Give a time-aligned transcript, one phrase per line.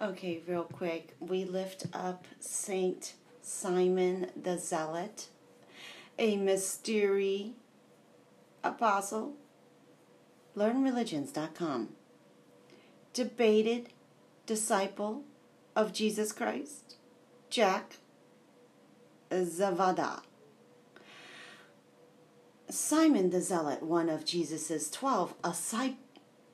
[0.00, 1.16] Okay, real quick.
[1.18, 5.26] We lift up Saint Simon the Zealot,
[6.16, 7.54] a mystery
[8.62, 9.34] apostle.
[10.56, 11.88] LearnReligions.com.
[13.12, 13.88] Debated
[14.46, 15.24] disciple
[15.74, 16.94] of Jesus Christ,
[17.50, 17.96] Jack
[19.32, 20.20] Zavada.
[22.70, 25.34] Simon the Zealot, one of Jesus' 12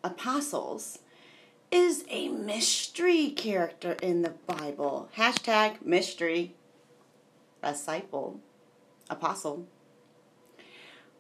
[0.02, 0.98] apostles,
[1.74, 5.08] is a mystery character in the Bible.
[5.16, 6.54] Hashtag mystery.
[7.64, 8.38] Disciple.
[9.10, 9.66] Apostle.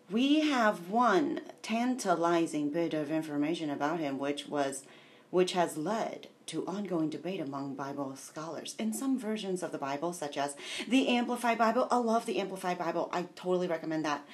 [0.08, 4.84] We have one tantalizing bit of information about him which was
[5.30, 8.76] which has led to ongoing debate among Bible scholars.
[8.78, 10.54] In some versions of the Bible, such as
[10.86, 13.10] the Amplified Bible, I love the Amplified Bible.
[13.12, 14.24] I totally recommend that.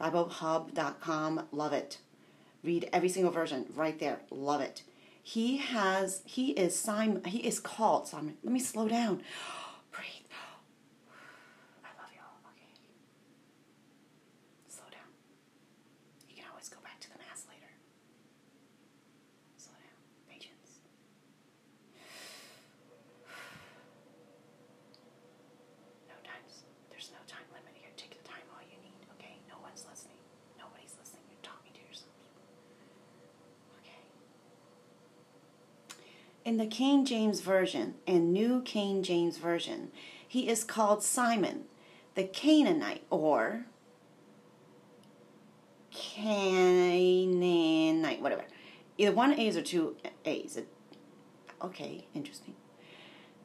[0.00, 1.98] BibleHub.com, love it.
[2.64, 4.82] Read every single version right there, love it.
[5.28, 8.38] He has, he is Simon, he is called Simon.
[8.42, 9.20] Let me slow down.
[9.92, 10.24] Breathe.
[11.84, 12.40] I love y'all.
[12.56, 12.72] Okay.
[14.68, 15.04] Slow down.
[16.30, 17.68] You can always go back to the mass later.
[19.60, 20.00] Slow down.
[20.32, 20.80] Patience.
[26.08, 26.64] No times.
[26.88, 27.92] There's no time limit here.
[28.00, 29.04] Take the time all you need.
[29.20, 29.36] Okay.
[29.44, 30.16] No one's listening.
[30.56, 31.28] Nobody's listening.
[31.28, 32.16] You're talking to yourself.
[33.84, 34.00] Okay.
[36.47, 39.90] In the King James Version and New King James Version,
[40.26, 41.64] he is called Simon,
[42.14, 43.66] the Canaanite, or
[45.90, 46.92] Canaanite,
[48.20, 48.44] whatever.
[48.96, 50.58] Either one A's or two A's.
[51.62, 52.54] Okay, interesting.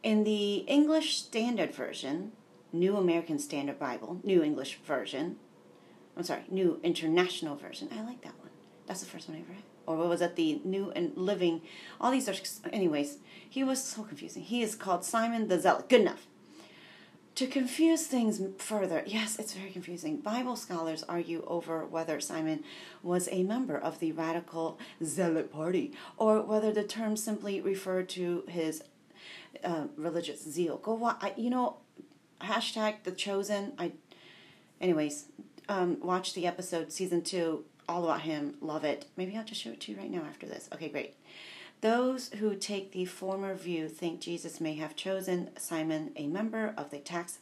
[0.01, 2.33] In the English Standard Version,
[2.71, 5.37] New American Standard Bible, New English Version,
[6.17, 7.89] I'm sorry, New International Version.
[7.91, 8.49] I like that one.
[8.85, 9.63] That's the first one I ever read.
[9.85, 10.35] Or what was that?
[10.35, 11.61] The New and Living.
[11.99, 12.35] All these are,
[12.71, 13.17] anyways,
[13.49, 14.43] he was so confusing.
[14.43, 15.89] He is called Simon the Zealot.
[15.89, 16.27] Good enough.
[17.35, 20.17] To confuse things further, yes, it's very confusing.
[20.17, 22.63] Bible scholars argue over whether Simon
[23.01, 28.43] was a member of the radical zealot party or whether the term simply referred to
[28.47, 28.83] his
[29.63, 30.77] uh, religious zeal.
[30.77, 31.77] Go, wa- I, you know,
[32.39, 33.73] hashtag the chosen.
[33.79, 33.93] I,
[34.79, 35.25] anyways,
[35.67, 38.55] um, watch the episode season two, all about him.
[38.61, 39.05] Love it.
[39.17, 40.69] Maybe I'll just show it to you right now after this.
[40.73, 41.15] Okay, great.
[41.81, 46.91] Those who take the former view think Jesus may have chosen Simon, a member of
[46.91, 47.39] the tax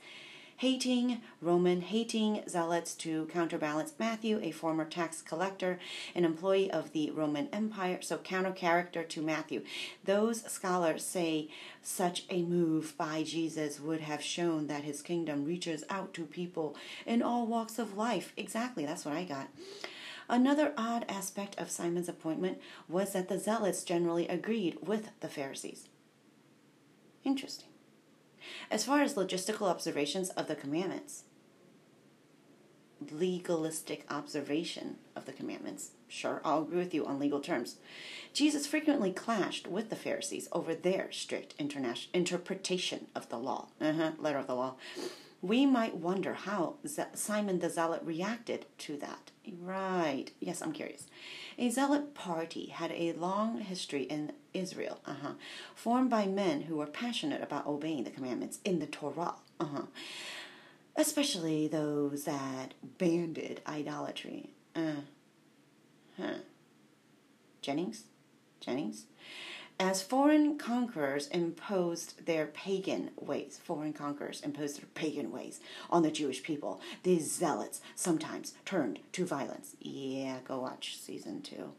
[0.61, 5.79] hating, Roman hating zealots, to counterbalance Matthew, a former tax collector,
[6.13, 9.63] an employee of the Roman Empire, so counter character to Matthew.
[10.05, 11.49] Those scholars say
[11.81, 16.75] such a move by Jesus would have shown that his kingdom reaches out to people
[17.07, 18.31] in all walks of life.
[18.37, 19.47] Exactly, that's what I got.
[20.31, 25.89] Another odd aspect of Simon's appointment was that the zealots generally agreed with the Pharisees.
[27.25, 27.67] Interesting.
[28.71, 31.23] As far as logistical observations of the commandments,
[33.11, 37.75] legalistic observation of the commandments, sure, I'll agree with you on legal terms.
[38.31, 44.39] Jesus frequently clashed with the Pharisees over their strict interpretation of the law, uh-huh, letter
[44.39, 44.75] of the law.
[45.41, 46.75] We might wonder how
[47.13, 49.31] Simon the Zealot reacted to that.
[49.59, 50.27] Right.
[50.39, 51.07] Yes, I'm curious.
[51.57, 55.33] A zealot party had a long history in Israel, uh-huh,
[55.73, 59.83] formed by men who were passionate about obeying the commandments in the Torah, uh-huh,
[60.95, 64.51] especially those that banded idolatry.
[64.75, 65.01] Uh,
[66.17, 66.35] huh.
[67.61, 68.03] Jennings?
[68.59, 69.05] Jennings?
[69.81, 75.59] As foreign conquerors imposed their pagan ways, foreign conquerors imposed their pagan ways
[75.89, 79.75] on the Jewish people, these zealots sometimes turned to violence.
[79.79, 81.71] Yeah, go watch season two.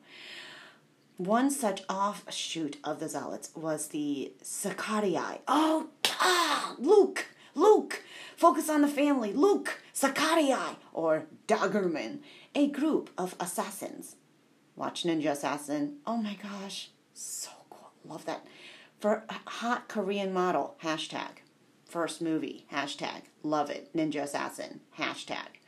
[1.17, 5.39] One such offshoot of the zealots was the Sicarii.
[5.47, 5.91] Oh,
[6.21, 8.03] ah, Luke, Luke,
[8.37, 9.33] focus on the family.
[9.33, 12.19] Luke, Sicarii, or Daggermen,
[12.57, 14.17] a group of assassins.
[14.75, 15.99] Watch Ninja Assassin.
[16.05, 17.51] Oh my gosh, so
[18.05, 18.45] Love that.
[19.01, 21.43] For hot Korean model, hashtag.
[21.85, 23.23] First movie, hashtag.
[23.43, 23.93] Love it.
[23.95, 25.59] Ninja Assassin, hashtag.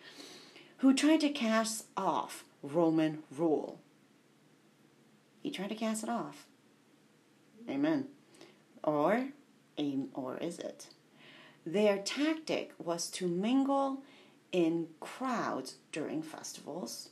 [0.79, 3.79] Who tried to cast off Roman rule.
[5.43, 6.47] He tried to cast it off.
[7.69, 8.07] Amen.
[8.83, 9.29] Or,
[9.77, 10.89] aim or is it?
[11.67, 14.03] Their tactic was to mingle
[14.53, 17.11] in crowds during festivals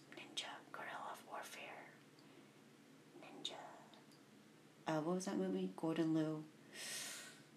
[4.87, 5.71] uh, what was that movie?
[5.77, 6.43] Gordon Liu.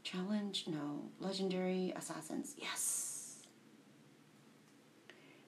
[0.04, 0.66] Challenge?
[0.68, 1.01] No.
[1.19, 2.56] Legendary Assassins.
[2.57, 3.38] Yes.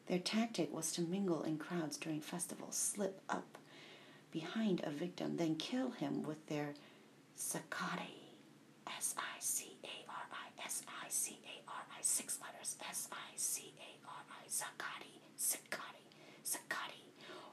[0.08, 3.58] Their tactic was to mingle in crowds during festivals, slip up
[4.32, 6.74] behind a victim, then kill him with their
[7.36, 8.24] Sicarii.
[8.96, 13.10] S I C A R I S I C A R I six letters S
[13.12, 16.08] I C A R I Sicarii Sicarii
[16.44, 17.04] Sicarii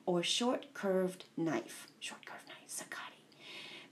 [0.06, 3.13] or short curved knife short curved knife Sicarii.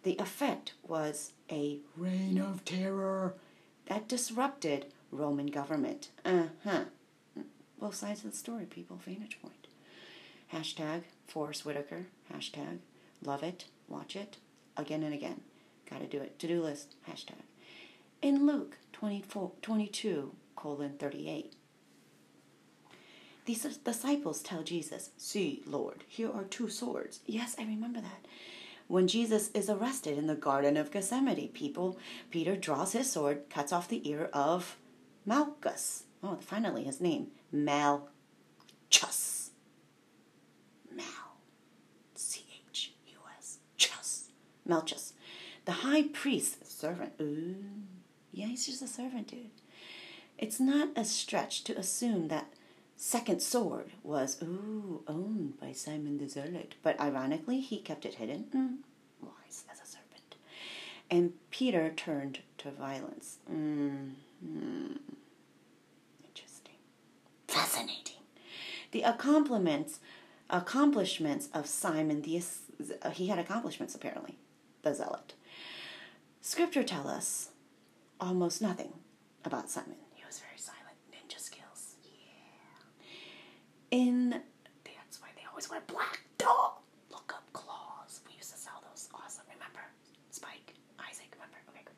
[0.02, 3.34] The effect was a reign of terror
[3.86, 6.10] that disrupted Roman government.
[6.24, 6.84] Uh huh.
[7.80, 9.00] Both sides of the story, people.
[9.04, 9.66] Vantage point.
[10.52, 12.06] Hashtag Forest Whitaker.
[12.32, 12.78] Hashtag
[13.24, 14.36] love it, watch it,
[14.76, 15.40] again and again.
[15.88, 16.38] Gotta do it.
[16.40, 16.94] To do list.
[17.08, 17.42] Hashtag.
[18.20, 21.54] In Luke 24, 22, colon 38.
[23.44, 27.20] These disciples tell Jesus, See, Lord, here are two swords.
[27.26, 28.26] Yes, I remember that.
[28.88, 31.98] When Jesus is arrested in the Garden of Gethsemane, people,
[32.30, 34.76] Peter draws his sword, cuts off the ear of
[35.24, 36.04] Malchus.
[36.22, 37.28] Oh, finally his name.
[37.50, 39.50] Malchus.
[40.94, 41.04] Mal.
[42.14, 43.58] C H U S.
[43.76, 44.28] Chus.
[44.66, 45.14] Malchus.
[45.64, 47.12] The high priest, servant.
[47.20, 47.56] Ooh.
[48.32, 49.50] Yeah, he's just a servant, dude.
[50.38, 52.52] It's not a stretch to assume that
[53.02, 56.74] second sword was, ooh, owned by Simon the Zealot.
[56.82, 58.46] But ironically, he kept it hidden.
[58.54, 60.36] Mm, wise as a serpent.
[61.10, 63.38] And Peter turned to violence.
[63.50, 64.12] Mm,
[64.46, 64.98] mm.
[66.24, 66.74] Interesting.
[67.48, 68.16] Fascinating.
[68.92, 69.98] The accomplishments,
[70.50, 72.42] accomplishments of Simon the
[73.02, 74.36] uh, he had accomplishments apparently,
[74.82, 75.34] the zealot.
[76.40, 77.50] Scripture tell us
[78.20, 78.92] almost nothing
[79.44, 79.96] about Simon.
[80.14, 80.96] He was very silent.
[81.12, 81.94] Ninja skills.
[82.04, 83.08] Yeah.
[83.92, 84.30] In
[84.84, 86.20] that's why they always wear black.
[87.10, 88.20] Look up claws.
[88.26, 89.08] We used to sell those.
[89.14, 89.44] Awesome.
[89.52, 89.80] Remember?
[90.30, 90.74] Spike.
[90.98, 91.28] Isaac.
[91.34, 91.58] Remember?
[91.68, 91.82] Okay.
[91.84, 91.94] Good.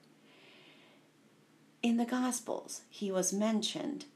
[1.89, 4.07] In the Gospels, he was mentioned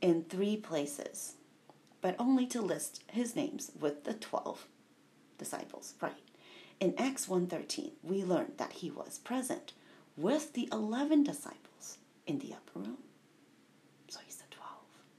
[0.00, 1.34] in three places,
[2.00, 4.66] but only to list his names with the twelve
[5.38, 5.94] disciples.
[6.00, 6.14] Right.
[6.80, 9.74] In Acts 1.13, we learned that he was present
[10.16, 12.96] with the 11 disciples in the upper room.
[14.08, 14.70] So he's the 12,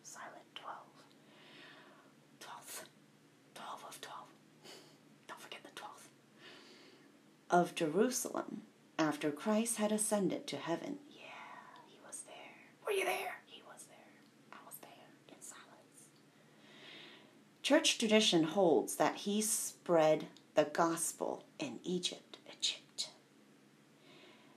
[0.02, 0.76] silent 12.
[2.40, 2.84] 12th,
[3.54, 4.20] 12 of 12.
[5.28, 6.08] Don't forget the 12th.
[7.52, 8.62] Of Jerusalem,
[8.98, 11.00] after Christ had ascended to heaven.
[11.10, 11.26] Yeah,
[11.86, 12.34] he was there.
[12.86, 13.42] Were you there?
[13.46, 14.54] He was there.
[14.54, 14.90] I was there
[15.28, 16.08] in silence.
[17.62, 23.10] Church tradition holds that he spread the gospel in Egypt, Egypt,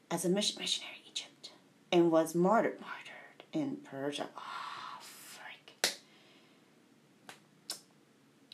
[0.08, 1.50] as a missionary Egypt,
[1.90, 4.28] and was martyred, martyred in Persia.
[4.36, 5.98] Oh, freak.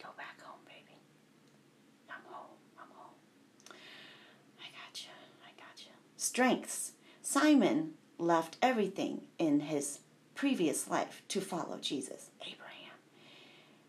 [0.02, 0.96] Go back home, baby.
[2.08, 2.56] I'm home.
[2.78, 3.14] I'm home.
[4.58, 5.10] I got you.
[5.44, 5.93] I got you.
[6.31, 6.93] Strengths.
[7.23, 9.99] Simon left everything in his
[10.37, 12.31] previous life to follow Jesus.
[12.41, 12.94] Abraham,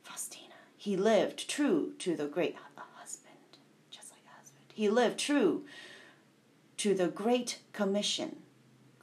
[0.03, 0.55] Faustina.
[0.75, 2.55] He lived true to the great
[2.95, 3.35] husband,
[3.91, 4.65] just like a husband.
[4.73, 5.65] He lived true
[6.77, 8.37] to the Great Commission,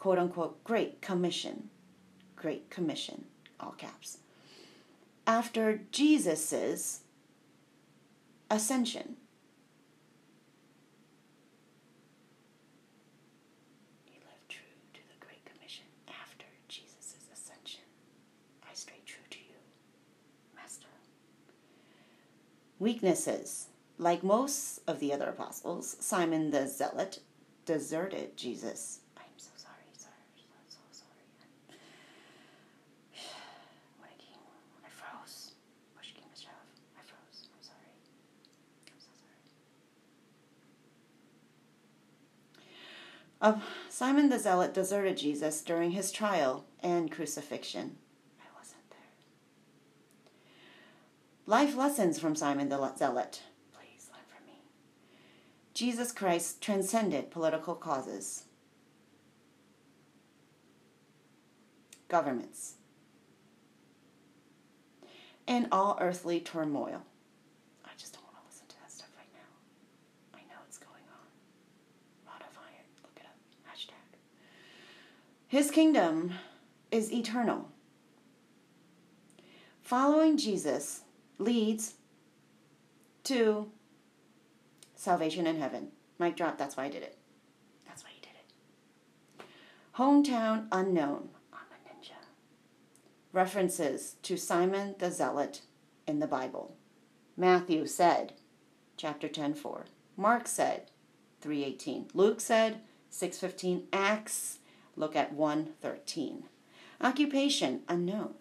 [0.00, 1.70] quote unquote, Great Commission,
[2.34, 3.24] Great Commission,
[3.60, 4.18] all caps.
[5.28, 7.02] After Jesus's
[8.50, 9.16] ascension,
[14.04, 14.64] he lived true
[14.94, 17.82] to the Great Commission after Jesus' ascension.
[18.68, 19.58] I stay true to you,
[20.56, 20.86] Master.
[22.78, 23.68] Weaknesses.
[23.98, 27.18] Like most of the other apostles, Simon the Zealot
[27.66, 29.00] deserted Jesus.
[29.16, 30.08] I'm so sorry, sir.
[30.36, 31.24] So, so sorry.
[33.98, 34.38] When I came,
[34.86, 35.52] I froze.
[35.96, 36.52] Push came to shove.
[36.96, 37.48] I froze.
[37.52, 37.90] I'm sorry.
[38.86, 39.10] I'm so
[43.42, 43.56] sorry.
[43.56, 47.96] Uh, Simon the Zealot deserted Jesus during his trial and crucifixion.
[48.40, 48.98] I wasn't there.
[51.48, 53.40] Life lessons from Simon the Zealot.
[53.72, 54.60] Please learn from me.
[55.72, 58.44] Jesus Christ transcended political causes,
[62.08, 62.74] governments,
[65.46, 67.00] and all earthly turmoil.
[67.82, 70.38] I just don't want to listen to that stuff right now.
[70.38, 72.36] I know it's going on.
[72.42, 72.84] Of Iron.
[73.02, 73.74] Look it up.
[73.74, 74.18] Hashtag.
[75.46, 76.32] His kingdom
[76.90, 77.70] is eternal.
[79.80, 81.04] Following Jesus
[81.38, 81.94] leads
[83.24, 83.70] to
[84.94, 85.88] salvation in heaven.
[86.18, 87.16] Mic drop, that's why I did it.
[87.86, 89.46] That's why he did it.
[89.96, 91.28] Hometown unknown.
[91.52, 92.16] I'm a ninja.
[93.32, 95.62] References to Simon the Zealot
[96.06, 96.74] in the Bible.
[97.36, 98.32] Matthew said,
[98.96, 99.84] chapter 10 4.
[100.16, 100.90] Mark said,
[101.40, 102.08] 318.
[102.14, 102.80] Luke said,
[103.10, 103.86] 615.
[103.92, 104.58] Acts,
[104.96, 106.44] look at 113.
[107.00, 108.34] Occupation unknown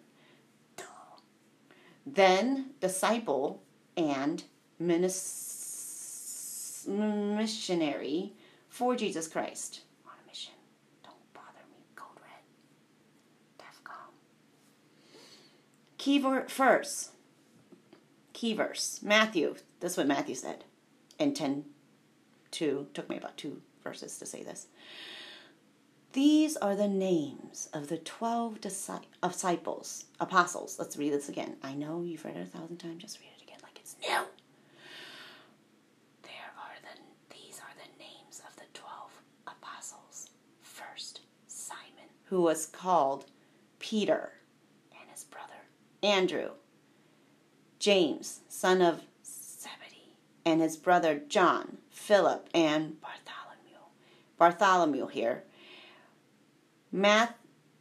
[2.14, 3.62] then disciple
[3.96, 4.44] and
[4.80, 8.32] minis- missionary
[8.68, 9.82] for Jesus Christ.
[10.06, 10.54] On a mission.
[11.02, 12.42] Don't bother me, Code Red.
[13.58, 14.12] DEFCON.
[15.98, 17.10] Key verse.
[18.32, 19.00] Key verse.
[19.02, 19.56] Matthew.
[19.80, 20.64] This is what Matthew said.
[21.18, 21.64] In 10
[22.50, 22.88] 2.
[22.94, 24.66] Took me about two verses to say this.
[26.12, 30.78] These are the names of the 12 disciples, apostles.
[30.78, 31.56] Let's read this again.
[31.62, 33.02] I know you've read it a thousand times.
[33.02, 34.22] Just read it again like it's new.
[36.22, 40.30] There are the, these are the names of the 12 apostles.
[40.62, 43.26] First, Simon, who was called
[43.78, 44.32] Peter,
[44.98, 45.66] and his brother
[46.02, 46.52] Andrew.
[47.78, 50.14] James, son of Zebedee,
[50.46, 53.84] and his brother John, Philip, and Bartholomew.
[54.38, 55.44] Bartholomew here
[56.90, 57.34] Math,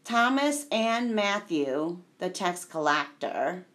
[0.04, 3.66] Thomas and Matthew, the tax collector.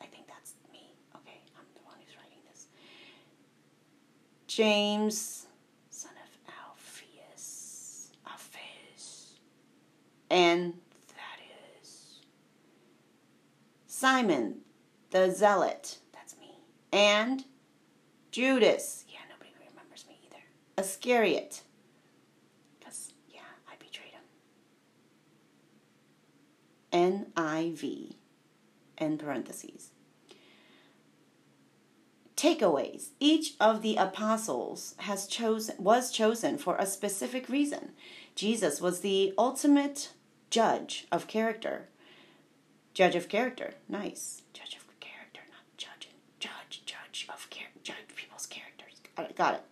[0.00, 0.90] I think that's me.
[1.16, 2.66] Okay, I'm the one who's writing this.
[4.46, 5.46] James,
[5.90, 9.34] son of Alphaeus, Alphaeus,
[10.30, 10.74] and
[11.08, 12.20] Thaddeus.
[13.86, 14.56] Simon,
[15.10, 15.98] the zealot.
[16.12, 16.52] That's me.
[16.92, 17.44] And
[18.30, 19.04] Judas.
[19.08, 20.42] Yeah, nobody remembers me either.
[20.78, 21.60] Iscariot
[26.96, 28.14] NIV
[28.96, 29.90] in parentheses.
[32.36, 33.08] Takeaways.
[33.20, 37.92] Each of the apostles has chosen was chosen for a specific reason.
[38.34, 40.12] Jesus was the ultimate
[40.50, 41.88] judge of character.
[42.94, 43.74] Judge of character.
[43.88, 44.42] Nice.
[44.54, 46.08] Judge of character, not judge.
[46.38, 49.00] Judge, judge of care, judge people's characters.
[49.16, 49.36] Got it.
[49.36, 49.64] Got it.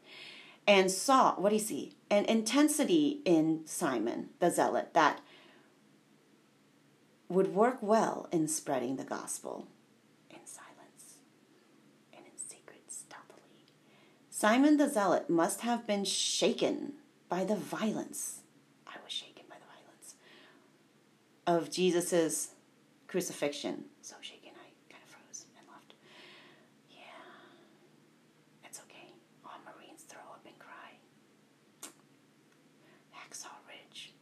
[0.67, 1.97] And saw, what do you see?
[2.11, 5.21] An intensity in Simon the zealot that
[7.29, 9.67] would work well in spreading the gospel
[10.31, 11.19] in silence
[12.13, 13.65] and in secret, stealthily.
[14.31, 16.95] Simon the Zealot must have been shaken
[17.29, 18.41] by the violence.
[18.87, 20.15] I was shaken by the violence
[21.47, 22.51] of Jesus'
[23.09, 23.85] crucifixion.
[24.03, 25.95] So shaken, I kind of froze and left.
[26.91, 27.07] Yeah,
[28.65, 29.15] it's okay.
[29.45, 30.99] All Marines throw up and cry.
[33.15, 34.13] Hacksaw Ridge.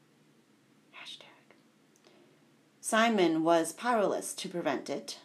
[2.93, 5.19] Simon was powerless to prevent it.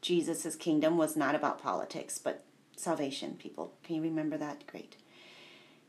[0.00, 2.46] Jesus' kingdom was not about politics, but
[2.78, 3.74] salvation, people.
[3.84, 4.66] Can you remember that?
[4.66, 4.96] Great.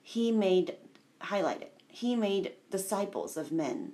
[0.01, 0.75] He made,
[1.21, 3.93] highlight it, he made disciples of men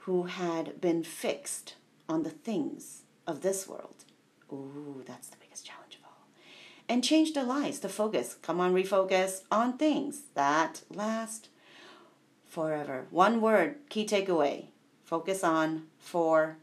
[0.00, 1.76] who had been fixed
[2.06, 4.04] on the things of this world.
[4.52, 6.26] Ooh, that's the biggest challenge of all.
[6.86, 11.48] And changed their lives to focus, come on, refocus on things that last
[12.46, 13.06] forever.
[13.08, 14.66] One word, key takeaway
[15.14, 16.56] focus on for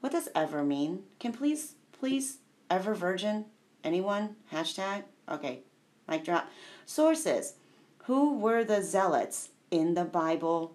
[0.00, 1.02] what does ever mean?
[1.18, 2.38] Can please please
[2.70, 3.44] ever virgin?
[3.84, 4.36] Anyone?
[4.50, 5.02] Hashtag?
[5.30, 5.60] Okay.
[6.08, 6.48] Mic drop.
[6.86, 7.56] Sources.
[8.04, 10.74] Who were the zealots in the Bible?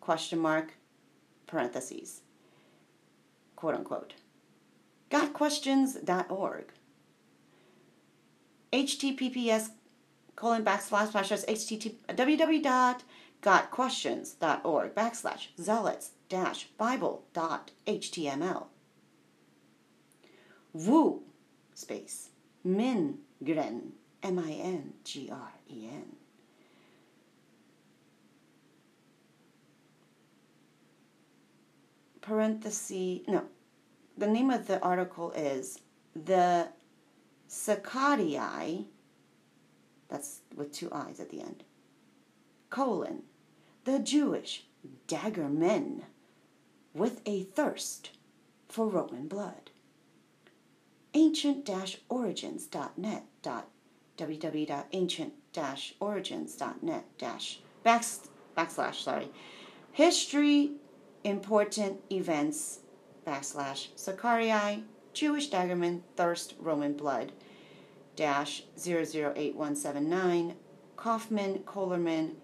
[0.00, 0.72] Question mark.
[1.46, 2.22] Parentheses.
[3.54, 4.14] Quote unquote.
[5.08, 6.64] Gotquestions.org.
[8.72, 9.68] HTTPS
[10.34, 13.00] colon backslash slash http www
[13.42, 18.66] gotquestions.org backslash zealots dash bible dot html.
[20.72, 21.22] Wu
[21.74, 22.30] space
[22.66, 23.90] Mingren
[24.22, 26.16] M I N G R E N.
[32.22, 33.42] Parenthesis, no,
[34.16, 35.80] the name of the article is
[36.14, 36.68] The
[37.48, 38.86] Sicarii,
[40.08, 41.64] that's with two I's at the end,
[42.70, 43.24] colon,
[43.84, 44.64] the Jewish
[45.06, 46.02] dagger men
[46.94, 48.10] with a thirst
[48.68, 49.70] for Roman blood.
[51.14, 53.24] Ancient-origins.net
[54.18, 57.04] www.ancient-origins.net
[58.56, 59.28] backslash sorry
[59.92, 60.72] history
[61.24, 62.80] important events
[63.26, 67.32] backslash Sicarii Jewish daggermen thirst Roman blood
[68.16, 70.54] dash 008179
[70.96, 72.36] Kaufmann Kohlerman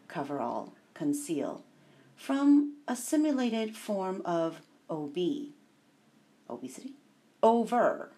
[0.08, 1.62] cover all conceal
[2.16, 5.18] from a simulated form of ob
[6.48, 6.94] obesity?
[7.42, 8.10] Over.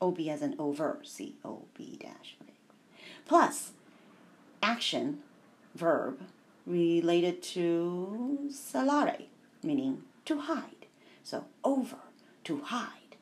[0.00, 2.36] Ob as an over c o b dash
[3.24, 3.72] plus
[4.62, 5.18] action
[5.74, 6.20] verb
[6.66, 9.26] related to celare
[9.62, 10.86] meaning to hide.
[11.22, 11.96] So over
[12.44, 13.16] to hide.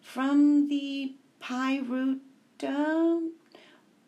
[0.00, 2.22] From the PIE root
[2.66, 3.32] um,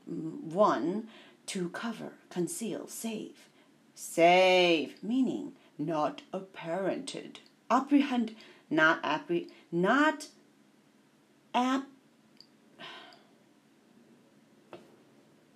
[0.06, 1.08] one
[1.46, 3.48] to cover conceal save
[3.94, 7.38] save meaning not apparented
[7.70, 8.34] apprehend
[8.70, 10.28] not appre not
[11.54, 11.86] app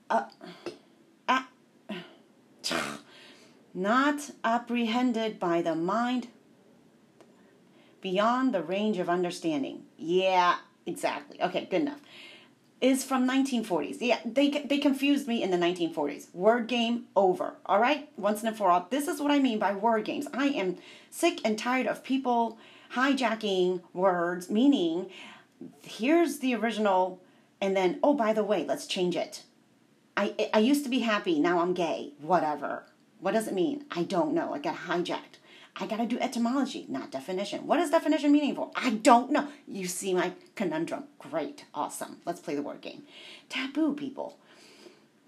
[0.09, 0.25] uh,
[1.29, 1.43] uh,
[3.75, 6.29] not apprehended by the mind
[8.01, 9.83] beyond the range of understanding.
[9.99, 11.43] Yeah, exactly.
[11.43, 12.01] Okay, good enough.
[12.79, 13.97] Is from 1940s.
[14.01, 16.35] Yeah, they they confused me in the 1940s.
[16.35, 17.55] Word game over.
[17.65, 18.87] All right, once and for all.
[18.91, 20.27] This is what I mean by word games.
[20.35, 20.77] I am
[21.11, 22.59] sick and tired of people
[22.93, 25.09] hijacking words, meaning
[25.83, 27.21] here's the original,
[27.63, 29.43] and then oh by the way, let's change it.
[30.15, 32.13] I I used to be happy, now I'm gay.
[32.21, 32.85] Whatever.
[33.21, 33.87] What does it mean?
[33.91, 34.53] I don't know.
[34.53, 35.39] I got hijacked.
[35.79, 37.67] I got to do etymology, not definition.
[37.67, 38.73] What is definition meaningful?
[38.75, 39.49] I don't know.
[39.69, 41.05] You see my conundrum.
[41.19, 41.67] Great.
[41.75, 42.19] Awesome.
[42.25, 43.03] Let's play the word game.
[43.51, 44.39] Taboo, people.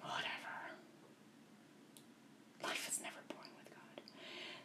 [0.01, 0.25] Whatever.
[2.65, 4.03] Life is never boring with God.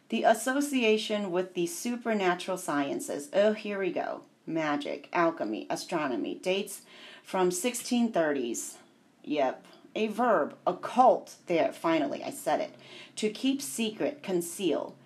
[0.08, 3.28] The association with the supernatural sciences.
[3.34, 4.22] Oh, here we go.
[4.46, 6.34] Magic, alchemy, astronomy.
[6.36, 6.80] Dates
[7.22, 8.76] from 1630s.
[9.22, 9.66] Yep.
[9.96, 11.34] A verb, occult.
[11.46, 12.74] There, finally, I said it.
[13.16, 14.96] To keep secret, conceal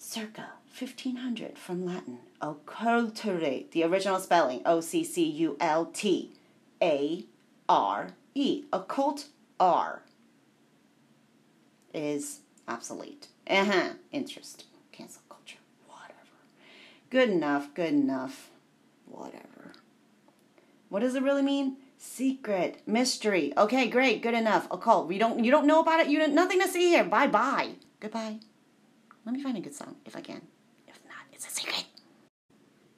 [0.00, 2.18] circa 1500 from Latin.
[2.40, 6.32] Occultare, the original spelling O C C U L T
[6.82, 7.24] A
[7.68, 8.64] R E.
[8.72, 9.26] Occult
[9.60, 10.02] R
[11.92, 13.28] is obsolete.
[13.48, 13.88] Uh huh.
[14.10, 14.66] Interesting.
[14.90, 15.58] Cancel culture.
[15.86, 16.14] Whatever.
[17.10, 17.74] Good enough.
[17.74, 18.50] Good enough.
[19.06, 19.72] Whatever.
[20.88, 21.76] What does it really mean?
[21.98, 23.52] Secret, mystery.
[23.58, 24.66] Okay, great, good enough.
[24.70, 25.06] Occult.
[25.08, 25.44] We don't.
[25.44, 26.08] You don't know about it.
[26.08, 27.04] You nothing to see here.
[27.04, 27.72] Bye bye.
[28.00, 28.38] Goodbye.
[29.30, 30.42] Let me find a good song if I can.
[30.88, 31.84] If not, it's a secret.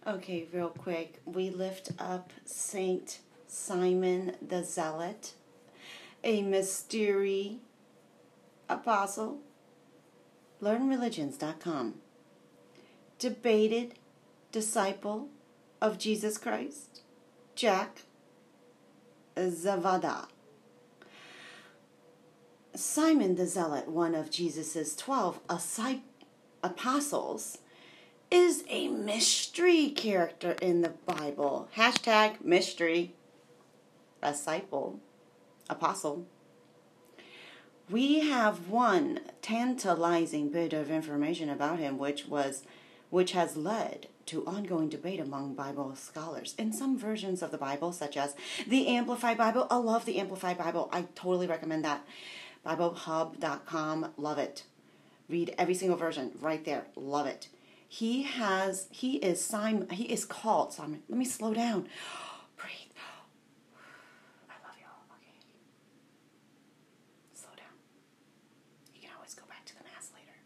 [0.07, 1.21] Okay, real quick.
[1.27, 5.35] We lift up Saint Simon the Zealot,
[6.25, 7.59] a mystery
[8.66, 9.40] apostle.
[10.62, 11.97] LearnReligions.com.
[13.18, 13.97] Debated
[14.53, 15.29] disciple
[15.83, 17.03] of Jesus Christ,
[17.55, 18.05] Jack
[19.37, 20.29] Zavada.
[22.75, 25.38] Simon the Zealot, one of Jesus' twelve
[26.62, 27.59] apostles,
[28.31, 31.68] is a mystery character in the Bible.
[31.77, 33.14] Hashtag mystery,
[34.22, 35.01] disciple,
[35.68, 36.27] apostle.
[37.90, 42.62] We have one tantalizing bit of information about him, which was,
[43.11, 46.55] which has led to ongoing debate among Bible scholars.
[46.57, 48.35] In some versions of the Bible, such as
[48.66, 50.88] the Amplified Bible, I love the Amplified Bible.
[50.90, 52.07] I totally recommend that.
[52.64, 54.62] BibleHub.com, love it.
[55.33, 57.49] Read every single version right there, love it.
[57.88, 61.03] He has, he is Simon, he is called Simon.
[61.09, 61.88] Let me slow down.
[62.59, 62.92] Breathe.
[64.51, 65.01] I love y'all.
[65.16, 65.37] Okay.
[67.33, 67.73] Slow down.
[68.95, 70.37] You can always go back to the mass later.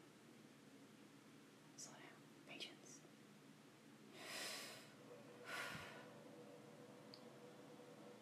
[1.77, 2.19] Slow down.
[2.47, 3.03] Patience.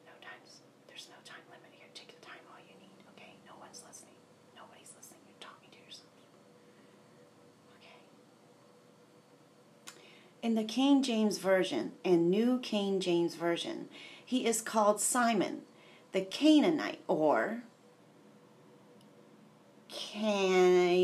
[0.09, 0.65] No times.
[0.89, 1.89] There's no time limit here.
[1.93, 3.05] Take the time all you need.
[3.13, 3.37] Okay.
[3.45, 4.17] No one's listening.
[4.57, 5.21] Nobody's listening.
[5.29, 6.09] You're talking to yourself.
[7.81, 8.01] Okay.
[10.55, 13.89] In the King James Version and New King James Version,
[14.25, 15.63] he is called Simon,
[16.13, 17.65] the Canaanite, or
[19.89, 21.01] Canaanite,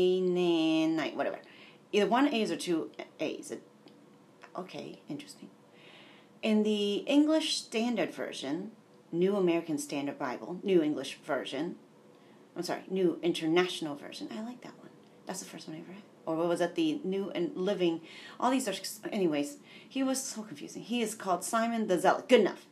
[1.17, 1.39] whatever.
[1.91, 3.53] Either one A's or two A's.
[4.57, 5.49] Okay, interesting.
[6.41, 8.71] In the English Standard Version,
[9.11, 11.75] New American Standard Bible, New English Version,
[12.55, 14.29] I'm sorry, New International Version.
[14.31, 14.91] I like that one.
[15.25, 16.03] That's the first one I ever read.
[16.25, 16.75] Or what was that?
[16.75, 18.01] The New and Living.
[18.39, 18.73] All these are,
[19.11, 19.57] anyways.
[19.87, 20.83] He was so confusing.
[20.83, 22.29] He is called Simon the Zealot.
[22.29, 22.65] Good enough.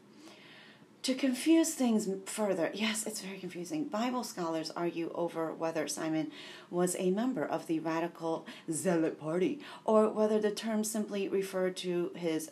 [1.04, 3.86] To confuse things further, yes, it's very confusing.
[3.86, 6.30] Bible scholars argue over whether Simon
[6.70, 12.12] was a member of the radical zealot party or whether the term simply referred to
[12.16, 12.52] his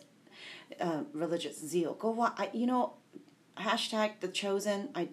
[0.80, 1.92] uh, religious zeal.
[1.94, 2.94] Go, wa- you know,
[3.58, 4.88] hashtag the chosen.
[4.94, 5.08] I,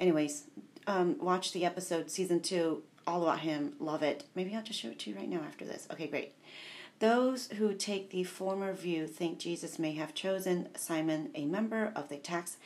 [0.00, 0.44] anyways,
[0.88, 3.74] um, watch the episode season two, all about him.
[3.80, 4.24] Love it.
[4.34, 5.86] Maybe I'll just show it to you right now after this.
[5.92, 6.32] Okay, great.
[6.98, 12.08] Those who take the former view think Jesus may have chosen Simon, a member of
[12.10, 12.58] the tax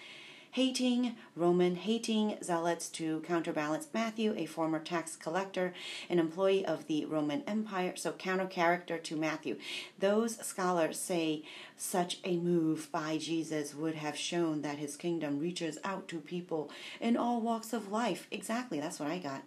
[0.55, 5.75] hating, Roman hating zealots to counterbalance Matthew, a former tax collector,
[6.09, 9.57] an employee of the Roman Empire, so counter character to Matthew.
[9.99, 11.43] Those scholars say
[11.77, 16.71] such a move by Jesus would have shown that his kingdom reaches out to people
[17.01, 18.29] in all walks of life.
[18.31, 19.43] Exactly, that's what I got.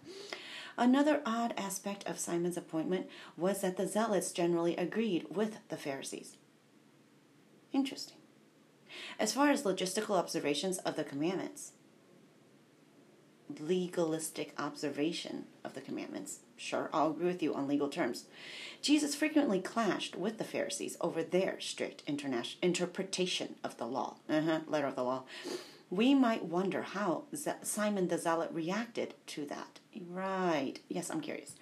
[0.78, 6.36] Another odd aspect of Simon's appointment was that the zealots generally agreed with the Pharisees.
[7.72, 8.16] Interesting.
[9.18, 11.72] As far as logistical observations of the commandments,
[13.58, 18.26] legalistic observation of the commandments, sure, I'll agree with you on legal terms.
[18.80, 24.86] Jesus frequently clashed with the Pharisees over their strict interpretation of the law, uh-huh, letter
[24.86, 25.24] of the law.
[25.90, 27.24] We might wonder how
[27.62, 29.80] Simon the Zealot reacted to that.
[30.08, 30.74] Right.
[30.88, 31.54] Yes, I'm curious.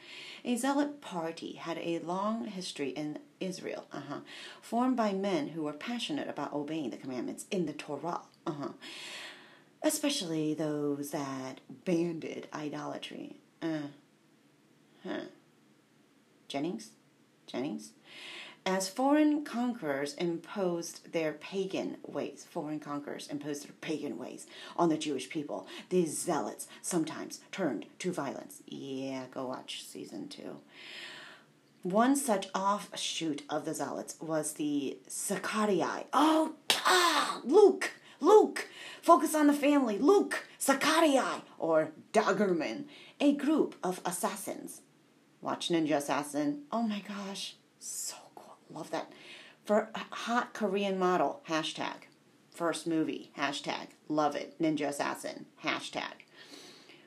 [0.44, 4.20] A zealot party had a long history in Israel, uh-huh,
[4.60, 8.70] formed by men who were passionate about obeying the commandments in the Torah, uh-huh,
[9.82, 13.36] especially those that banded idolatry.
[13.62, 13.88] Uh,
[15.04, 15.20] huh.
[16.48, 16.90] Jennings?
[17.46, 17.90] Jennings?
[18.66, 24.98] As foreign conquerors imposed their pagan ways, foreign conquerors imposed their pagan ways on the
[24.98, 28.62] Jewish people, these zealots sometimes turned to violence.
[28.66, 30.56] Yeah, go watch season two.
[31.84, 36.06] One such offshoot of the zealots was the Sicarii.
[36.12, 38.68] Oh, ah, Luke, Luke,
[39.00, 39.96] focus on the family.
[39.96, 41.20] Luke, Sicarii,
[41.60, 42.86] or Daggermen,
[43.20, 44.80] a group of assassins.
[45.40, 46.62] Watch Ninja Assassin.
[46.72, 48.16] Oh my gosh, so
[48.70, 49.12] Love that.
[49.64, 52.06] For hot Korean model, hashtag.
[52.50, 53.88] First movie, hashtag.
[54.08, 54.58] Love it.
[54.60, 56.24] Ninja Assassin, hashtag.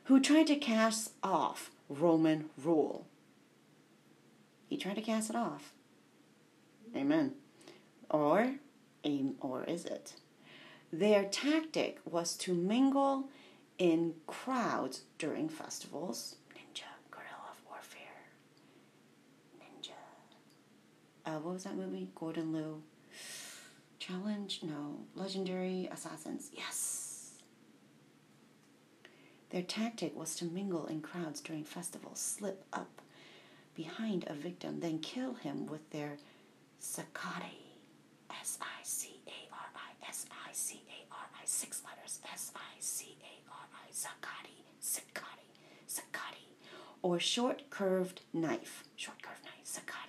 [0.05, 3.07] Who tried to cast off Roman rule.
[4.67, 5.73] He tried to cast it off.
[6.95, 7.33] Amen.
[8.09, 8.55] Or,
[9.03, 10.13] aim or is it?
[10.91, 13.29] Their tactic was to mingle
[13.77, 16.35] in crowds during festivals
[21.25, 22.09] uh, what was that movie?
[22.15, 22.81] Gordon Liu.
[23.99, 24.61] Challenge?
[24.63, 24.99] No.
[25.15, 26.49] Legendary Assassins.
[26.53, 27.31] Yes.
[29.49, 33.01] Their tactic was to mingle in crowds during festivals, slip up
[33.75, 36.17] behind a victim, then kill him with their
[36.77, 37.65] Sicarii.
[38.29, 40.07] S I C A R I.
[40.07, 41.45] S I C A R I.
[41.45, 42.19] Six letters.
[42.31, 43.91] S I C A R I.
[43.91, 44.63] Sicarii.
[44.79, 45.51] Sicarii.
[45.87, 46.47] Sicarii.
[47.01, 48.83] Or short curved knife.
[48.95, 49.63] Short curved knife.
[49.63, 50.08] Sicarii.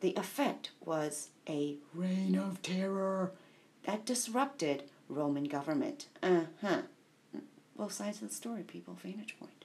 [0.00, 3.32] The effect was a reign of terror
[3.84, 6.06] that disrupted Roman government.
[6.22, 6.82] Uh huh.
[7.76, 8.96] Both sides of the story, people.
[9.02, 9.64] Vantage point.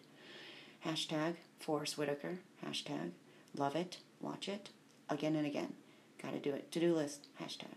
[0.85, 2.39] Hashtag Forest Whitaker.
[2.65, 3.11] Hashtag
[3.55, 4.69] love it, watch it,
[5.09, 5.73] again and again.
[6.21, 6.71] Gotta do it.
[6.71, 7.27] To do list.
[7.41, 7.75] Hashtag.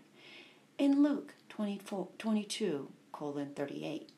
[0.77, 4.09] In Luke 24, 22, colon 38.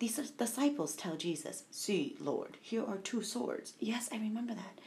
[0.00, 3.74] These disciples tell Jesus, See, Lord, here are two swords.
[3.78, 4.80] Yes, I remember that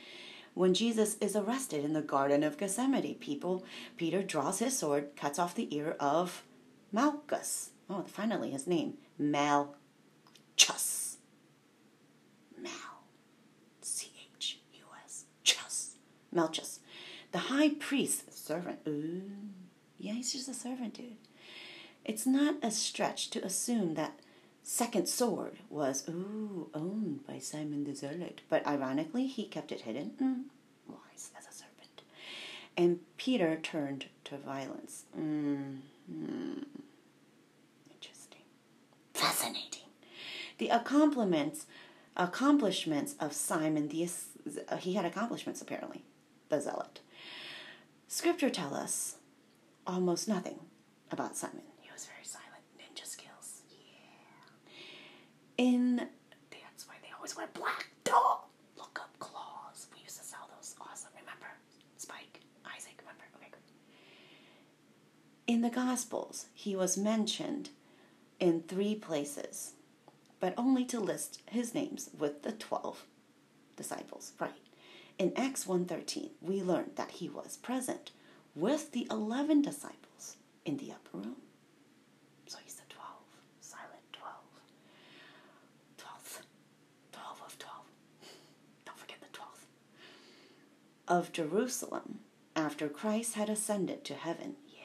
[0.58, 3.15] when Jesus is arrested in the Garden of Gethsemane.
[3.15, 3.63] People,
[3.96, 6.43] Peter draws his sword, cuts off the ear of
[6.91, 7.72] Malchus.
[7.89, 11.17] Oh, finally his name, Malchus.
[12.60, 12.72] Mal.
[13.82, 15.26] C H U S.
[15.43, 15.96] Chus.
[16.32, 16.80] Malchus.
[17.32, 18.80] The high priest, servant.
[18.88, 19.22] Ooh.
[19.98, 21.17] Yeah, he's just a servant, dude.
[22.04, 24.20] It's not a stretch to assume that
[24.67, 28.41] second sword was, ooh, owned by Simon the Zealot.
[28.49, 30.12] But ironically, he kept it hidden.
[30.21, 32.01] Mm, wise as a serpent.
[32.75, 35.06] And Peter turned to violence.
[35.17, 35.77] Mm,
[36.12, 36.65] mm,
[37.89, 38.41] interesting.
[39.13, 39.88] Fascinating.
[40.58, 41.65] The accomplishments,
[42.17, 44.10] accomplishments of Simon the
[44.80, 46.03] he had accomplishments apparently,
[46.49, 46.99] the zealot.
[48.10, 49.15] Scripture tell us
[49.86, 50.60] almost nothing
[51.10, 51.63] about Simon
[55.58, 55.98] in
[56.52, 57.88] that's why they always wear black.
[58.04, 58.38] Duh.
[58.78, 59.88] Look up claws.
[59.93, 60.76] We used to sell those.
[60.82, 61.10] Awesome.
[61.20, 61.48] Remember?
[61.98, 62.41] Spike,
[62.76, 62.96] Isaac.
[63.02, 63.24] Remember?
[63.38, 63.62] Okay, good.
[65.54, 67.70] In the Gospels, he was mentioned
[68.39, 69.74] in three places.
[70.39, 73.06] but only to list his names with the 12
[73.76, 74.34] disciples.
[74.39, 74.52] Right.
[75.17, 78.12] In Acts 1:13, we learn that he was present
[78.56, 81.38] with the 11 disciples in the upper room.
[82.46, 83.08] So he's the 12,
[83.62, 84.36] silent 12.
[85.98, 86.41] 12th.
[87.12, 87.86] 12 of 12.
[88.86, 89.65] Don't forget the 12th.
[91.08, 92.20] Of Jerusalem
[92.54, 94.58] after Christ had ascended to heaven.
[94.67, 94.82] Yeah,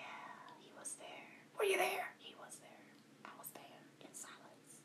[0.61, 1.09] he was there.
[1.59, 2.15] Were you there?
[2.19, 3.25] He was there.
[3.25, 3.63] I was there
[4.01, 4.77] in silence.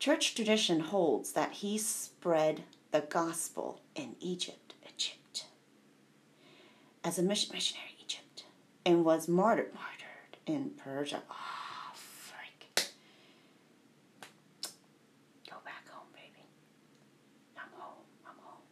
[0.00, 5.46] Church tradition holds that he spread the gospel in Egypt, Egypt,
[7.04, 8.44] as a missionary Egypt,
[8.84, 11.22] and was martyred, martyred in Persia.
[11.30, 12.88] Oh, frick.
[15.48, 16.44] Go back home, baby.
[17.56, 18.02] I'm home.
[18.26, 18.62] I'm home.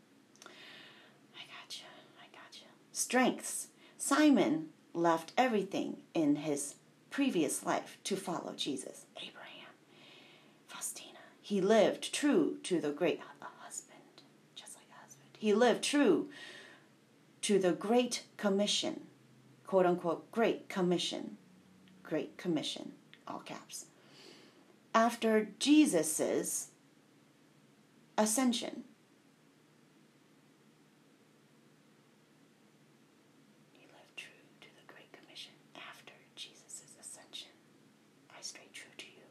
[1.34, 1.86] I got you.
[2.20, 2.66] I got you.
[3.14, 3.68] Strengths.
[3.96, 6.74] Simon left everything in his
[7.10, 9.06] previous life to follow Jesus.
[9.16, 9.70] Abraham,
[10.66, 11.20] Faustina.
[11.40, 13.20] He lived true to the great
[13.60, 14.22] husband,
[14.56, 15.28] just like a husband.
[15.38, 16.28] He lived true
[17.42, 19.02] to the Great Commission,
[19.64, 21.36] quote unquote, Great Commission,
[22.02, 22.92] Great Commission,
[23.28, 23.86] all caps.
[24.92, 26.68] After Jesus's
[28.18, 28.82] ascension,
[33.72, 37.50] he lived true to the Great Commission after Jesus' ascension.
[38.30, 39.26] I stay true to you,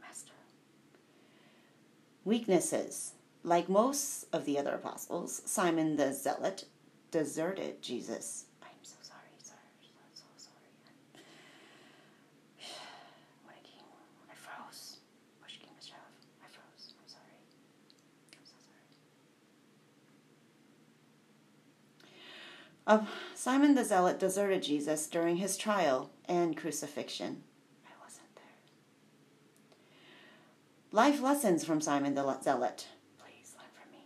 [0.00, 0.32] Master.
[2.24, 3.12] Weaknesses.
[3.44, 6.64] Like most of the other apostles, Simon the Zealot
[7.10, 8.44] deserted Jesus.
[8.62, 9.54] I'm so sorry, sir.
[9.82, 11.24] So, so sorry.
[13.44, 13.84] When I came,
[14.30, 14.98] I froze.
[15.42, 15.96] Push came to shove.
[16.40, 16.94] I froze.
[17.00, 17.34] I'm sorry.
[18.32, 18.54] I'm so
[22.86, 23.00] sorry.
[23.00, 27.42] Uh, Simon the Zealot deserted Jesus during his trial and crucifixion.
[27.84, 28.44] I wasn't there.
[30.94, 32.86] Life lessons from Simon the Zealot.
[33.16, 34.04] Please learn from me.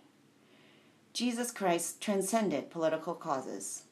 [1.13, 3.83] Jesus Christ transcended political causes,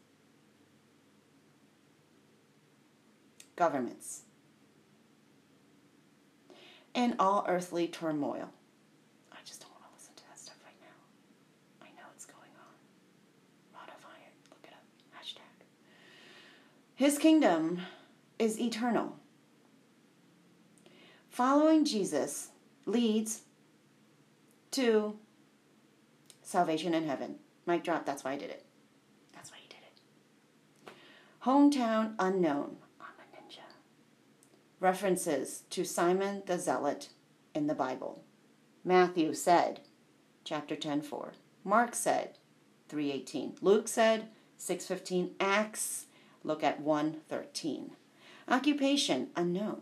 [3.57, 4.22] governments,
[6.94, 8.50] and all earthly turmoil.
[9.33, 11.85] I just don't want to listen to that stuff right now.
[11.85, 13.88] I know it's going on.
[13.88, 14.33] Of Iron.
[14.50, 15.20] Look it up.
[15.20, 15.66] Hashtag.
[16.94, 17.80] His kingdom
[18.38, 19.16] is eternal.
[21.28, 22.50] Following Jesus
[22.87, 23.42] leads
[24.73, 25.16] to
[26.42, 27.37] salvation in heaven.
[27.66, 28.64] Mic drop, that's why I did it.
[29.33, 30.92] That's why he did it.
[31.44, 32.77] Hometown unknown.
[33.01, 33.61] I'm a ninja.
[34.81, 37.09] References to Simon the Zealot
[37.55, 38.23] in the Bible.
[38.85, 39.81] Matthew said,
[40.44, 41.33] chapter 10 4.
[41.64, 42.38] Mark said,
[42.88, 43.55] 318.
[43.62, 45.35] Luke said, 615.
[45.40, 46.07] Acts,
[46.42, 47.92] look at 113.
[48.49, 49.81] Occupation unknown.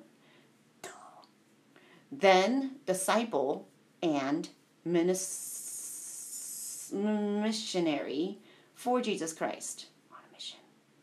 [2.12, 3.66] Then disciple
[4.02, 4.50] and
[4.86, 8.38] minis- missionary
[8.74, 9.86] for Jesus Christ.
[10.10, 10.58] On a mission.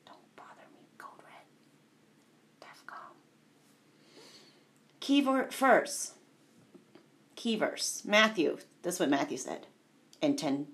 [0.05, 0.81] Don't bother me.
[0.99, 1.47] Code red.
[2.61, 3.15] DEFCON.
[4.99, 6.13] Key ver- verse.
[7.35, 8.03] Key verse.
[8.05, 8.59] Matthew.
[8.83, 9.65] This is what Matthew said.
[10.21, 10.67] In 10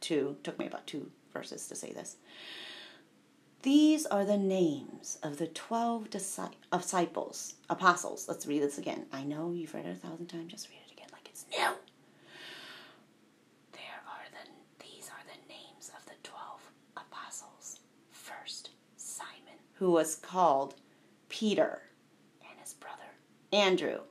[0.00, 0.36] 2.
[0.42, 2.16] Took me about two verses to say this.
[3.66, 8.28] These are the names of the 12 disci- disciples, apostles.
[8.28, 9.06] Let's read this again.
[9.12, 10.52] I know you've read it a thousand times.
[10.52, 11.74] Just read it again like it's new.
[13.72, 16.60] There are the these are the names of the 12
[16.96, 17.80] apostles.
[18.12, 20.76] First, Simon, who was called
[21.28, 21.82] Peter,
[22.48, 23.16] and his brother
[23.52, 24.02] Andrew.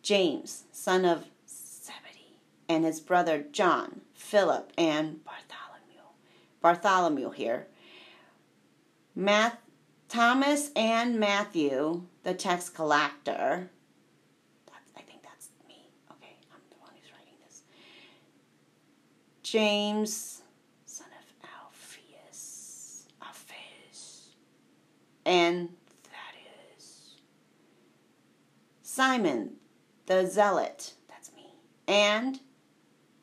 [0.00, 2.38] James, son of Zebedee,
[2.70, 6.08] and his brother John, Philip, and Bartholomew.
[6.62, 7.66] Bartholomew here.
[9.20, 9.58] Math,
[10.08, 13.70] Thomas and Matthew, the tax collector.
[14.66, 15.90] That's, I think that's me.
[16.12, 17.62] Okay, I'm the one who's writing this.
[19.42, 20.40] James,
[20.86, 24.28] son of Alphaeus, Alphaeus,
[25.26, 25.68] and
[26.02, 27.16] Thaddeus.
[28.82, 29.50] Simon,
[30.06, 30.94] the zealot.
[31.08, 31.46] That's me.
[31.86, 32.40] And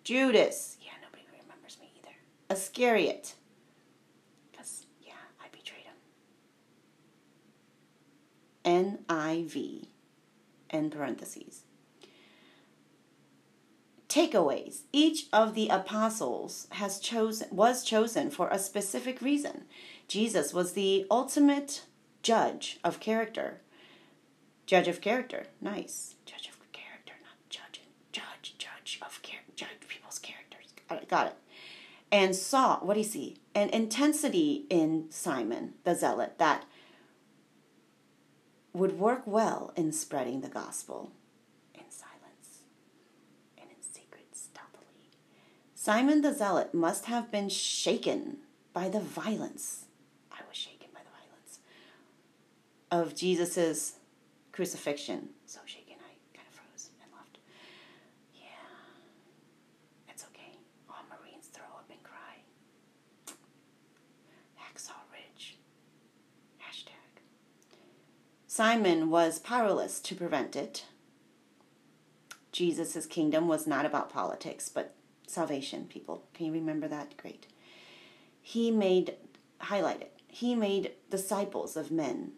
[0.03, 0.77] Judas.
[0.79, 2.15] Yeah, nobody remembers me either.
[2.49, 3.33] Iscariot.
[4.51, 5.95] Because, yeah, I betrayed him.
[8.67, 9.87] NIV.
[10.69, 11.63] In parentheses.
[14.09, 14.81] Takeaways.
[14.91, 19.63] Each of the apostles has chosen was chosen for a specific reason.
[20.09, 21.83] Jesus was the ultimate
[22.21, 23.61] judge of character.
[24.65, 25.45] Judge of character.
[25.61, 26.15] Nice.
[26.25, 27.81] Judge of character, not judge.
[28.11, 29.53] Judge, judge of character.
[29.55, 30.73] Judge people's characters.
[30.89, 31.09] Got it.
[31.09, 31.35] Got it.
[32.11, 33.37] And saw, what do you see?
[33.55, 36.65] An intensity in Simon, the zealot, that
[38.77, 41.11] would work well in spreading the gospel
[41.73, 42.63] in silence
[43.57, 45.09] and in secret stealthily.
[45.73, 48.37] Simon the Zealot must have been shaken
[48.73, 49.85] by the violence.
[50.31, 51.59] I was shaken by the violence
[52.91, 53.93] of Jesus's
[54.51, 55.29] crucifixion
[68.57, 70.85] Simon was powerless to prevent it.
[72.51, 74.95] Jesus' kingdom was not about politics, but
[75.27, 76.23] salvation, people.
[76.33, 77.15] Can you remember that?
[77.17, 77.45] Great.
[78.41, 79.13] He made,
[79.59, 82.31] highlight it, he made disciples of men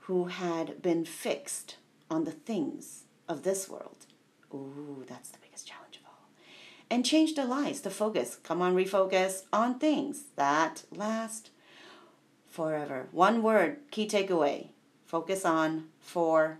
[0.00, 1.76] who had been fixed
[2.10, 4.04] on the things of this world.
[4.52, 6.28] Ooh, that's the biggest challenge of all.
[6.90, 11.48] And changed their lives to focus, come on, refocus on things that last
[12.46, 13.08] forever.
[13.10, 14.68] One word, key takeaway
[15.14, 16.58] focus on for.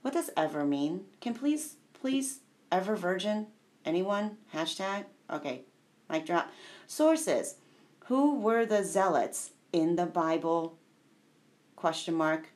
[0.00, 1.04] What does ever mean?
[1.20, 2.38] Can please, please,
[2.72, 3.48] ever virgin?
[3.84, 4.38] Anyone?
[4.54, 5.04] Hashtag?
[5.30, 5.64] Okay,
[6.08, 6.50] mic drop.
[6.86, 7.56] Sources.
[8.06, 10.78] Who were the zealots in the Bible
[11.76, 12.48] question mark,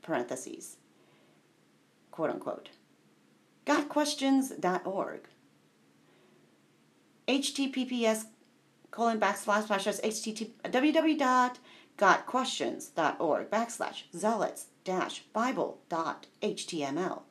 [0.00, 0.78] parentheses,
[2.10, 2.70] quote unquote.
[3.66, 5.20] Gotquestions.org.
[7.28, 8.24] HTTPS
[8.90, 10.52] colon backslash slash http
[11.98, 17.22] www.gotquestions.org backslash zealots dash bible dot html.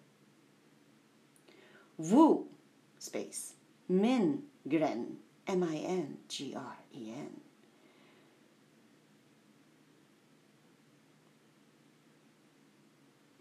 [1.98, 2.48] Wu
[3.00, 3.54] space
[3.90, 5.16] Mingren
[5.48, 7.42] M I N G R E N.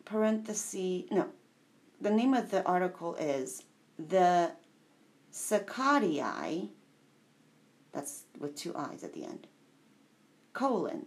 [0.05, 1.27] parenthesis, no,
[2.01, 3.65] the name of the article is
[3.99, 4.53] The
[5.31, 6.71] Sicarii,
[7.93, 9.47] that's with two I's at the end,
[10.53, 11.07] colon,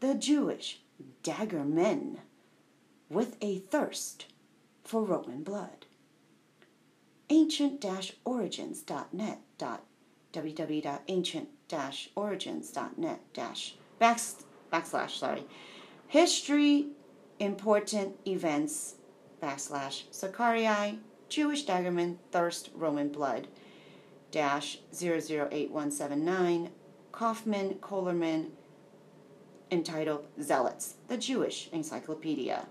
[0.00, 0.80] the Jewish
[1.22, 2.20] dagger men
[3.08, 4.26] with a thirst
[4.84, 5.86] for Roman blood.
[7.28, 9.40] Ancient-origins.net
[10.32, 15.44] www.ancient-origins.net dash backslash sorry
[16.08, 16.86] history
[17.40, 18.96] important events
[19.42, 23.48] backslash Sicarii, Jewish daggerman, thirst, Roman blood,
[24.30, 26.70] dash 008179,
[27.12, 28.52] Kaufmann, Kohlerman,
[29.70, 32.66] entitled Zealots, the Jewish Encyclopedia.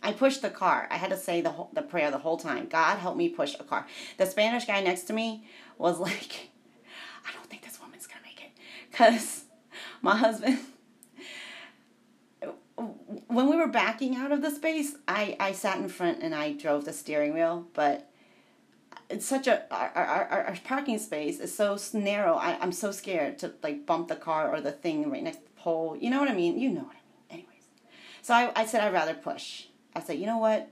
[0.02, 0.86] I pushed the car.
[0.90, 2.68] I had to say the whole, the prayer the whole time.
[2.68, 3.86] God help me push a car.
[4.18, 5.44] The Spanish guy next to me
[5.78, 6.50] was like,
[7.26, 8.52] I don't think this woman's gonna make it,
[8.92, 9.44] cause
[10.02, 10.58] my husband
[13.26, 16.52] when we were backing out of the space i i sat in front and i
[16.52, 18.10] drove the steering wheel but
[19.08, 23.38] it's such a our, our, our parking space is so narrow I, i'm so scared
[23.40, 26.28] to like bump the car or the thing right next to pole you know what
[26.28, 26.96] i mean you know what
[27.30, 27.64] i mean anyways
[28.22, 30.70] so i, I said i'd rather push i said you know what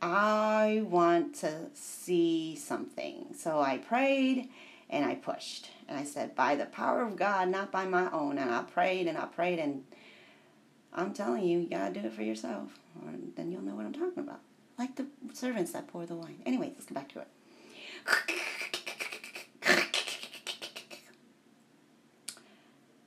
[0.00, 4.48] i want to see something so i prayed
[4.90, 5.70] and I pushed.
[5.88, 8.38] And I said, By the power of God, not by my own.
[8.38, 9.84] And I prayed and I prayed, and
[10.92, 12.78] I'm telling you, you gotta do it for yourself,
[13.36, 14.40] then you'll know what I'm talking about.
[14.78, 16.40] Like the servants that pour the wine.
[16.46, 17.28] Anyway, let's get back to it.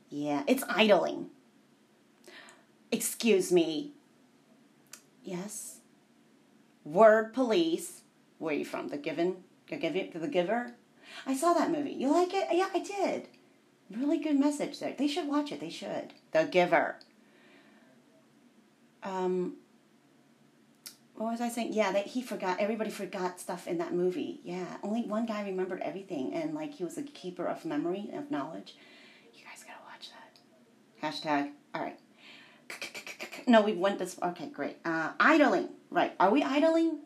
[0.09, 1.29] Yeah, it's idling.
[2.91, 3.93] Excuse me.
[5.23, 5.79] Yes.
[6.83, 8.01] Word police.
[8.39, 8.87] Where are you from?
[8.87, 9.43] The given?
[9.69, 10.73] The giver?
[11.25, 11.91] I saw that movie.
[11.91, 12.47] You like it?
[12.51, 13.27] Yeah, I did.
[13.95, 14.93] Really good message there.
[14.97, 15.59] They should watch it.
[15.59, 16.13] They should.
[16.31, 16.95] The Giver.
[19.01, 19.55] Um,
[21.15, 21.73] what was I saying?
[21.73, 22.59] Yeah, that he forgot.
[22.59, 24.41] Everybody forgot stuff in that movie.
[24.43, 28.29] Yeah, only one guy remembered everything, and like he was a keeper of memory of
[28.29, 28.75] knowledge.
[29.33, 30.39] You guys gotta watch that.
[31.01, 31.51] Hashtag.
[31.73, 31.99] All right.
[33.47, 34.17] No, we went this.
[34.21, 34.77] Okay, great.
[34.85, 35.69] Uh, idling.
[35.89, 36.13] Right.
[36.19, 36.99] Are we idling?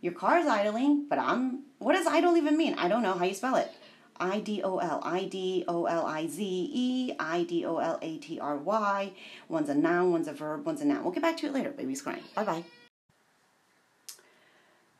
[0.00, 1.64] Your car is idling, but I'm.
[1.78, 2.74] What does idle even mean?
[2.74, 3.70] I don't know how you spell it.
[4.18, 7.98] I D O L I D O L I Z E I D O L
[8.02, 9.12] A T R Y.
[9.48, 11.02] One's a noun, one's a verb, one's a noun.
[11.02, 11.70] We'll get back to it later.
[11.70, 12.22] Baby's crying.
[12.34, 12.64] Bye bye.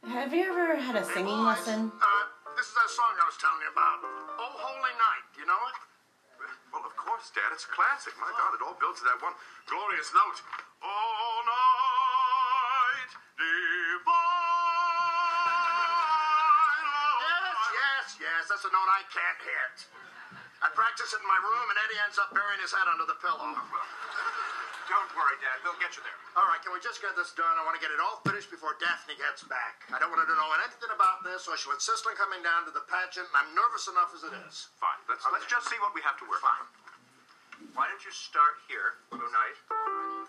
[0.04, 1.92] Have you ever had a singing lesson?
[1.94, 2.24] Uh,
[2.56, 3.98] this is that song I was telling you about.
[4.02, 5.24] Oh, Holy Night.
[5.38, 5.91] You know it?
[7.30, 7.54] Dad.
[7.54, 8.18] It's a classic.
[8.18, 9.38] My God, it all builds to that one
[9.70, 10.42] glorious note.
[10.82, 14.02] All night divine.
[17.22, 18.42] Yes, yes, yes.
[18.50, 19.86] That's a note I can't hit.
[20.66, 23.18] I practice it in my room, and Eddie ends up burying his head under the
[23.22, 23.54] pillow.
[24.90, 25.62] Don't worry, Dad.
[25.62, 26.18] We'll get you there.
[26.34, 27.54] All right, can we just get this done?
[27.54, 29.86] I want to get it all finished before Daphne gets back.
[29.94, 32.66] I don't want her to know anything about this, or she'll insist on coming down
[32.66, 34.74] to the pageant, and I'm nervous enough as it is.
[34.82, 34.98] Fine.
[35.06, 36.81] Let's let's just see what we have to work on.
[37.74, 39.56] Why don't you start here, tonight?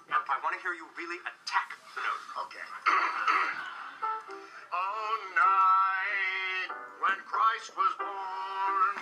[0.07, 2.23] Now, I want to hear you really attack the note.
[2.47, 2.63] Okay.
[4.71, 6.71] oh, night
[7.03, 8.95] when Christ was born.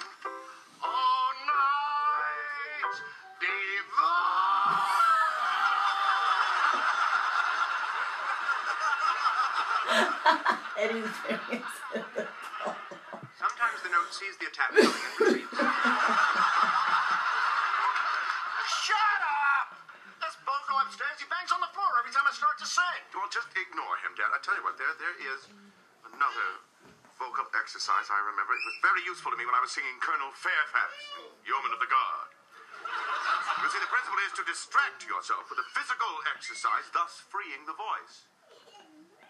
[0.82, 2.98] Oh, night
[3.38, 4.90] divine.
[10.82, 12.26] Eddie's very excited.
[13.38, 15.62] Sometimes the note sees the attack coming and retreats.
[18.82, 19.78] Shut up!
[20.22, 23.02] This bozo upstairs, he bangs on the floor every time I start to sing.
[23.14, 24.31] Well, just ignore him, Dad.
[24.31, 25.46] I tell you what, there there is
[26.10, 26.50] another
[27.22, 28.58] vocal exercise I remember.
[28.58, 30.90] It was very useful to me when I was singing Colonel Fairfax,
[31.46, 32.30] Yeoman of the Guard.
[33.62, 37.78] You see, the principle is to distract yourself with a physical exercise, thus freeing the
[37.78, 38.26] voice.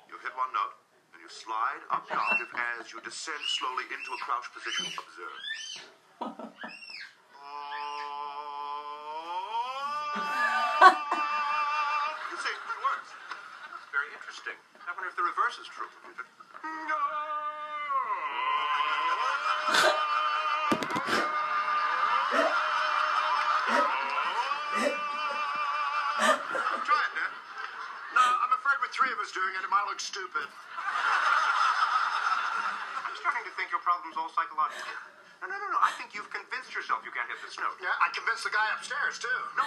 [0.07, 0.79] You hit one note,
[1.11, 4.87] and you slide up the octave as you descend slowly into a crouch position.
[4.95, 5.39] Observe.
[38.91, 39.41] Upstairs, too.
[39.55, 39.63] No,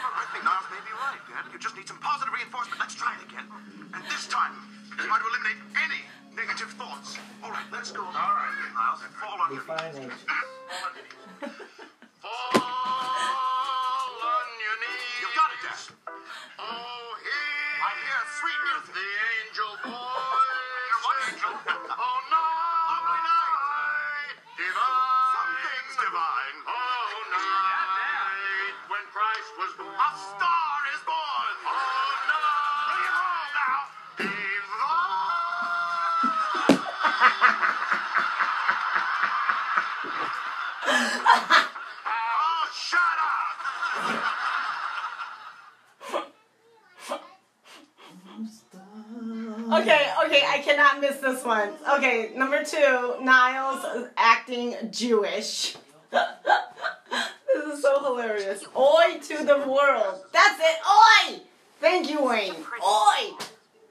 [51.44, 51.72] this one.
[51.98, 55.76] Okay, number two, Niles acting Jewish.
[56.10, 58.64] this is so hilarious.
[58.76, 60.24] Oi to the world.
[60.32, 60.76] That's it.
[60.88, 61.40] Oi!
[61.80, 62.54] Thank you, Wayne.
[62.54, 63.32] Oi!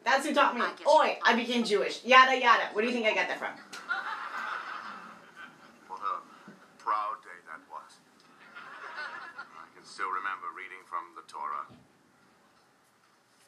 [0.04, 0.62] That's who taught me.
[0.88, 1.18] Oi!
[1.24, 2.04] I became Jewish.
[2.04, 2.70] Yada yada.
[2.74, 3.52] Where do you think I got that from?
[5.88, 6.22] What a
[6.80, 7.92] proud day that was.
[8.58, 11.68] I can still remember reading from the Torah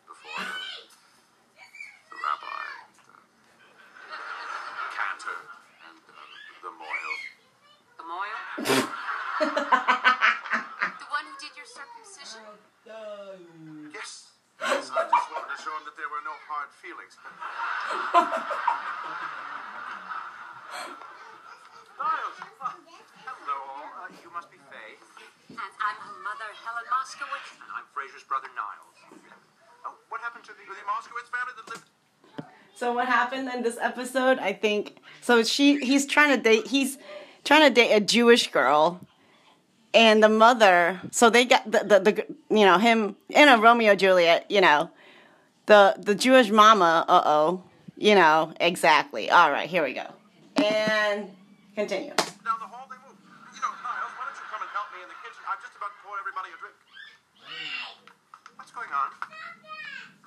[0.08, 0.54] before the,
[2.12, 2.64] the rabbi,
[4.10, 5.40] the cantor,
[5.92, 6.16] and uh,
[6.64, 7.16] the mohel.
[8.00, 8.40] The Mohel?
[11.00, 12.46] the one who did your circumcision?
[13.92, 14.32] Yes.
[14.56, 17.20] Yes, I just wanted to show him that there were no hard feelings.
[22.00, 22.72] Niles, uh,
[23.28, 23.60] hello.
[24.00, 24.96] Uh, you must be Faye.
[25.52, 27.60] And I'm her mother, Helen Moskowitz.
[27.60, 28.96] And I'm Frasier's brother, Niles.
[29.84, 31.88] Oh, what happened to the, the Moskowitz family that lived?
[32.86, 34.38] So what happened in this episode?
[34.38, 35.42] I think so.
[35.42, 36.68] She he's trying to date.
[36.68, 37.00] He's
[37.44, 39.02] trying to date a Jewish girl,
[39.96, 41.02] and the mother.
[41.10, 44.46] So they got the the, the you know him in a Romeo Juliet.
[44.52, 44.92] You know,
[45.66, 47.06] the the Jewish mama.
[47.08, 47.64] Uh oh.
[47.98, 49.32] You know exactly.
[49.32, 50.06] All right, here we go.
[50.58, 51.32] And
[51.74, 52.14] continue.
[58.76, 59.35] Going on?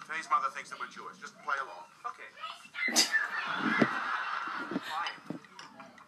[0.09, 1.21] Today's mother thinks that we're Jewish.
[1.21, 1.85] Just play along.
[2.09, 2.33] Okay.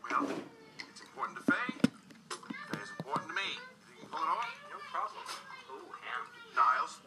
[0.09, 0.24] well,
[0.88, 1.76] it's important to Faye.
[2.72, 3.61] Faye's important to me.
[3.92, 4.48] You can pull it off?
[4.72, 5.20] No problem.
[5.68, 6.24] Ooh, ham.
[6.57, 7.05] Niles.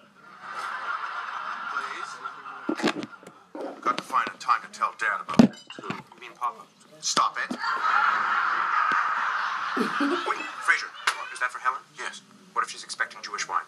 [1.73, 2.13] Please.
[3.81, 5.89] Got to find a time to tell Dad about this, too.
[5.89, 6.61] You mean Papa?
[7.01, 7.57] Stop it.
[10.29, 10.93] Wait, Frasier.
[11.33, 11.81] Is that for Helen?
[11.97, 12.21] Yes.
[12.53, 13.65] What if she's expecting Jewish wine?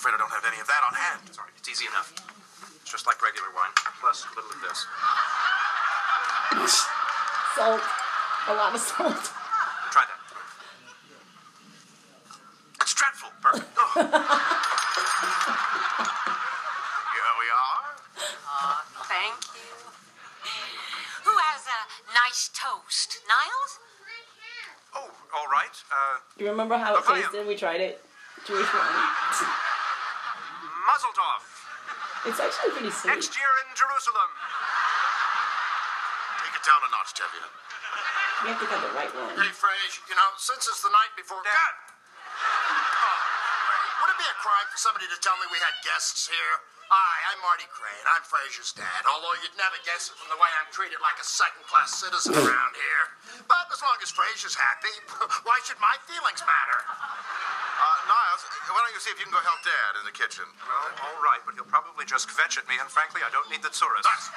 [0.00, 1.20] Gosh, I'm afraid I don't have any of that on hand.
[1.34, 2.12] Sorry, it's easy enough.
[2.80, 3.68] It's just like regular wine,
[4.00, 4.86] plus a little of this.
[7.56, 7.82] Salt.
[8.48, 9.28] A lot of salt.
[9.92, 10.16] Try that.
[12.80, 13.30] It's dreadful.
[13.42, 13.68] Perfect.
[13.92, 14.06] Oh.
[17.12, 17.82] Here we are.
[19.04, 19.74] Thank you.
[21.24, 21.80] Who has a
[22.14, 23.18] nice toast?
[23.28, 23.72] Niles?
[24.94, 25.74] Oh, all right.
[25.92, 27.46] Uh, Do You remember how it tasted?
[27.46, 28.00] We tried it.
[28.46, 29.04] Jewish wine.
[30.86, 31.44] muzzled off.
[32.30, 33.10] It's actually pretty sweet.
[33.10, 34.30] Next year in Jerusalem.
[36.46, 37.42] Take it down a notch, Tevye.
[37.42, 39.34] You have to get the right one.
[39.34, 41.42] Hey, Frage, you know, since it's the night before.
[41.42, 41.74] Dad.
[42.30, 43.18] Oh,
[43.98, 46.54] would it be a crime for somebody to tell me we had guests here?
[46.86, 48.06] Hi, I'm Marty Crane.
[48.14, 51.26] I'm Frasier's dad, although you'd never guess it from the way I'm treated like a
[51.26, 53.04] second class citizen around here.
[53.50, 54.94] But as long as Frasier's happy,
[55.46, 56.78] why should my feelings matter?
[58.70, 60.46] Why don't you see if you can go help Dad in the kitchen?
[60.62, 63.66] Well, all right, but he'll probably just kvetch at me, and frankly, I don't need
[63.66, 63.72] the.
[63.74, 64.30] That's-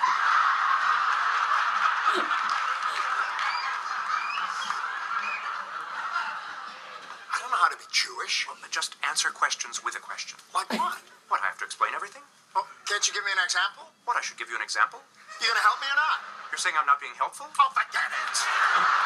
[7.34, 8.46] I don't know how to be Jewish.
[8.50, 10.38] Well, just answer questions with a question.
[10.54, 10.98] Like what?
[11.30, 12.22] What, I have to explain everything?
[12.58, 13.86] Oh, can't you give me an example?
[14.06, 15.02] What, I should give you an example?
[15.42, 16.18] You gonna help me or not?
[16.50, 17.46] You're saying I'm not being helpful?
[17.50, 19.03] Oh, forget it.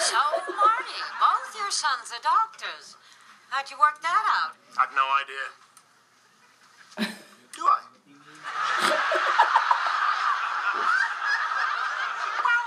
[0.00, 0.16] So,
[0.48, 2.96] Marty, both your sons are doctors.
[3.50, 4.56] How'd you work that out?
[4.80, 5.44] I've no idea.
[7.52, 7.84] Do I?
[12.40, 12.66] Well,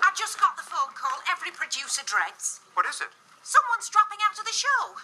[0.00, 2.60] I just got the phone call every producer dreads.
[2.72, 3.12] What is it?
[3.44, 4.96] Someone's dropping out of the show.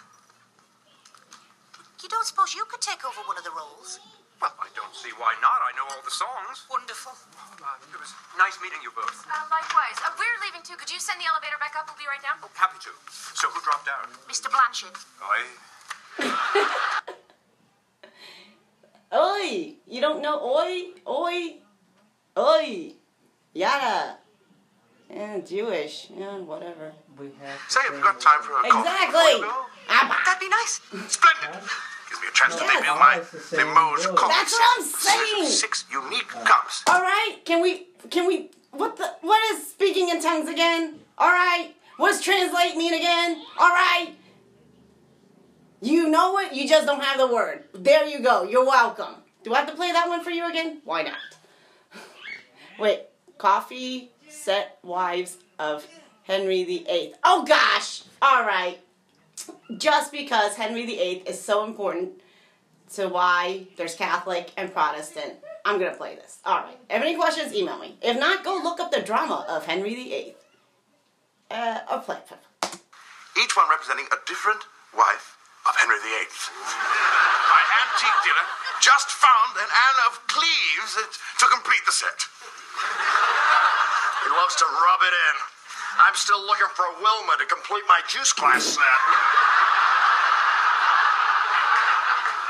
[2.01, 3.99] You don't suppose you could take over one of the roles?
[4.41, 5.61] Well, I don't see why not.
[5.61, 6.65] I know all the songs.
[6.65, 7.13] Wonderful.
[7.81, 9.25] It was nice meeting you both.
[9.25, 9.97] Uh, likewise.
[10.05, 10.75] Uh, we're leaving too.
[10.77, 11.87] Could you send the elevator back up?
[11.87, 12.37] We'll be right down.
[12.53, 12.91] Happy to.
[13.09, 14.09] So who dropped out?
[14.29, 14.49] Mr.
[14.51, 14.95] Blanchard.
[15.21, 15.41] Oi.
[19.13, 19.75] Oi!
[19.85, 20.93] You don't know oi?
[21.07, 21.57] Oi!
[22.37, 22.93] Oi!
[23.53, 24.17] Yada!
[25.09, 26.09] Yeah, Jewish.
[26.17, 26.93] Yeah, whatever.
[27.19, 27.59] We have.
[27.69, 28.79] Say, have you got time for a coffee?
[28.79, 29.41] Exactly!
[29.41, 30.09] before you!
[30.25, 30.81] That'd be nice.
[31.07, 31.69] Splendid.
[32.23, 32.75] Gives me a chance to Yes.
[32.75, 34.33] debut my It's the same Limoges coffee.
[34.33, 35.45] That's what I'm saying.
[35.51, 36.83] Six unique cups.
[36.89, 40.99] Alright, can we, can we, what the, what is speaking in tongues again?
[41.19, 43.41] Alright, what's translate mean again?
[43.59, 44.15] Alright.
[45.81, 47.65] You know it, you just don't have the word.
[47.73, 49.15] There you go, you're welcome.
[49.43, 50.81] Do I have to play that one for you again?
[50.85, 51.17] Why not?
[52.79, 53.01] Wait,
[53.37, 55.85] coffee set wives of
[56.23, 57.13] Henry VIII.
[57.25, 58.03] Oh gosh!
[58.23, 58.79] Alright.
[59.77, 62.21] Just because Henry VIII is so important
[62.93, 65.33] to why there's Catholic and Protestant,
[65.65, 66.39] I'm gonna play this.
[66.45, 66.77] Alright.
[66.89, 67.97] If any questions, email me.
[68.01, 70.35] If not, go look up the drama of Henry VIII.
[71.49, 72.17] Uh, or play.
[73.41, 74.61] Each one representing a different
[74.95, 75.37] wife
[75.67, 76.29] of Henry VIII.
[77.49, 78.47] My antique dealer
[78.81, 80.99] just found an Anne of Cleves
[81.39, 82.27] to complete the set.
[84.23, 85.52] He loves to rub it in.
[85.99, 88.81] I'm still looking for Wilma to complete my juice glass set.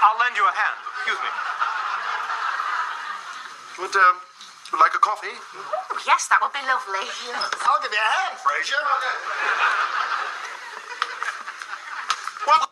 [0.04, 0.78] I'll lend you a hand.
[0.98, 1.32] Excuse me.
[3.80, 4.16] Would, um,
[4.72, 5.32] would like a coffee?
[5.32, 7.08] Oh, yes, that would be lovely.
[7.34, 8.84] I'll give you a hand, Frasier.
[12.46, 12.70] What?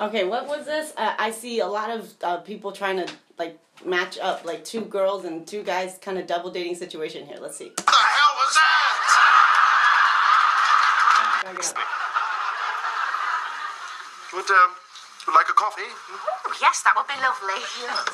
[0.00, 0.92] Okay, what was this?
[0.96, 4.82] Uh, I see a lot of uh, people trying to like match up like two
[4.82, 7.38] girls and two guys kind of double dating situation here.
[7.40, 7.68] Let's see.
[7.68, 8.94] What the hell was that?
[9.14, 9.24] Check
[11.34, 11.37] it out.
[11.48, 11.64] Would,
[14.52, 14.76] um,
[15.24, 15.88] would like a coffee?
[15.88, 17.56] Oh, yes, that would be lovely.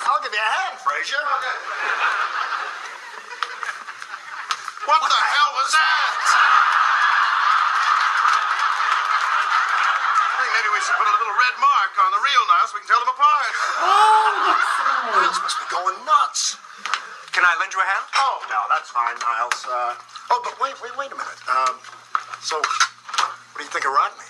[0.07, 1.19] I'll give you a hand, Frasier.
[4.87, 6.15] What the hell was that?
[10.31, 12.79] I think maybe we should put a little red mark on the real Niles so
[12.79, 13.51] we can tell them apart.
[13.83, 14.63] Oh, yes.
[15.11, 16.55] Niles must be going nuts.
[17.35, 18.07] Can I lend you a hand?
[18.15, 19.59] Oh, no, that's fine, Niles.
[19.67, 19.99] Uh,
[20.31, 21.43] oh, but wait, wait, wait a minute.
[21.51, 21.83] Um,
[22.39, 22.63] so,
[23.55, 24.27] what do you think of Rodney?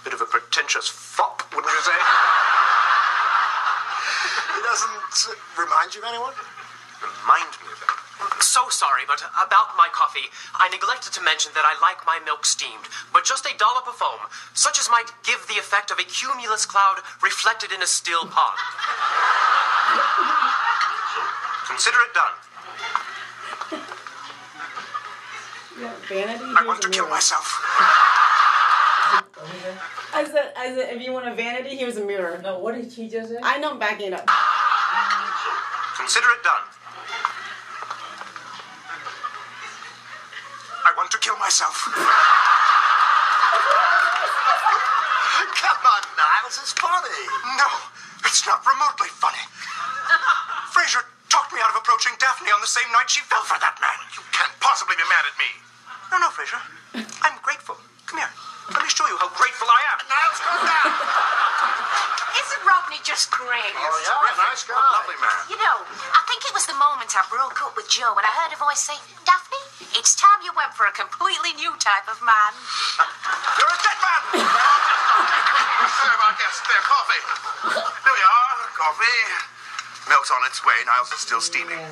[0.00, 1.92] Bit of a pretentious fop, wouldn't you say?
[4.56, 6.32] He doesn't remind you of anyone?
[7.02, 7.92] Remind me of him.
[8.22, 12.20] Mm, so sorry, but about my coffee, I neglected to mention that I like my
[12.24, 15.98] milk steamed, but just a dollop of foam, such as might give the effect of
[15.98, 18.58] a cumulus cloud reflected in a still pond.
[21.66, 22.34] Consider it done.
[25.80, 26.44] Yeah, vanity.
[26.56, 27.48] I want to kill myself.
[30.14, 32.40] I said, I said, if you want a vanity, here's a mirror.
[32.42, 33.38] No, what did she just say?
[33.42, 34.28] I know I'm backing it up.
[35.96, 36.71] Consider it done.
[71.82, 72.52] Type of man.
[73.58, 74.22] You're a dead man.
[75.98, 76.62] Sorry about guess.
[76.62, 77.22] There, coffee.
[77.74, 79.20] Here we are, coffee.
[80.06, 80.78] Milk's on its way.
[80.86, 81.82] Niles is still steaming.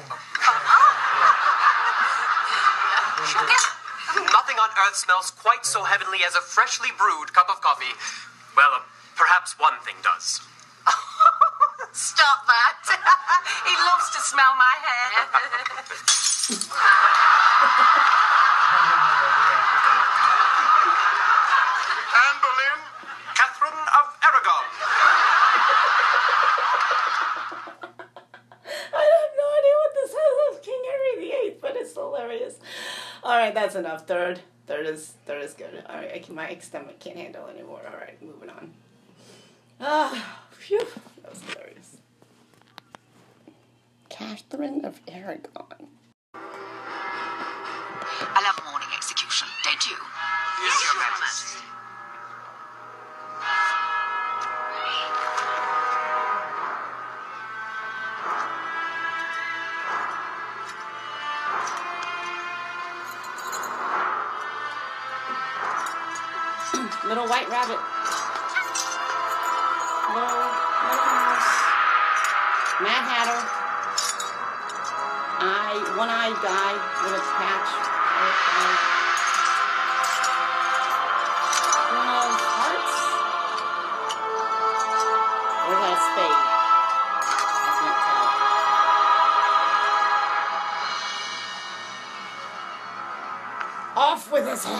[4.30, 7.94] Nothing on earth smells quite so heavenly as a freshly brewed cup of coffee.
[8.56, 8.86] Well, uh,
[9.16, 10.40] perhaps one thing does.
[11.92, 12.78] Stop that.
[13.66, 15.10] he loves to smell my hair.
[22.10, 22.80] Anne Boleyn,
[23.34, 24.64] Catherine of Aragon.
[28.90, 32.54] I have no idea what this is of King Henry VIII, but it's hilarious.
[33.22, 34.06] All right, that's enough.
[34.06, 35.84] Third, third is third is good.
[35.88, 37.82] All right, I can, my stomach can't handle anymore.
[37.86, 38.72] All right, moving on.
[39.80, 40.39] Ah,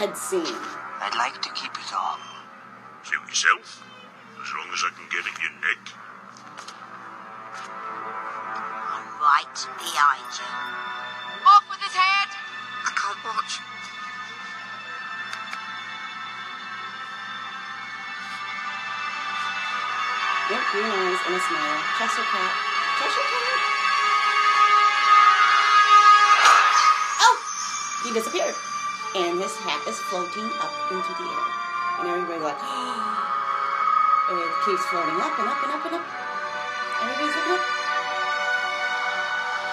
[0.00, 0.56] Off with his head scene.
[1.00, 2.18] I'd like to keep it on.
[3.04, 3.84] Suit yourself.
[4.40, 5.82] As long as I can get at your neck.
[8.96, 10.48] I'm right behind you.
[11.44, 12.32] Off with his head!
[12.32, 13.60] I can't watch.
[20.48, 21.80] Yep, green eyes and a smile.
[22.00, 22.52] Chester cat.
[22.96, 23.60] Chester cat.
[27.20, 27.36] Oh!
[28.04, 28.69] He disappeared.
[29.10, 31.48] And his hat is floating up into the air.
[31.98, 32.62] And everybody's like,
[34.30, 36.06] and it keeps floating up and up and up and up.
[37.02, 37.64] Everybody's looking up.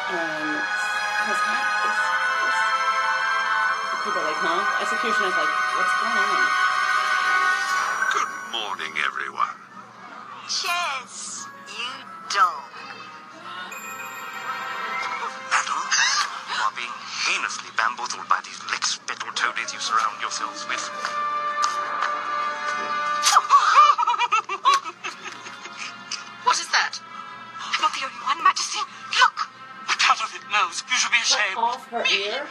[0.09, 0.57] And
[1.29, 1.97] his hat is,
[2.49, 2.57] is
[4.01, 4.81] people are like, huh?
[4.81, 6.41] Executioner's like, what's going on?
[8.17, 9.53] Good morning, everyone.
[10.49, 11.93] Chess, you
[12.33, 12.65] dog.
[15.53, 15.83] Madam,
[16.49, 18.57] you are being heinously bamboozled by these
[19.27, 20.79] lick-spittle toadies you surround yourselves with.
[26.43, 26.95] What is that?
[27.59, 28.79] I'm not the only one, Majesty.
[29.19, 29.49] Look!
[29.89, 30.81] A cut of it nose.
[30.89, 31.57] You should be Cut ashamed.
[31.57, 32.47] off her ear.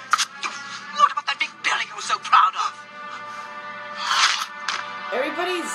[1.01, 2.73] What about that big belly you were so proud of?
[5.17, 5.73] Everybody's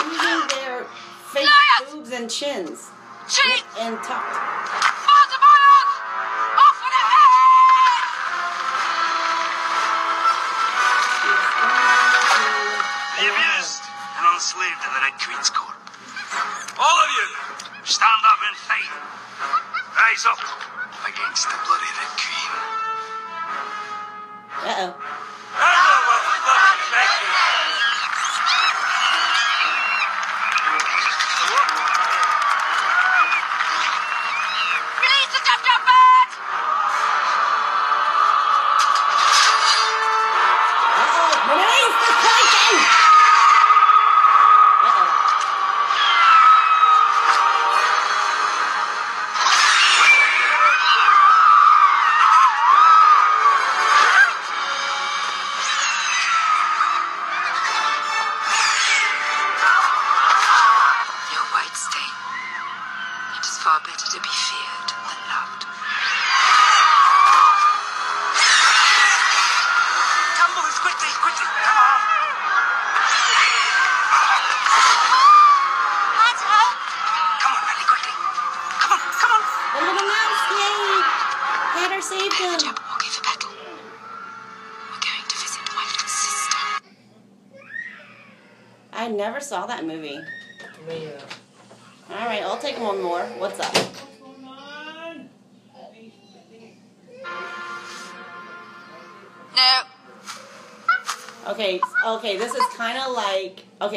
[0.00, 0.84] losing their
[1.28, 1.92] fake Liars!
[1.92, 2.88] boobs and chins.
[3.28, 3.64] Cheat!
[3.78, 4.51] And tucked.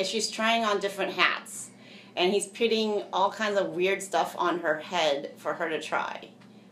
[0.05, 1.71] Like she's trying on different hats,
[2.15, 6.29] and he's putting all kinds of weird stuff on her head for her to try.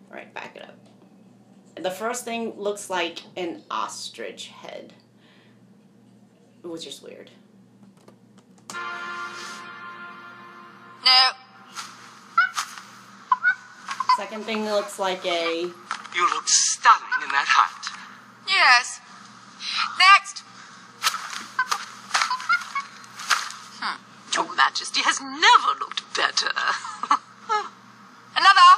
[0.10, 0.78] All right, back it up.
[1.82, 4.94] The first thing looks like an ostrich head,
[6.62, 7.32] which is weird.
[11.04, 11.32] No.
[14.16, 15.62] Second thing looks like a
[16.16, 17.98] You look stunning in that hat.
[18.48, 19.02] Yes.
[19.98, 20.44] Next.
[24.34, 26.50] Your Majesty has never looked better.
[28.34, 28.70] Another.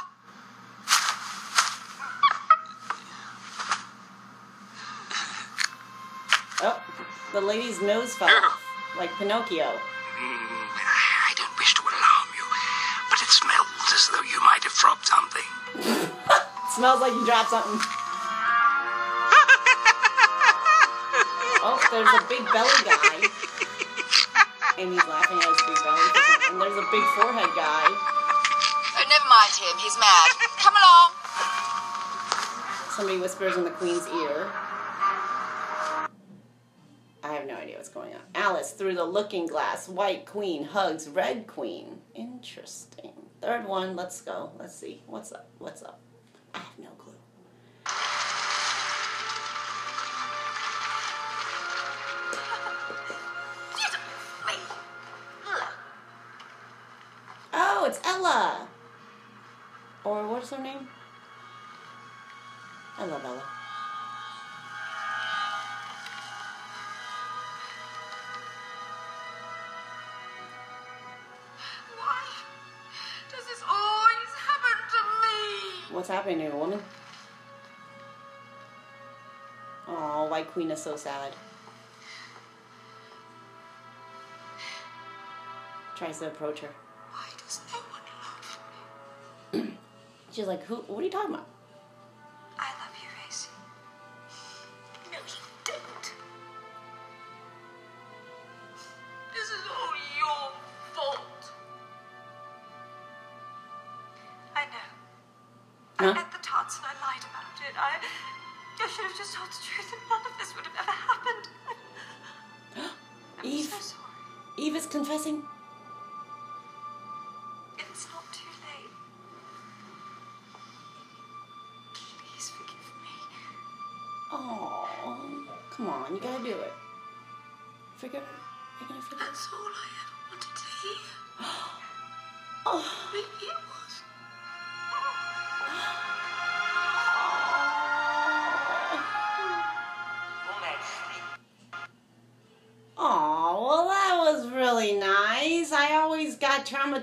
[6.60, 6.76] oh,
[7.32, 8.60] the lady's nose fell off,
[8.98, 9.64] like Pinocchio.
[9.64, 9.80] Mm,
[10.76, 12.44] I don't wish to alarm you,
[13.08, 15.48] but it smells as though you might have dropped something.
[16.76, 17.80] Smells like you dropped something.
[21.68, 23.25] Oh, there's a big belly guy.
[27.16, 27.86] Forehead guy.
[27.88, 29.72] Oh, never mind him.
[29.78, 30.28] He's mad.
[30.58, 31.12] Come along.
[32.90, 34.46] Somebody whispers in the queen's ear.
[37.24, 38.20] I have no idea what's going on.
[38.34, 39.88] Alice through the looking glass.
[39.88, 42.02] White queen hugs red queen.
[42.14, 43.12] Interesting.
[43.40, 43.96] Third one.
[43.96, 44.50] Let's go.
[44.58, 45.02] Let's see.
[45.06, 45.48] What's up?
[45.58, 46.00] What's up?
[46.54, 46.90] I have no
[58.36, 58.68] Ella.
[60.04, 60.86] Or what's her name?
[62.98, 63.42] I love Ella.
[71.96, 72.24] Why
[73.32, 75.94] does this always happen to me?
[75.94, 76.82] What's happening to a woman?
[79.88, 81.32] Oh, White Queen is so sad.
[85.96, 86.85] Tries to approach her.
[90.36, 90.76] She's like, "Who?
[90.88, 91.46] What are you talking about?"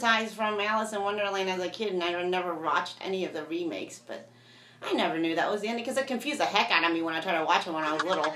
[0.04, 3.44] Traumatized from Alice in Wonderland as a kid, and I never watched any of the
[3.44, 4.28] remakes, but
[4.82, 7.02] I never knew that was the ending because it confused the heck out of me
[7.02, 8.34] when I tried to watch it when I was little.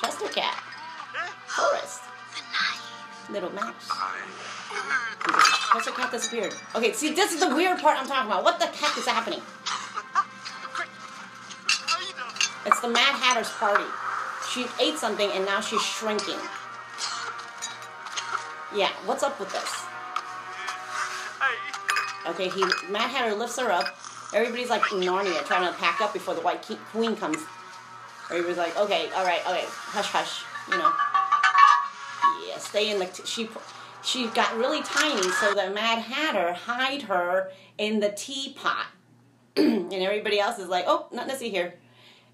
[0.00, 0.54] Chester Cat.
[1.46, 2.00] Forrest.
[3.30, 3.88] Little Max.
[5.72, 6.54] Chester Cat disappeared.
[6.74, 8.42] Okay, see, this is the weird part I'm talking about.
[8.42, 9.40] What the heck is happening?
[12.66, 13.84] It's the Mad Hatter's party.
[14.58, 16.34] She ate something and now she's shrinking.
[18.74, 19.84] Yeah, what's up with this?
[22.26, 23.86] Okay, he Mad Hatter lifts her up.
[24.34, 27.38] Everybody's like Narnia trying to pack up before the White Queen comes.
[28.30, 30.92] Everybody's like, okay, all right, okay, hush, hush, you know.
[32.48, 33.06] Yeah, stay in the.
[33.06, 33.48] T- she
[34.02, 38.86] she got really tiny, so the Mad Hatter hide her in the teapot,
[39.56, 41.74] and everybody else is like, oh, nothing to see here.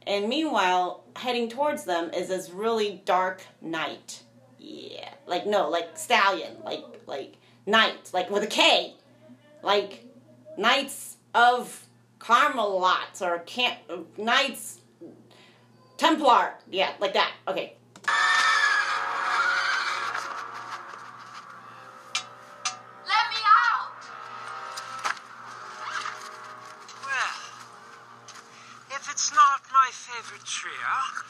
[0.06, 4.22] And meanwhile, heading towards them is this really dark night.
[4.58, 7.34] Yeah, like no, like stallion, like like
[7.66, 8.94] night, like with a K,
[9.62, 10.04] like
[10.56, 11.86] Knights of
[12.18, 13.78] Camelot or Camp
[14.16, 14.80] Knights
[15.96, 16.54] Templar.
[16.70, 17.32] Yeah, like that.
[17.48, 17.74] Okay.
[30.64, 31.24] Favorite trio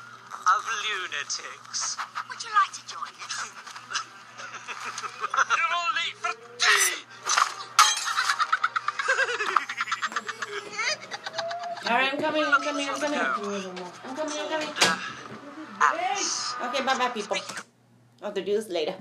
[0.46, 1.96] of lunatics.
[2.28, 3.50] Would you like to join us?
[5.56, 7.04] You're all late for tea!
[11.86, 12.44] All right, I'm coming.
[12.44, 12.88] I'm coming.
[12.88, 13.18] I'm coming.
[13.18, 14.38] I'm coming.
[14.38, 14.68] I'm coming.
[15.80, 17.36] Uh, okay, bye bye, people.
[18.22, 18.94] I'll have to do this later.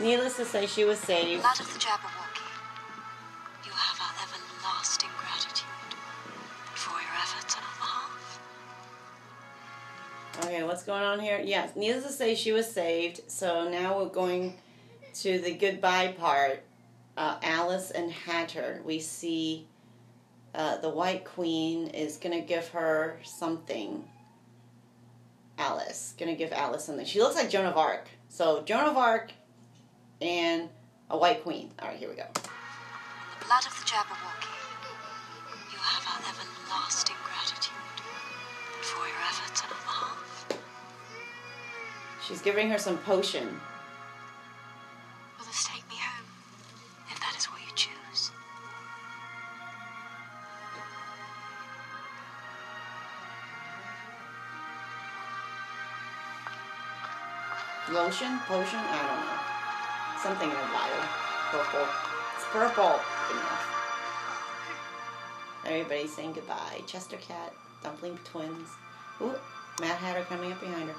[0.00, 1.42] Needless to say, she was saved.
[1.42, 2.46] Blood of the Jabberwocky,
[3.66, 5.66] you have our everlasting gratitude
[6.74, 8.40] for your efforts on our behalf.
[10.44, 11.40] Okay, what's going on here?
[11.44, 13.22] Yes, needless to say, she was saved.
[13.26, 14.54] So now we're going
[15.14, 16.62] to the goodbye part.
[17.16, 18.80] Uh, Alice and Hatter.
[18.84, 19.66] We see
[20.54, 24.04] uh, the White Queen is gonna give her something.
[25.58, 27.04] Alice gonna give Alice something.
[27.04, 28.06] She looks like Joan of Arc.
[28.28, 29.32] So Joan of Arc
[30.20, 30.68] and
[31.10, 31.70] a White Queen.
[31.80, 32.24] All right, here we go.
[32.34, 34.52] The blood of the Jabberwocky,
[35.72, 37.72] you have our everlasting gratitude
[38.82, 40.46] for your efforts behalf.
[42.26, 43.46] She's giving her some potion.
[45.38, 46.26] Will this take me home,
[47.10, 48.30] if that is what you choose?
[57.90, 58.38] Lotion?
[58.46, 58.78] Potion?
[58.80, 59.37] I don't know.
[60.22, 61.04] Something in a vial.
[61.50, 61.86] Purple.
[62.34, 63.00] It's purple.
[63.30, 63.78] Enough.
[65.64, 66.82] Everybody's saying goodbye.
[66.86, 67.52] Chester Cat,
[67.84, 68.68] Dumpling Twins.
[69.20, 69.34] Ooh,
[69.80, 70.96] Mad Hatter coming up behind her.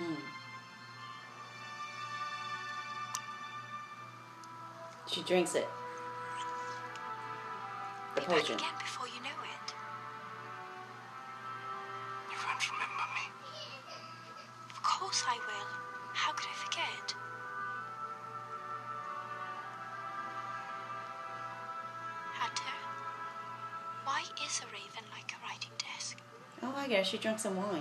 [0.00, 0.14] Mm-hmm.
[5.10, 5.66] She drinks it.
[8.14, 8.56] The Be back potion.
[8.56, 9.74] again before you know it.
[12.30, 13.24] You won't remember me.
[14.70, 15.68] Of course I will.
[16.12, 17.14] How could I forget?
[22.34, 22.76] Hatter,
[24.04, 26.18] why is a raven like a writing desk?
[26.62, 27.80] Oh, I guess she drank some wine.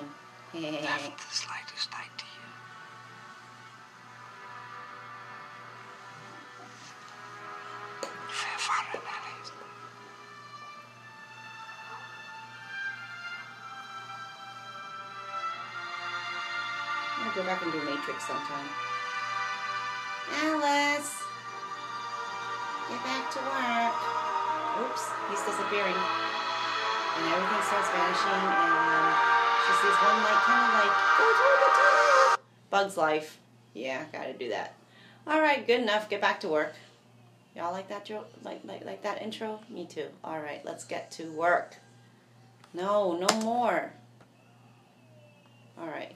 [0.53, 1.20] Haven't
[18.06, 18.70] Matrix sometime.
[20.43, 21.24] Alice!
[22.88, 24.86] Get back to work.
[24.86, 25.95] Oops, he's disappearing.
[27.18, 29.16] And everything starts vanishing, and
[29.66, 32.38] she sees one light kind of like go toward the tunnel.
[32.70, 33.39] Bug's life.
[33.74, 34.76] Yeah, gotta do that.
[35.26, 36.08] All right, good enough.
[36.08, 36.76] Get back to work.
[37.56, 38.08] Y'all like that,
[38.43, 39.62] like like like that intro?
[39.68, 40.10] Me too.
[40.24, 41.78] All right, let's get to work.
[42.72, 43.93] No, no more.
[45.80, 46.14] All right.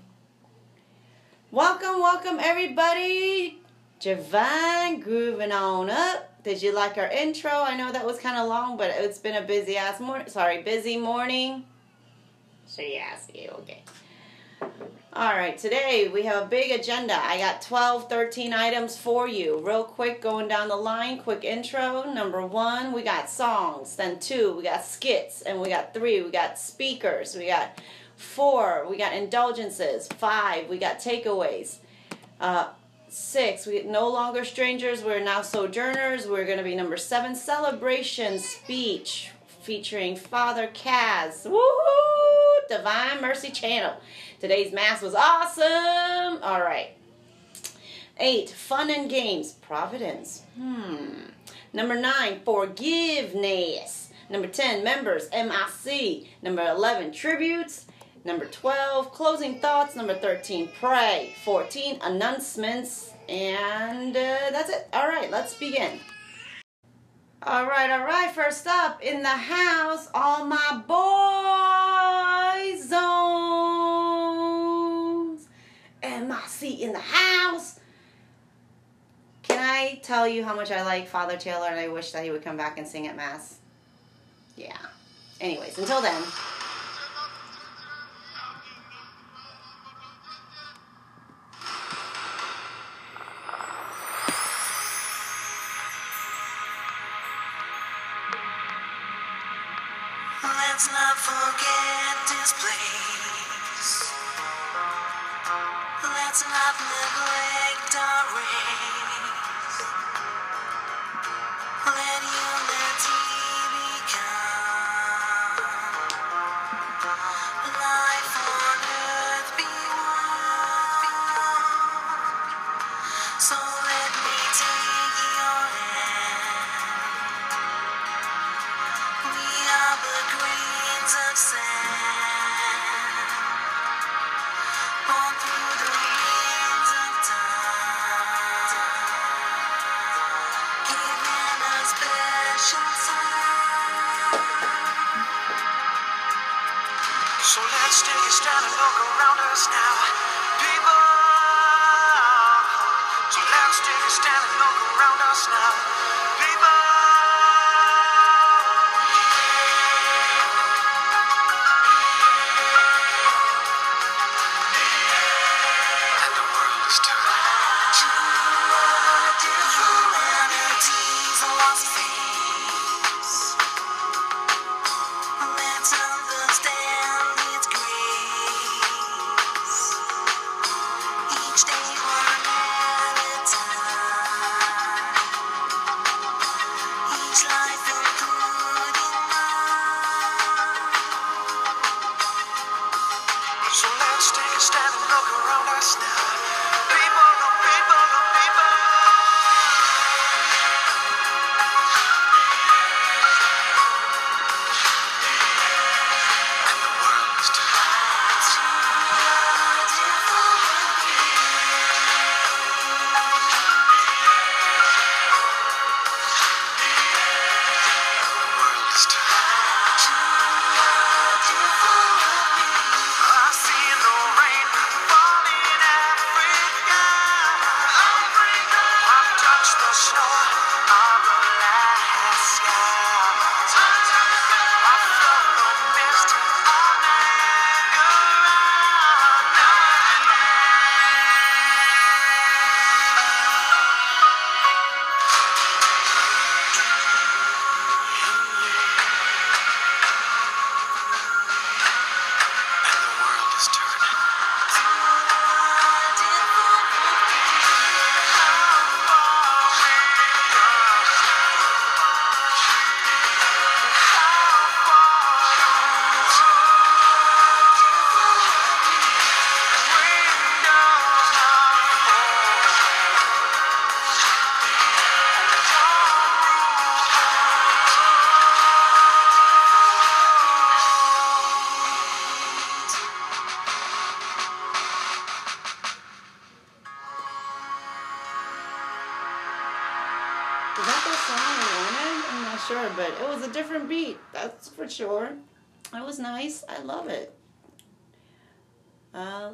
[1.52, 3.60] Welcome, welcome everybody.
[4.00, 6.44] Javine grooving on up.
[6.44, 7.50] Did you like our intro?
[7.50, 10.30] I know that was kind of long, but it's been a busy ass morning.
[10.30, 11.66] Sorry, busy morning.
[12.68, 13.82] So yeah, see, okay.
[15.12, 17.16] All right, today we have a big agenda.
[17.20, 19.58] I got 12, 13 items for you.
[19.66, 22.14] Real quick, going down the line, quick intro.
[22.14, 23.96] Number one, we got songs.
[23.96, 25.42] Then two, we got skits.
[25.42, 27.36] And we got three, we got speakers.
[27.36, 27.82] We got
[28.20, 30.08] four, we got indulgences.
[30.08, 31.78] Five, we got takeaways.
[32.40, 32.68] Uh,
[33.08, 36.28] six, we no longer strangers, we're now sojourners.
[36.28, 41.46] We're going to be number seven, celebration speech featuring Father Kaz.
[41.46, 42.68] Woohoo!
[42.68, 43.94] Divine Mercy Channel.
[44.40, 46.44] Today's mass was awesome.
[46.44, 46.92] All right.
[48.18, 49.54] Eight, fun and games.
[49.54, 50.44] Providence.
[50.58, 51.30] Hmm.
[51.72, 54.10] Number nine, forgiveness.
[54.30, 56.28] Number 10, members, MIC.
[56.42, 57.86] Number 11, tributes.
[58.26, 59.96] Number 12, closing thoughts.
[59.96, 61.34] Number 13, pray.
[61.44, 63.14] 14, announcements.
[63.28, 64.90] And uh, that's it.
[64.94, 66.00] All right, let's begin.
[67.44, 68.30] All right, all right.
[68.32, 73.00] First up in the house, all my boy zones.
[76.04, 77.80] MIC in the house.
[79.44, 82.32] Can I tell you how much I like Father Taylor and I wish that he
[82.32, 83.60] would come back and sing at Mass?
[84.58, 84.76] Yeah.
[85.40, 86.22] Anyways, until then.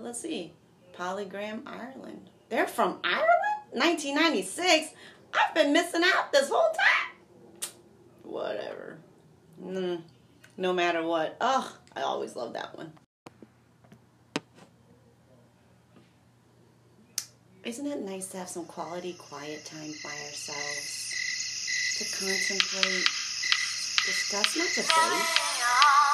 [0.05, 0.53] let's see.
[0.97, 2.29] Polygram Ireland.
[2.49, 3.27] They're from Ireland?
[3.71, 4.93] 1996?
[5.33, 7.71] I've been missing out this whole time.
[8.23, 8.97] Whatever.
[9.61, 10.01] Mm,
[10.57, 11.35] no matter what.
[11.41, 11.71] Ugh.
[11.95, 12.93] I always love that one.
[17.63, 21.01] Isn't it nice to have some quality quiet time by ourselves?
[21.97, 23.05] To contemplate,
[24.05, 26.04] discuss, not debate.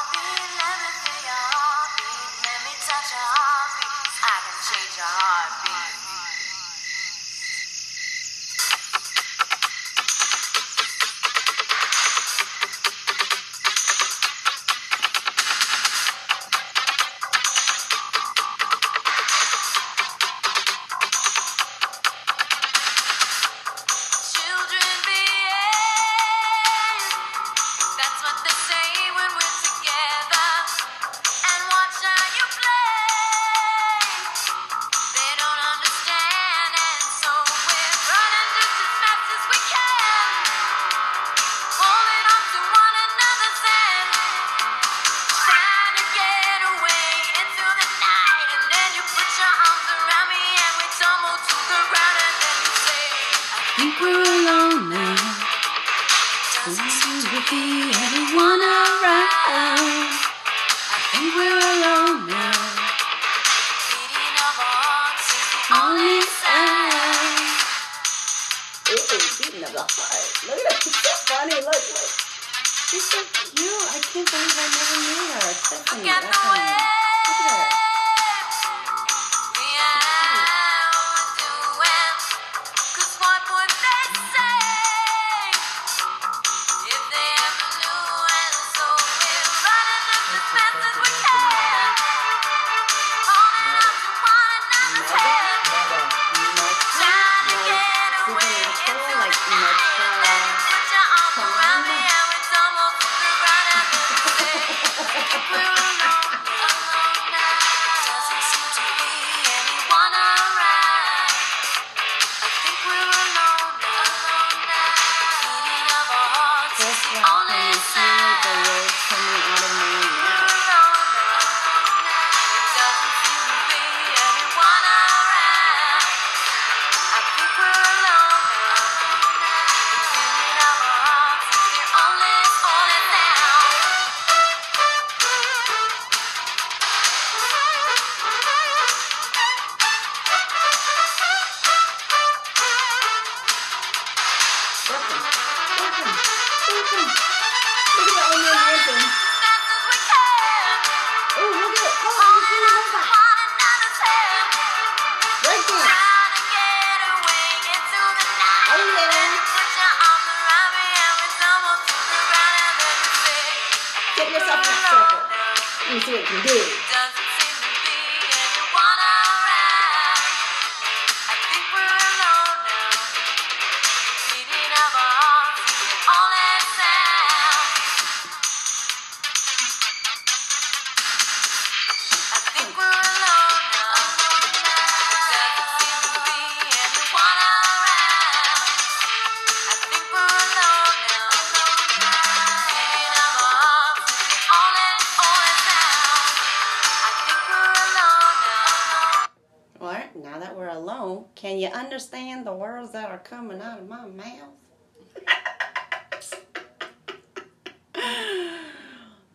[201.71, 204.55] Understand the words that are coming out of my mouth?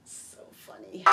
[0.04, 1.04] so funny.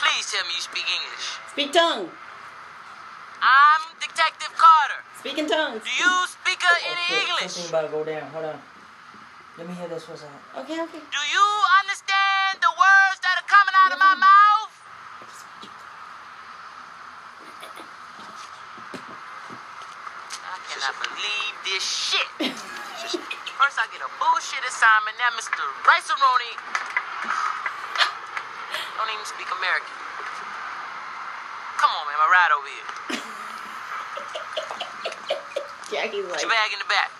[0.00, 1.38] Please tell me you speak English.
[1.52, 2.10] Speak tongue.
[3.40, 5.04] I'm Detective Carter.
[5.20, 5.82] Speaking tongues.
[5.84, 6.26] Do you
[6.68, 7.52] uh, any Okay, English?
[7.52, 8.28] Something about to go down.
[8.30, 8.58] Hold on.
[9.56, 10.14] Let me hear this for.
[10.14, 11.02] Okay, okay.
[11.02, 11.46] Do you
[11.82, 14.72] understand the words that are coming out of my mouth?
[20.46, 22.28] I cannot believe this shit.
[23.58, 25.18] First, I get a bullshit assignment.
[25.18, 25.58] Now, Mr.
[25.82, 26.52] Rice-A-Roni
[28.94, 29.90] don't even speak American.
[31.82, 33.17] Come on, man, my ride over here.
[36.08, 37.10] Put like, your bag in the back.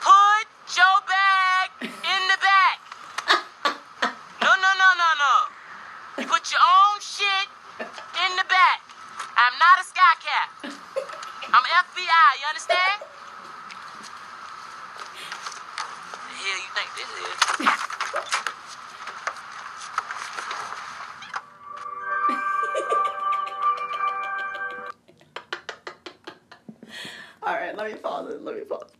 [0.00, 2.80] Put your bag in the back.
[4.40, 5.34] No, no, no, no, no.
[6.22, 7.48] You put your own shit
[7.80, 8.80] in the back.
[9.36, 10.48] I'm not a sky cap.
[11.52, 13.02] I'm FBI, you understand?
[16.16, 17.94] The hell you think this is?
[27.42, 28.42] all right, let me pause it.
[28.42, 28.90] Let me pause.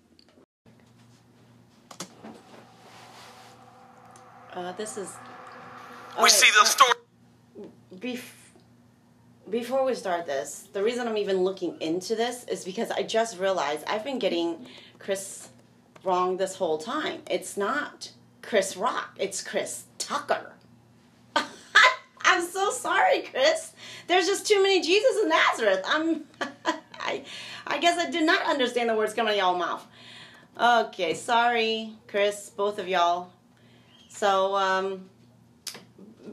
[4.52, 5.16] Uh, this is.
[6.22, 6.92] We see the uh, story.
[7.96, 8.20] Bef-
[9.48, 13.38] before we start this, the reason I'm even looking into this is because I just
[13.38, 14.66] realized I've been getting
[14.98, 15.48] Chris
[16.02, 17.22] wrong this whole time.
[17.30, 18.10] It's not
[18.42, 20.52] Chris Rock, it's Chris Tucker.
[21.34, 23.72] I'm so sorry, Chris.
[24.06, 25.82] There's just too many Jesus in Nazareth.
[25.86, 26.24] I'm
[27.00, 27.24] I
[27.66, 29.86] I guess I did not understand the words coming out of y'all mouth.
[30.60, 33.33] Okay, sorry, Chris, both of y'all.
[34.14, 35.08] So um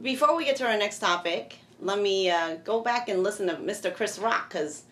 [0.02, 3.54] before we get to our next topic, let me uh, go back and listen to
[3.54, 3.94] Mr.
[3.94, 4.84] Chris Rock because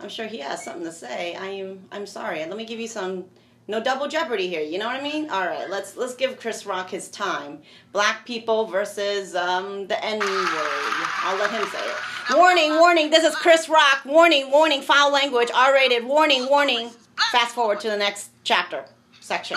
[0.00, 1.34] I'm sure he has something to say.
[1.34, 2.38] I am I'm sorry.
[2.38, 3.24] Let me give you some
[3.66, 4.62] no double jeopardy here.
[4.62, 5.28] You know what I mean?
[5.28, 7.58] All right, let's let's give Chris Rock his time.
[7.92, 10.28] Black people versus um, the N word.
[10.28, 12.36] I'll let him say it.
[12.36, 13.10] Warning, warning.
[13.10, 14.04] This is Chris Rock.
[14.04, 14.82] Warning, warning.
[14.82, 15.48] Foul language.
[15.52, 16.04] R-rated.
[16.04, 16.90] Warning, warning.
[17.32, 18.84] Fast forward to the next chapter
[19.20, 19.56] section.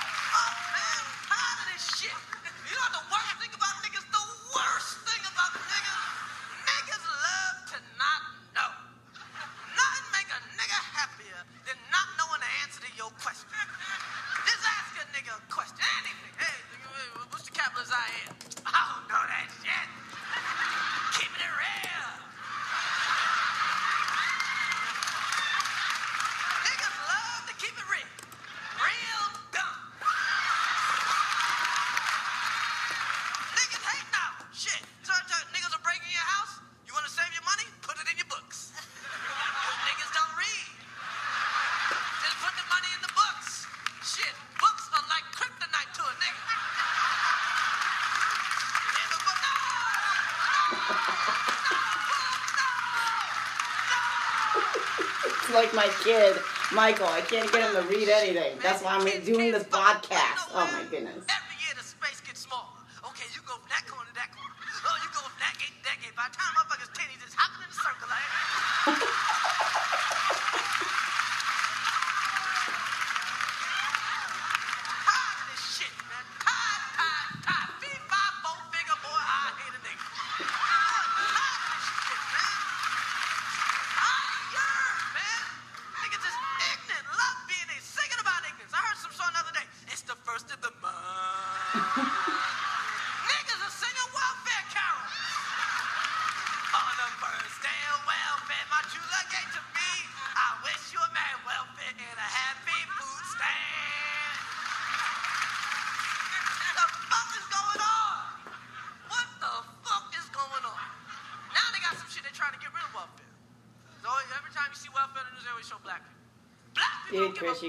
[55.73, 56.37] like my kid,
[56.73, 57.07] Michael.
[57.07, 58.57] I can't get him to read anything.
[58.61, 60.49] That's why I'm doing this podcast.
[60.53, 61.25] Oh my goodness.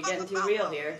[0.03, 0.99] you're getting too real here.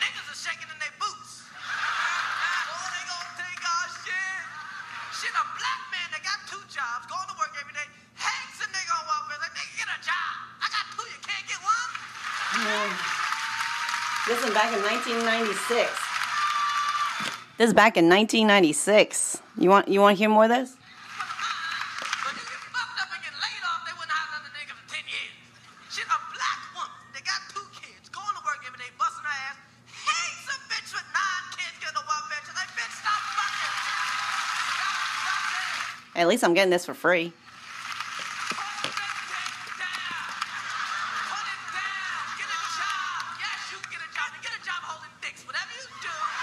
[0.00, 1.44] Niggas are shaking in their boots.
[1.52, 4.40] Oh, they gonna take our shit.
[5.20, 7.84] Shit, a black man that got two jobs, going to work every day,
[8.16, 10.32] hangs a nigga on welfare, like, nigga, get a job.
[10.64, 11.90] I got two, you can't get one.
[14.28, 15.90] Listen, back in 1996.
[17.58, 19.42] This is back in 1996.
[19.58, 20.79] You want you want to hear more of this?
[36.30, 37.32] least I'm getting this for free.
[43.40, 44.30] Yes, you get a job.
[44.40, 45.42] Get a job holding dicks.
[45.44, 46.39] Whatever you do.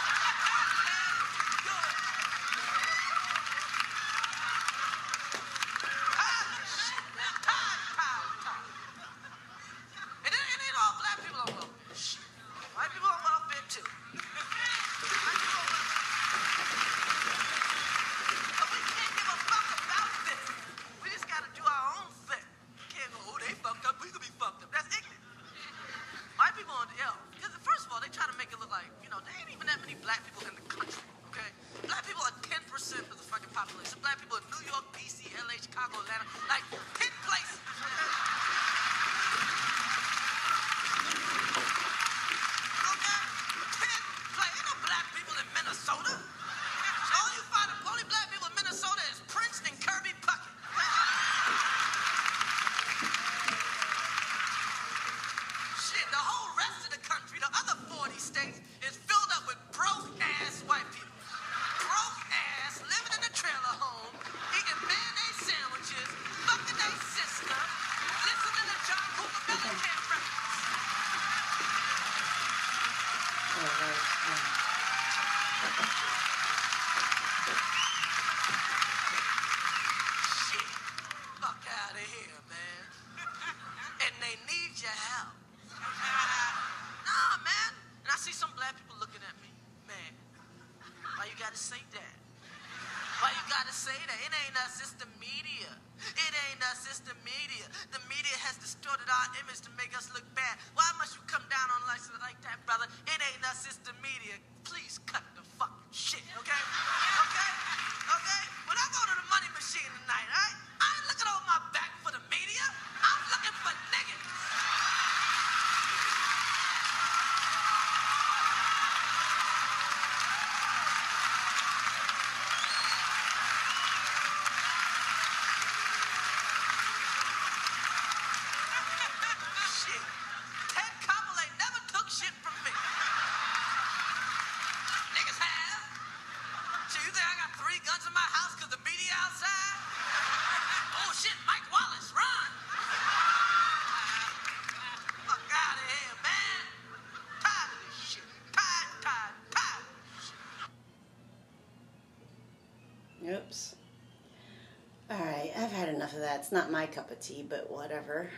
[156.18, 156.40] Of that.
[156.40, 158.32] It's not my cup of tea, but whatever.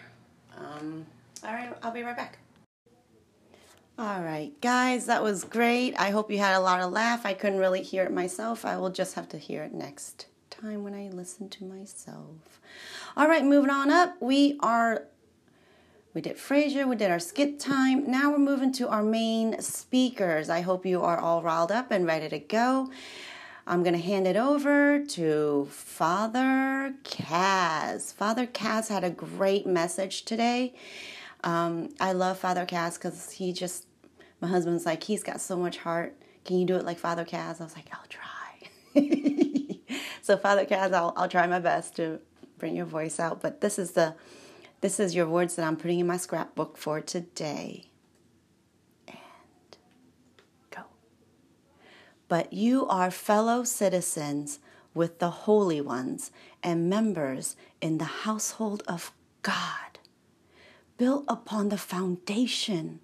[0.57, 1.06] Um,
[1.45, 2.38] all right, I'll be right back.
[3.97, 5.97] All right, guys, that was great.
[5.97, 7.26] I hope you had a lot of laugh.
[7.26, 8.65] I couldn't really hear it myself.
[8.65, 12.60] I will just have to hear it next time when I listen to myself.
[13.15, 14.22] All right, moving on up.
[14.22, 15.06] We are
[16.14, 18.11] we did Frasier, we did our skit time.
[18.11, 20.49] Now we're moving to our main speakers.
[20.49, 22.89] I hope you are all riled up and ready to go.
[23.70, 28.12] I'm going to hand it over to Father Kaz.
[28.12, 30.74] Father Kaz had a great message today.
[31.44, 33.86] Um, I love Father Kaz because he just,
[34.41, 36.16] my husband's like, he's got so much heart.
[36.46, 37.62] Can you do it like Father Kaz?
[37.62, 39.78] I was like, I'll try.
[40.24, 42.20] so Father Kaz, I'll, I'll try my best to
[42.58, 43.40] bring your voice out.
[43.40, 44.16] But this is the,
[44.82, 47.89] this is your words that I'm putting in my scrapbook for today.
[52.30, 54.60] But you are fellow citizens
[54.93, 56.31] with the holy ones
[56.64, 59.11] and members in the household of
[59.41, 59.99] God,
[60.97, 62.99] built upon the foundation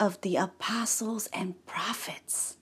[0.00, 2.56] of the apostles and prophets,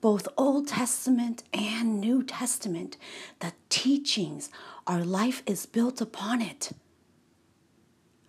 [0.00, 2.98] both Old Testament and New Testament.
[3.40, 4.50] The teachings,
[4.86, 6.72] our life is built upon it.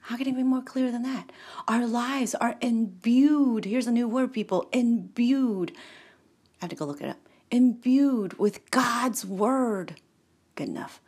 [0.05, 1.31] How can it be more clear than that?
[1.67, 3.65] Our lives are imbued.
[3.65, 5.73] Here's a new word, people imbued
[6.61, 7.17] I to go look it up.
[7.49, 9.95] Imbued with God's word.
[10.55, 11.01] Good enough.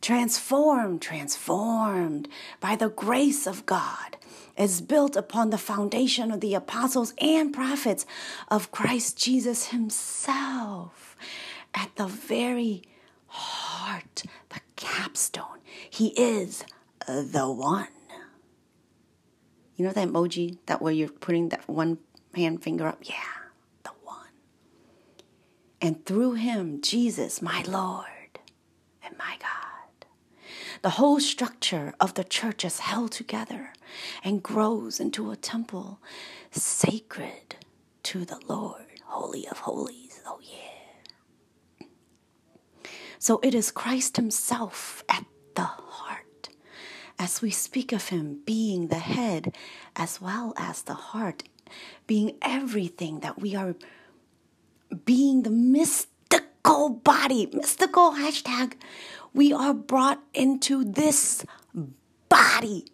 [0.00, 2.28] Transformed, transformed
[2.60, 4.16] by the grace of God,
[4.58, 8.04] is built upon the foundation of the apostles and prophets
[8.48, 11.16] of Christ Jesus Himself.
[11.74, 12.82] At the very
[13.28, 16.64] heart, the capstone, He is
[17.06, 17.86] the one.
[19.76, 21.98] You know that emoji that where you're putting that one
[22.34, 22.98] hand finger up?
[23.02, 23.41] Yeah
[25.82, 28.06] and through him, Jesus, my Lord
[29.04, 30.06] and my God.
[30.82, 33.72] The whole structure of the church is held together
[34.22, 36.00] and grows into a temple
[36.52, 37.56] sacred
[38.04, 40.20] to the Lord, Holy of Holies.
[40.24, 41.86] Oh, yeah.
[43.18, 45.24] So it is Christ Himself at
[45.56, 46.48] the heart.
[47.18, 49.56] As we speak of Him being the head
[49.96, 51.42] as well as the heart,
[52.06, 53.74] being everything that we are
[55.04, 58.74] being the mystical body, mystical hashtag,
[59.34, 61.44] we are brought into this
[62.28, 62.86] body.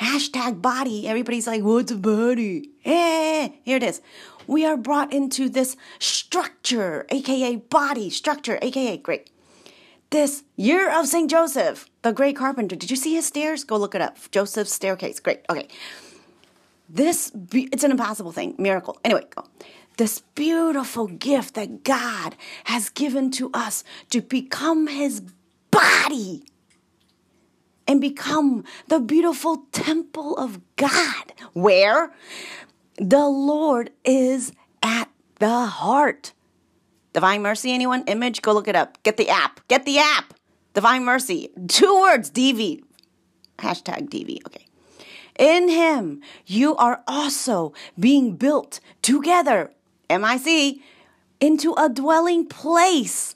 [0.00, 1.08] Hashtag body.
[1.08, 2.70] Everybody's like, what's a body?
[2.84, 4.02] Eh, here it is.
[4.46, 9.30] We are brought into this structure, aka body, structure, aka great.
[10.10, 11.28] This year of St.
[11.28, 12.76] Joseph, the great carpenter.
[12.76, 13.64] Did you see his stairs?
[13.64, 14.18] Go look it up.
[14.30, 15.18] Joseph's staircase.
[15.18, 15.40] Great.
[15.50, 15.66] Okay.
[16.88, 18.54] This, it's an impossible thing.
[18.58, 19.00] Miracle.
[19.04, 19.44] Anyway, go
[19.96, 25.22] this beautiful gift that God has given to us to become His
[25.70, 26.44] body
[27.88, 32.12] and become the beautiful temple of God, where
[32.96, 34.52] the Lord is
[34.82, 35.08] at
[35.38, 36.32] the heart.
[37.12, 38.04] Divine Mercy, anyone?
[38.06, 38.42] Image?
[38.42, 39.02] Go look it up.
[39.02, 39.66] Get the app.
[39.68, 40.34] Get the app.
[40.74, 41.50] Divine Mercy.
[41.68, 42.82] Two words, DV.
[43.58, 44.38] Hashtag DV.
[44.46, 44.66] Okay.
[45.38, 49.70] In Him, you are also being built together
[50.10, 50.80] MIC,
[51.40, 53.34] into a dwelling place.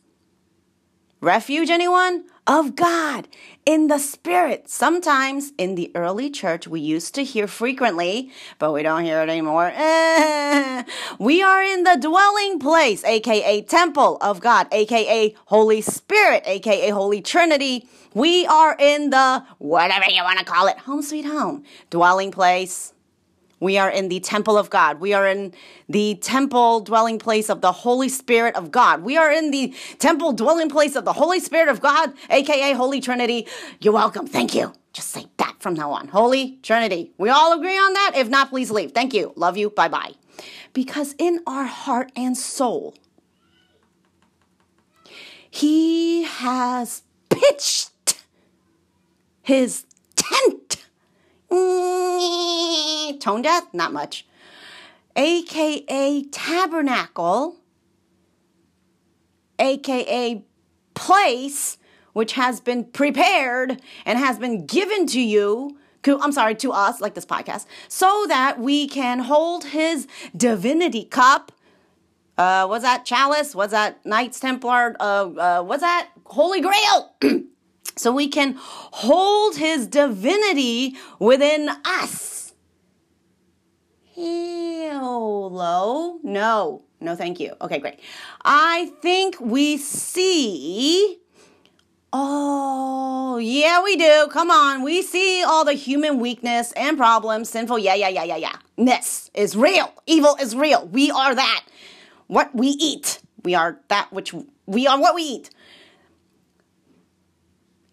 [1.21, 2.25] Refuge, anyone?
[2.47, 3.29] Of God
[3.67, 4.69] in the Spirit.
[4.69, 9.29] Sometimes in the early church, we used to hear frequently, but we don't hear it
[9.29, 9.73] anymore.
[11.19, 17.21] We are in the dwelling place, aka temple of God, aka Holy Spirit, aka Holy
[17.21, 17.87] Trinity.
[18.15, 22.95] We are in the whatever you want to call it, home sweet home, dwelling place
[23.61, 25.01] We are in the temple of God.
[25.01, 25.53] We are in
[25.89, 29.03] the temple dwelling place of the Holy Spirit of God.
[29.03, 33.01] We are in the temple dwelling place of the Holy Spirit of God, aka Holy
[33.01, 33.47] Trinity.
[33.81, 34.27] You're welcome.
[34.27, 34.73] Thank you.
[34.95, 36.09] Just say that from now on.
[36.09, 37.13] Holy Trinity.
[37.19, 38.13] We all agree on that?
[38.17, 38.93] If not, please leave.
[38.93, 39.33] Thank you.
[39.37, 39.71] Love you.
[39.71, 40.13] Bye bye.
[40.73, 42.95] Because in our heart and soul,
[45.51, 48.25] He has pitched
[49.43, 49.85] His
[50.17, 50.70] tent.
[51.51, 53.65] Tone deaf?
[53.73, 54.27] Not much.
[55.17, 57.57] AKA tabernacle,
[59.59, 60.45] AKA
[60.95, 61.79] place,
[62.13, 65.77] which has been prepared and has been given to you.
[66.07, 71.53] I'm sorry, to us, like this podcast, so that we can hold his divinity cup.
[72.39, 73.05] Uh, what's that?
[73.05, 73.55] Chalice?
[73.55, 74.05] Was that?
[74.07, 74.97] Knights Templar?
[74.99, 76.09] Uh, uh, what's that?
[76.25, 77.15] Holy Grail!
[77.97, 82.53] so we can hold his divinity within us.
[84.15, 86.19] Hello?
[86.23, 87.55] No, no, thank you.
[87.61, 88.01] Okay, great.
[88.45, 91.19] I think we see.
[92.13, 94.29] Oh, yeah, we do.
[94.31, 94.83] Come on.
[94.83, 97.79] We see all the human weakness and problems, sinful.
[97.79, 98.57] Yeah, yeah, yeah, yeah, yeah.
[98.77, 99.93] Ness is real.
[100.07, 100.89] Evil is real.
[100.89, 101.65] We are that.
[102.27, 103.21] What we eat.
[103.45, 104.35] We are that which
[104.67, 105.51] we are what we eat.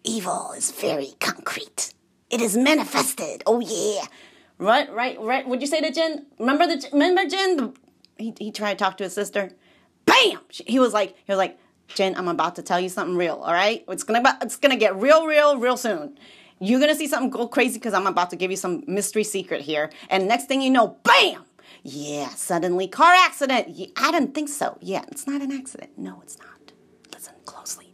[0.08, 1.92] Evil is very concrete.
[2.30, 3.42] It is manifested.
[3.46, 4.06] Oh yeah.
[4.58, 5.46] Right, right, right.
[5.46, 6.26] Would you say to Jen?
[6.38, 7.56] Remember the remember Jen?
[7.58, 7.72] The,
[8.16, 9.52] he he tried to talk to his sister.
[10.06, 10.40] Bam!
[10.50, 11.58] She- He was like he was like
[11.88, 13.36] Jen, I'm about to tell you something real.
[13.36, 16.18] All right, it's gonna it's gonna get real, real, real soon.
[16.58, 19.60] You're gonna see something go crazy because I'm about to give you some mystery secret
[19.60, 19.90] here.
[20.10, 21.44] And next thing you know, bam!
[21.82, 23.68] Yeah, suddenly car accident.
[23.70, 24.76] Yeah, I didn't think so.
[24.80, 25.90] Yeah, it's not an accident.
[25.96, 26.57] No, it's not.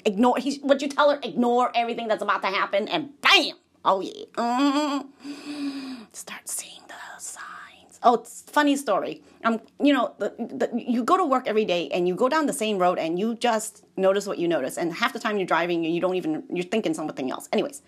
[0.04, 1.18] Ignore he, what you tell her.
[1.22, 3.54] Ignore everything that's about to happen, and bam!
[3.84, 4.24] Oh yeah.
[4.36, 5.06] Mm.
[6.12, 7.98] Start seeing the signs.
[8.02, 9.22] Oh, it's funny story.
[9.44, 12.46] Um, you know, the, the, you go to work every day and you go down
[12.46, 15.46] the same road and you just notice what you notice, and half the time you're
[15.46, 17.48] driving and you don't even you're thinking something else.
[17.52, 17.82] Anyways,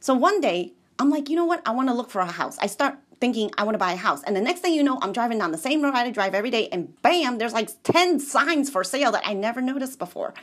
[0.00, 1.62] so one day, I'm like, you know what?
[1.66, 2.56] I want to look for a house.
[2.60, 4.22] I start thinking I want to buy a house.
[4.24, 6.50] And the next thing you know, I'm driving down the same road I drive every
[6.50, 10.34] day, and bam, there's like 10 signs for sale that I never noticed before.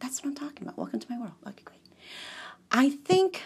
[0.00, 0.78] That's what I'm talking about.
[0.78, 1.32] Welcome to my world.
[1.46, 1.80] Okay, great.
[2.70, 3.42] I think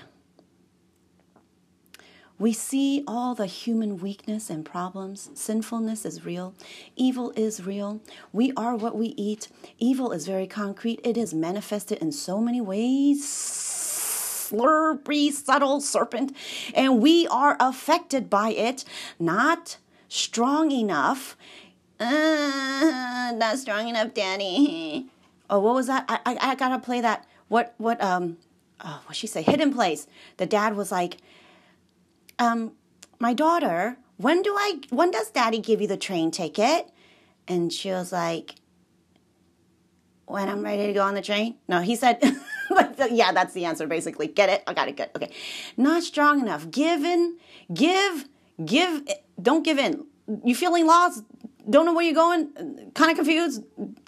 [2.39, 5.29] we see all the human weakness and problems.
[5.35, 6.55] Sinfulness is real.
[6.97, 8.01] Evil is real.
[8.33, 9.49] We are what we eat.
[9.79, 11.01] Evil is very concrete.
[11.05, 13.27] It is manifested in so many ways.
[13.27, 16.35] Slurpy, subtle serpent.
[16.75, 18.85] And we are affected by it,
[19.19, 19.77] not
[20.09, 21.37] strong enough.
[22.01, 25.11] Uh, not strong enough, Daddy.
[25.51, 26.05] Oh, what was that?
[26.09, 27.27] I, I, I gotta play that.
[27.49, 28.39] What, what, um,
[28.83, 29.43] oh, what she say?
[29.43, 30.07] Hidden place.
[30.37, 31.19] The dad was like,
[32.39, 32.73] um,
[33.19, 36.89] my daughter, when do I, when does daddy give you the train ticket?
[37.49, 38.55] And she was like,
[40.27, 41.57] when I'm ready to go on the train?
[41.67, 42.21] No, he said,
[42.71, 44.29] but yeah, that's the answer basically.
[44.29, 44.63] Get it?
[44.69, 44.97] I got it.
[44.97, 45.11] Good.
[45.17, 45.33] Okay.
[45.77, 46.71] Not strong enough.
[46.71, 47.39] Give in,
[47.75, 48.29] give,
[48.65, 49.03] give,
[49.43, 50.07] don't give in.
[50.45, 51.25] You feeling lost?
[51.71, 52.91] Don't know where you're going?
[52.95, 53.63] Kind of confused?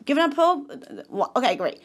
[0.05, 0.71] Giving up hope?
[1.37, 1.81] Okay, great.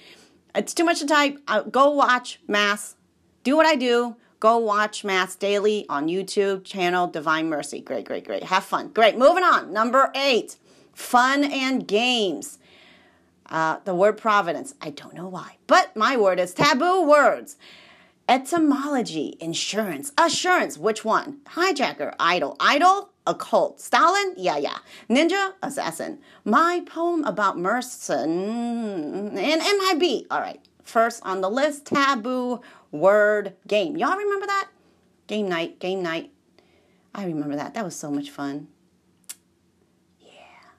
[0.55, 1.39] It's too much to type.
[1.71, 2.95] Go watch Mass.
[3.43, 4.15] Do what I do.
[4.39, 7.79] Go watch Mass daily on YouTube channel Divine Mercy.
[7.79, 8.43] Great, great, great.
[8.43, 8.89] Have fun.
[8.89, 9.17] Great.
[9.17, 9.71] Moving on.
[9.71, 10.57] Number eight
[10.93, 12.57] fun and games.
[13.45, 14.73] Uh, the word providence.
[14.81, 17.55] I don't know why, but my word is taboo words.
[18.27, 20.77] Etymology, insurance, assurance.
[20.77, 21.37] Which one?
[21.45, 23.79] Hijacker, idol, idol, occult.
[23.79, 24.33] Stalin?
[24.37, 24.77] Yeah, yeah.
[25.09, 26.19] Ninja, assassin.
[26.43, 30.25] My poem about Merson and MIB.
[30.31, 30.59] All right.
[30.83, 33.97] First on the list, taboo word game.
[33.97, 34.69] Y'all remember that?
[35.27, 36.31] Game night, game night.
[37.13, 37.73] I remember that.
[37.73, 38.69] That was so much fun.
[40.21, 40.29] Yeah.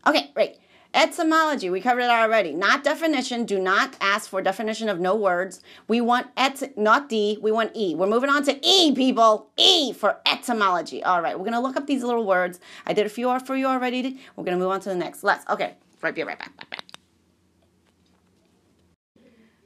[0.06, 0.56] Okay, great.
[0.98, 2.52] Etymology, we covered it already.
[2.52, 3.44] Not definition.
[3.44, 5.62] Do not ask for definition of no words.
[5.86, 7.94] We want et, not D, we want E.
[7.94, 9.48] We're moving on to E, people.
[9.56, 11.04] E for etymology.
[11.04, 12.58] All right, we're to look up these little words.
[12.84, 14.18] I did a few for you already.
[14.34, 15.22] We're to move on to the next.
[15.22, 16.56] Let's, okay, right, be right back.
[16.56, 16.84] back, back.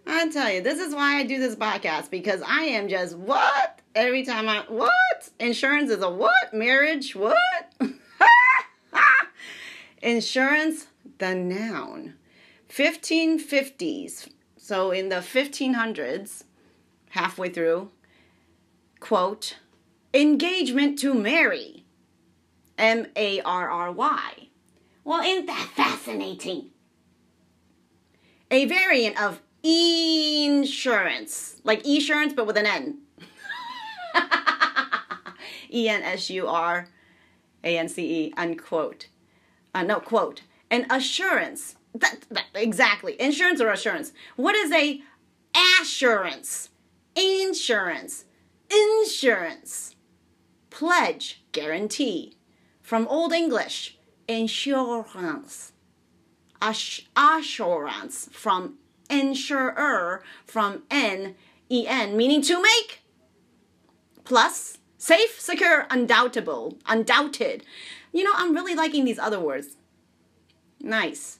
[0.06, 3.80] I tell you, this is why I do this podcast because I am just what?
[3.94, 5.30] Every time I, what?
[5.40, 6.52] Insurance is a what?
[6.52, 7.72] Marriage, what?
[10.02, 10.88] Insurance,
[11.22, 12.14] the noun.
[12.68, 14.28] 1550s.
[14.56, 16.44] So in the 1500s,
[17.10, 17.90] halfway through,
[19.00, 19.56] quote,
[20.12, 21.84] engagement to marry.
[22.76, 24.48] M A R R Y.
[25.04, 26.70] Well, isn't that fascinating?
[28.50, 32.98] A variant of insurance, like insurance, but with an N.
[35.74, 36.86] E N S U R
[37.64, 39.06] A N C E, unquote.
[39.74, 40.42] Uh, no, quote.
[40.72, 41.76] An assurance.
[41.94, 43.20] That, that, exactly.
[43.20, 44.12] Insurance or assurance?
[44.36, 45.02] What is a
[45.80, 46.70] assurance?
[47.14, 48.24] Insurance.
[48.70, 49.94] Insurance.
[50.70, 51.44] Pledge.
[51.52, 52.38] Guarantee.
[52.80, 55.72] From Old English, insurance.
[56.62, 58.30] Ass- assurance.
[58.32, 58.78] From
[59.10, 60.24] insurer.
[60.46, 61.34] From N
[61.68, 63.02] E N, meaning to make.
[64.24, 67.64] Plus, safe, secure, undoubtable, undoubted.
[68.12, 69.76] You know, I'm really liking these other words.
[70.82, 71.38] Nice.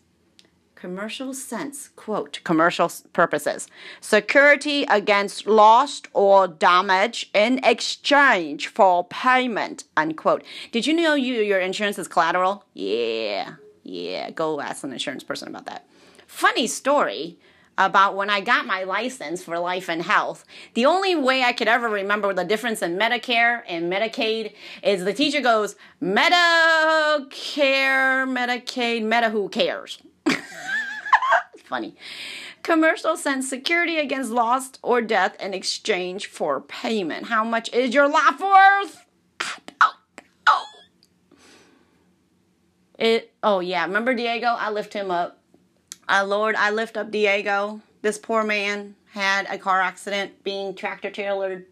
[0.77, 3.69] Commercial sense, quote, commercial purposes.
[4.01, 10.43] Security against loss or damage in exchange for payment, unquote.
[10.73, 12.64] Did you know you, your insurance is collateral?
[12.74, 13.55] Yeah,
[13.85, 14.31] yeah.
[14.31, 15.86] Go ask an insurance person about that.
[16.27, 17.39] Funny story
[17.78, 20.44] about when I got my license for life and health.
[20.74, 25.12] The only way I could ever remember the difference in Medicare and Medicaid is the
[25.12, 27.28] teacher goes, Medicare,
[28.26, 30.02] Medicaid, Meta who cares.
[31.64, 31.96] Funny.
[32.62, 37.26] Commercial sense security against loss or death in exchange for payment.
[37.26, 39.04] How much is your life worth?
[42.98, 43.32] It.
[43.42, 44.46] Oh yeah, remember Diego?
[44.46, 45.41] I lift him up.
[46.08, 47.80] Uh, Lord, I lift up Diego.
[48.02, 51.64] This poor man had a car accident being tractor trailered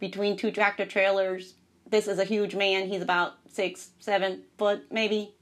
[0.00, 1.54] between two tractor trailers.
[1.88, 2.88] This is a huge man.
[2.88, 5.34] He's about six, seven foot maybe.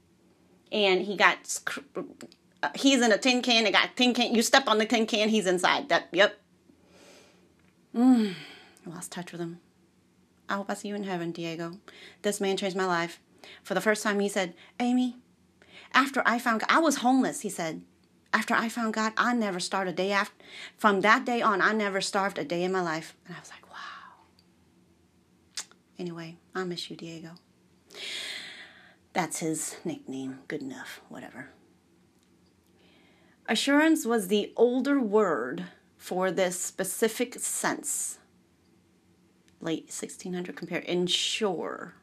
[0.71, 1.59] And he got,
[2.63, 3.65] uh, he's in a tin can.
[3.65, 4.35] It got tin can.
[4.35, 5.89] You step on the tin can, he's inside.
[5.89, 6.39] That, yep.
[7.95, 8.33] Mm,
[8.85, 9.59] I lost touch with him.
[10.47, 11.77] I hope I see you in heaven, Diego.
[12.21, 13.19] This man changed my life.
[13.63, 15.17] For the first time, he said, Amy,
[15.93, 17.81] after I found I was homeless, he said.
[18.33, 20.33] After I found God, I never starved a day after.
[20.77, 23.15] From that day on, I never starved a day in my life.
[23.25, 23.75] And I was like, wow.
[25.99, 27.31] Anyway, I miss you, Diego.
[29.13, 30.39] That's his nickname.
[30.47, 31.01] Good enough.
[31.09, 31.49] Whatever.
[33.47, 35.65] Assurance was the older word
[35.97, 38.17] for this specific sense.
[39.59, 40.85] Late 1600 compared.
[40.85, 41.95] Insure.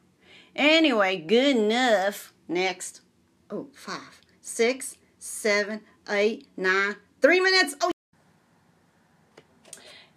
[0.55, 2.33] Anyway, good enough.
[2.47, 3.01] Next.
[3.49, 7.75] Oh, five, six, seven, eight, nine, three minutes.
[7.81, 7.91] Oh,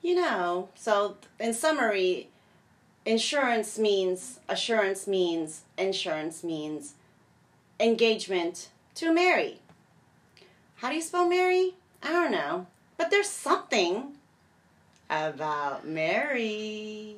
[0.02, 2.28] you know, so in summary,
[3.06, 6.94] insurance means, assurance means, insurance means
[7.78, 9.60] engagement to marry.
[10.76, 11.74] How do you spell Mary?
[12.02, 12.66] I don't know.
[12.96, 14.16] But there's something
[15.08, 17.16] about Mary.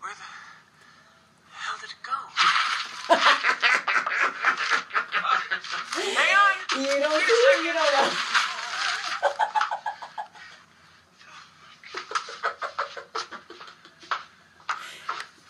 [0.00, 0.22] Where the
[1.52, 2.12] hell did it go?
[6.16, 6.84] Hang on.
[6.96, 7.22] You don't
[7.62, 8.10] you don't know.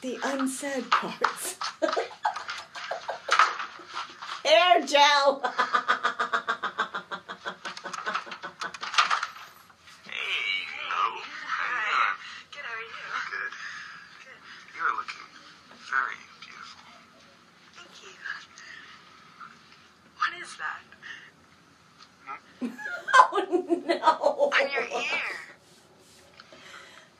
[0.03, 1.57] the unsaid parts.
[4.45, 5.41] Hair gel.
[10.03, 11.23] Hey, hello.
[11.47, 12.17] Hi.
[12.51, 12.91] Good, how are you?
[13.31, 13.55] Good.
[14.75, 15.31] You're looking
[15.87, 16.83] very beautiful.
[17.77, 18.11] Thank you.
[20.19, 20.83] What is that?
[23.17, 24.51] oh no.
[24.53, 25.37] On your ear.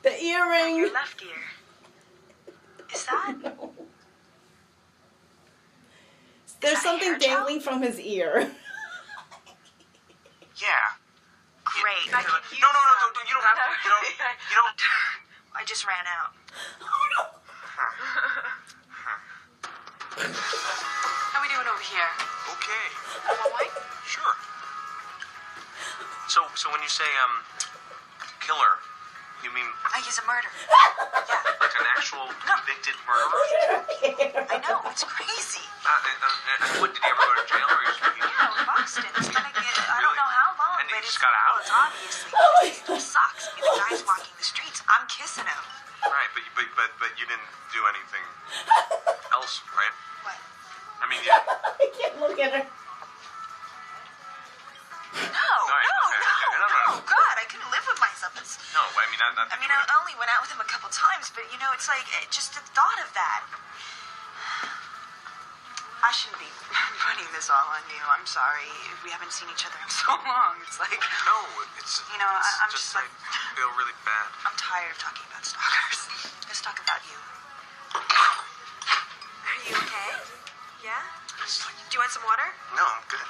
[0.03, 0.77] The earring.
[0.77, 2.53] Your left ear.
[2.93, 3.35] Is that?
[6.59, 8.46] There's something dangling from his ear.
[61.77, 63.45] It's like it, just the thought of that.
[66.01, 66.49] I shouldn't be
[67.05, 68.01] putting this all on you.
[68.01, 68.65] I'm sorry.
[69.05, 70.57] We haven't seen each other in so long.
[70.65, 70.97] It's like
[71.29, 71.37] no,
[71.77, 74.25] it's you know, I, it's I'm just, just like I feel really bad.
[74.41, 76.01] I'm tired of talking about stalkers.
[76.49, 77.21] Let's talk about you.
[77.93, 80.17] Are you okay?
[80.81, 81.05] Yeah.
[81.45, 82.49] Do you want some water?
[82.73, 83.29] No, I'm good.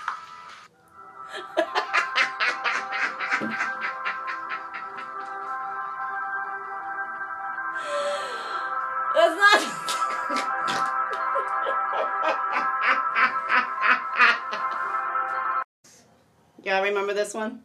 [17.17, 17.61] This one?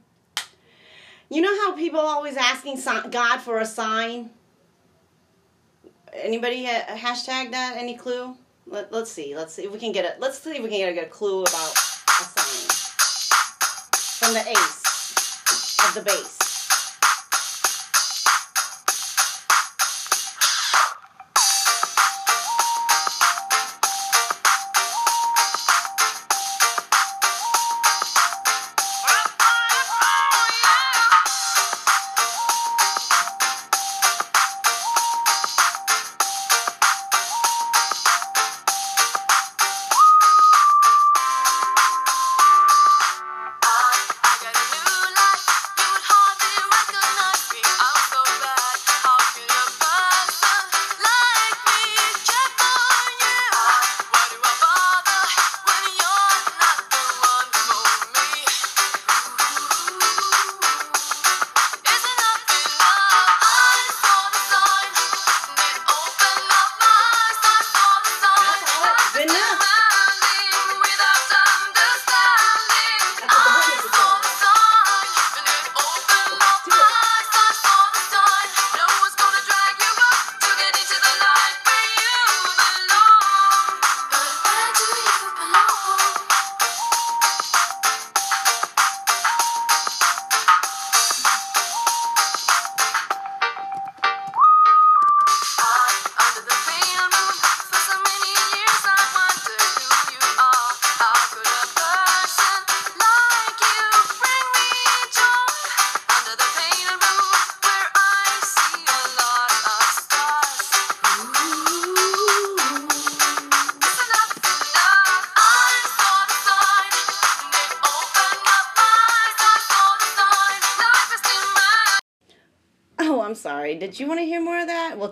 [1.31, 2.81] You know how people always asking
[3.11, 4.31] God for a sign?
[6.13, 7.77] Anybody uh, hashtag that?
[7.77, 8.37] Any clue?
[8.67, 9.37] Let, let's see.
[9.37, 10.17] Let's see if we can get it.
[10.19, 12.69] Let's see if we can get a, a clue about a sign
[14.21, 16.32] from the ace of the base.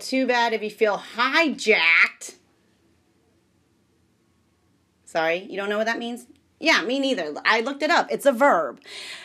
[0.01, 2.36] Too bad if you feel hijacked.
[5.05, 6.27] Sorry, you don't know what that means?
[6.62, 7.32] Yeah, me neither.
[7.47, 8.09] I looked it up.
[8.10, 8.81] It's a verb.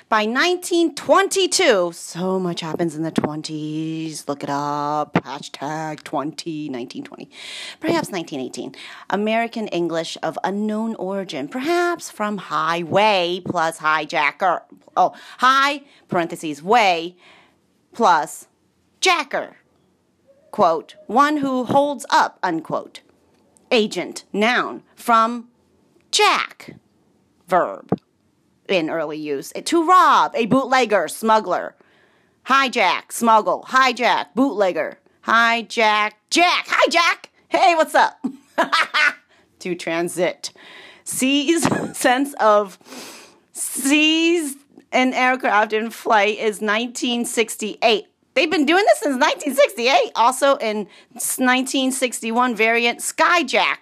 [0.07, 4.26] By 1922, so much happens in the 20s.
[4.30, 5.15] Look it up.
[5.15, 7.30] Hashtag 20, 1920.
[7.81, 8.73] Perhaps 1918.
[9.10, 11.49] American English of unknown origin.
[11.49, 14.61] Perhaps from highway plus hijacker.
[14.95, 17.18] Oh, high, parentheses, way,
[17.91, 18.47] plus
[19.02, 19.57] jacker.
[20.56, 23.02] Quote, one who holds up, unquote.
[23.72, 25.49] Agent, noun, from
[26.11, 26.77] jack,
[27.45, 27.99] verb,
[28.69, 29.52] in early use.
[29.53, 31.76] Eh, to rob, a bootlegger, smuggler.
[32.48, 34.99] Hijack, smuggle, hijack, bootlegger.
[35.27, 37.26] Hijack, jack, hijack.
[37.49, 38.26] Hey, what's up?
[39.60, 40.53] to transit.
[41.03, 41.68] Seize,
[41.98, 42.80] sense of
[43.52, 44.56] seize
[44.94, 48.07] an aircraft in flight is 1968.
[48.36, 50.12] They've been doing this since 1968.
[50.16, 53.78] Also in 1961 variant Skyjack.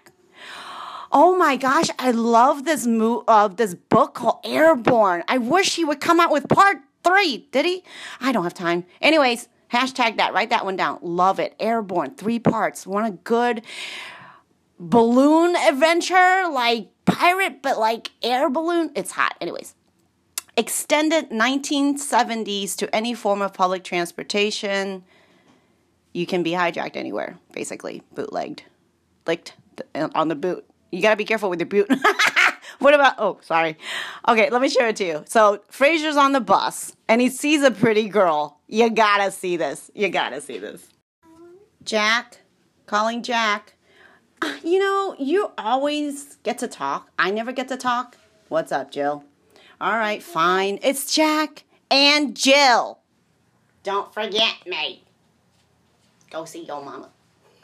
[1.12, 5.24] Oh my gosh, I love this mo- uh, this book called Airborne.
[5.28, 7.48] I wish he would come out with part three.
[7.52, 7.84] Did he?
[8.22, 8.86] I don't have time.
[9.02, 10.34] Anyways, hashtag that.
[10.34, 11.00] Write that one down.
[11.02, 11.56] Love it.
[11.60, 12.88] Airborne, three parts.
[12.88, 13.64] Want a good
[14.80, 18.92] balloon adventure, like pirate, but like air balloon?
[18.96, 19.36] It's hot.
[19.42, 19.76] Anyways
[20.56, 25.04] extended 1970s to any form of public transportation.
[26.14, 28.64] You can be hijacked anywhere, basically, bootlegged,
[29.26, 29.54] licked
[29.96, 30.66] uh, on the boot.
[30.92, 31.92] You gotta be careful with your boot.
[32.80, 33.16] what about?
[33.18, 33.78] Oh, sorry.
[34.28, 35.24] Okay, let me show it to you.
[35.28, 38.60] So Frasier's on the bus and he sees a pretty girl.
[38.68, 39.90] You gotta see this.
[39.96, 40.88] You gotta see this.
[41.84, 42.42] Jack,
[42.86, 43.74] calling Jack.
[44.64, 47.10] You know, you always get to talk.
[47.18, 48.18] I never get to talk.
[48.50, 49.24] What's up, Jill?
[49.84, 50.80] All right, fine.
[50.80, 53.04] It's Jack and Jill.
[53.84, 55.04] Don't forget me.
[56.32, 57.12] Go see your mama.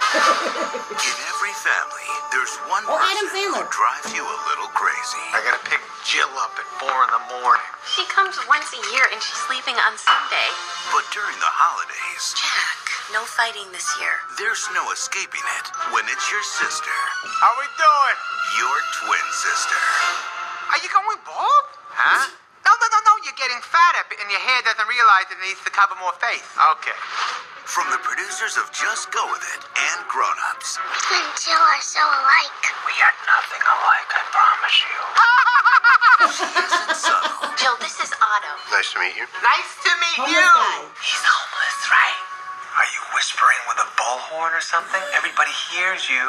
[0.04, 3.64] In every family, there's one Oh, person Adam Sandler.
[3.64, 5.24] who drives you a little crazy.
[5.32, 7.72] I gotta pick Jill up at four in the morning.
[7.96, 10.50] She comes once a year and she's sleeping on Sunday.
[10.92, 12.80] But during the holidays, Jack,
[13.16, 14.12] no fighting this year.
[14.36, 16.96] there's no escaping it when it's your sister,
[17.40, 18.18] How we doing?
[18.60, 18.76] your
[19.08, 19.80] twin sister.
[20.76, 21.66] Are you going bald?
[22.00, 22.32] Huh?
[22.64, 23.14] No, no, no, no.
[23.28, 26.48] You're getting fatter, and your hair doesn't realize it needs to cover more face.
[26.80, 26.96] Okay.
[27.68, 32.02] From the producers of Just Go With It and Grown Ups, Twin Jill are so
[32.02, 32.64] alike.
[32.88, 34.98] We are nothing alike, I promise you.
[37.62, 38.54] Jill, this is Otto.
[38.74, 39.28] Nice to meet you.
[39.44, 40.50] Nice to meet Homeless you.
[40.50, 40.82] guy.
[41.04, 42.29] He's homeless, right?
[42.80, 45.04] Are you whispering with a bullhorn or something?
[45.12, 46.24] Everybody hears you.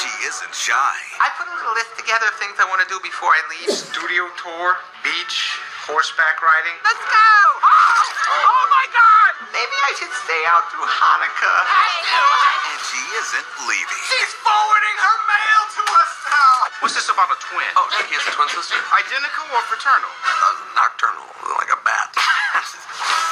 [0.00, 0.96] she isn't shy.
[1.20, 3.68] I put a little list together of things I want to do before I leave.
[3.68, 6.72] Studio tour, beach, horseback riding?
[6.80, 7.28] Let's go!
[7.60, 9.30] Oh my god!
[9.52, 11.60] Maybe I should stay out through Hanukkah.
[11.68, 14.00] And she isn't leaving.
[14.08, 16.56] She's forwarding her mail to us now!
[16.80, 17.68] What's this about a twin?
[17.76, 18.80] Oh, he has a twin sister?
[18.96, 20.08] Identical or fraternal?
[20.24, 21.28] Uh, nocturnal,
[21.60, 22.16] like a bat.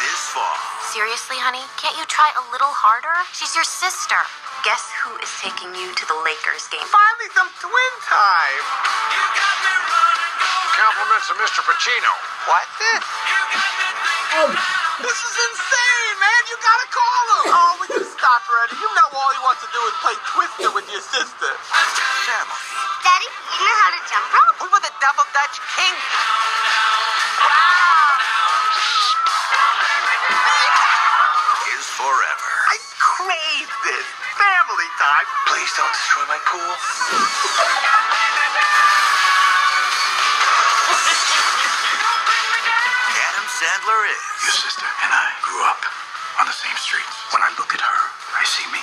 [0.05, 0.61] This fall,
[0.95, 1.59] Seriously, honey?
[1.75, 3.11] Can't you try a little harder?
[3.35, 4.15] She's your sister.
[4.63, 6.87] Guess who is taking you to the Lakers game?
[6.87, 8.63] Finally, some twin time!
[10.79, 11.67] Compliments of Mr.
[11.67, 12.13] Pacino.
[12.47, 12.63] What?
[14.39, 14.55] Oh,
[15.03, 16.43] This is insane, man!
[16.47, 17.51] You gotta call him!
[17.51, 18.79] Oh, will you stop already?
[18.79, 21.51] You know all he wants to do is play Twister with your sister.
[21.59, 22.61] family,
[23.03, 23.27] Daddy,
[23.59, 24.57] you know how to jump rope?
[24.63, 25.91] We were the Double Dutch King.
[25.99, 27.74] is
[32.05, 32.51] forever.
[32.69, 34.05] I crave this.
[34.37, 35.27] Family time.
[35.49, 36.73] Please don't destroy my pool.
[43.25, 45.81] Adam Sandler is Your sister and I grew up
[46.41, 47.17] on the same streets.
[47.33, 48.01] When I look at her,
[48.37, 48.83] I see me.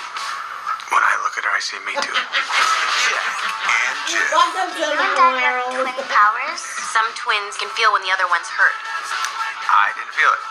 [0.90, 2.18] When I look at her, I see me too.
[2.18, 3.38] Jack
[3.70, 4.34] and Jill.
[4.34, 6.62] welcome to You and Dad have twin powers?
[6.90, 8.78] Some twins can feel when the other one's hurt.
[9.70, 10.44] I didn't feel it.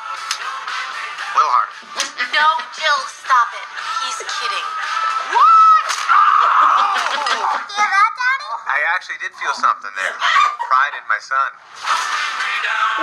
[1.19, 2.10] A little harder.
[2.41, 3.69] No, Jill, stop it.
[4.01, 4.69] He's kidding.
[7.69, 8.49] Hear that, Daddy?
[8.65, 10.15] I actually did feel something there.
[10.17, 11.53] Pride in my son.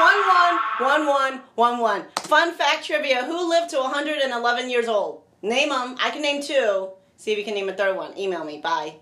[0.01, 2.05] One one one one one one.
[2.21, 5.21] Fun fact trivia: Who lived to 111 years old?
[5.43, 5.95] Name them.
[6.03, 6.89] I can name two.
[7.17, 8.17] See if you can name a third one.
[8.17, 8.57] Email me.
[8.59, 8.95] Bye.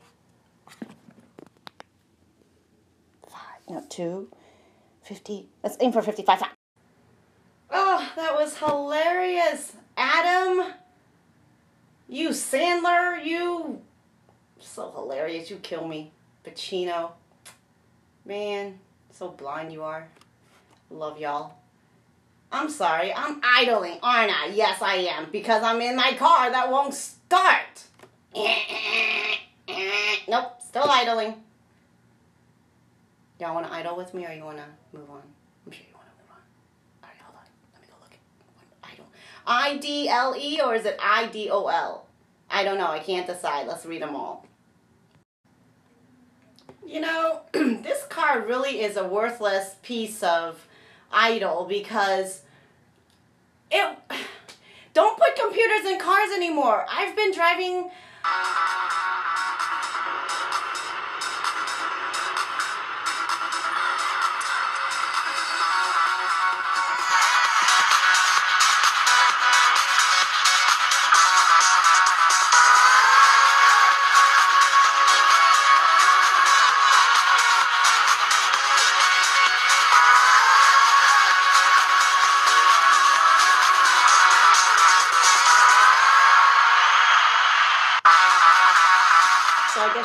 [3.29, 3.61] Five.
[3.69, 4.29] No, two.
[5.01, 5.47] Fifty.
[5.63, 6.41] Let's aim for fifty-five.
[7.71, 10.73] Oh, that was hilarious, Adam.
[12.07, 13.23] You Sandler.
[13.23, 13.81] You
[14.59, 15.49] so hilarious.
[15.49, 16.11] You kill me,
[16.43, 17.11] Pacino.
[18.25, 18.79] Man,
[19.11, 20.07] so blind you are.
[20.89, 21.55] Love y'all.
[22.51, 24.47] I'm sorry, I'm idling, aren't I?
[24.53, 27.83] Yes, I am, because I'm in my car that won't start.
[30.27, 31.35] nope, still idling.
[33.39, 34.63] Y'all want to idle with me or you want to
[34.97, 35.21] move on?
[35.65, 36.37] I'm sure you want to move on.
[37.03, 37.43] All right, hold on.
[37.73, 38.19] Let me go look at
[38.93, 39.07] idle.
[39.47, 42.05] I D L E or is it I D O L?
[42.49, 42.87] I don't know.
[42.87, 43.67] I can't decide.
[43.67, 44.45] Let's read them all.
[46.85, 50.67] You know, this car really is a worthless piece of
[51.11, 52.41] idol because
[53.71, 53.97] it
[54.93, 56.85] don't put computers in cars anymore.
[56.89, 57.89] I've been driving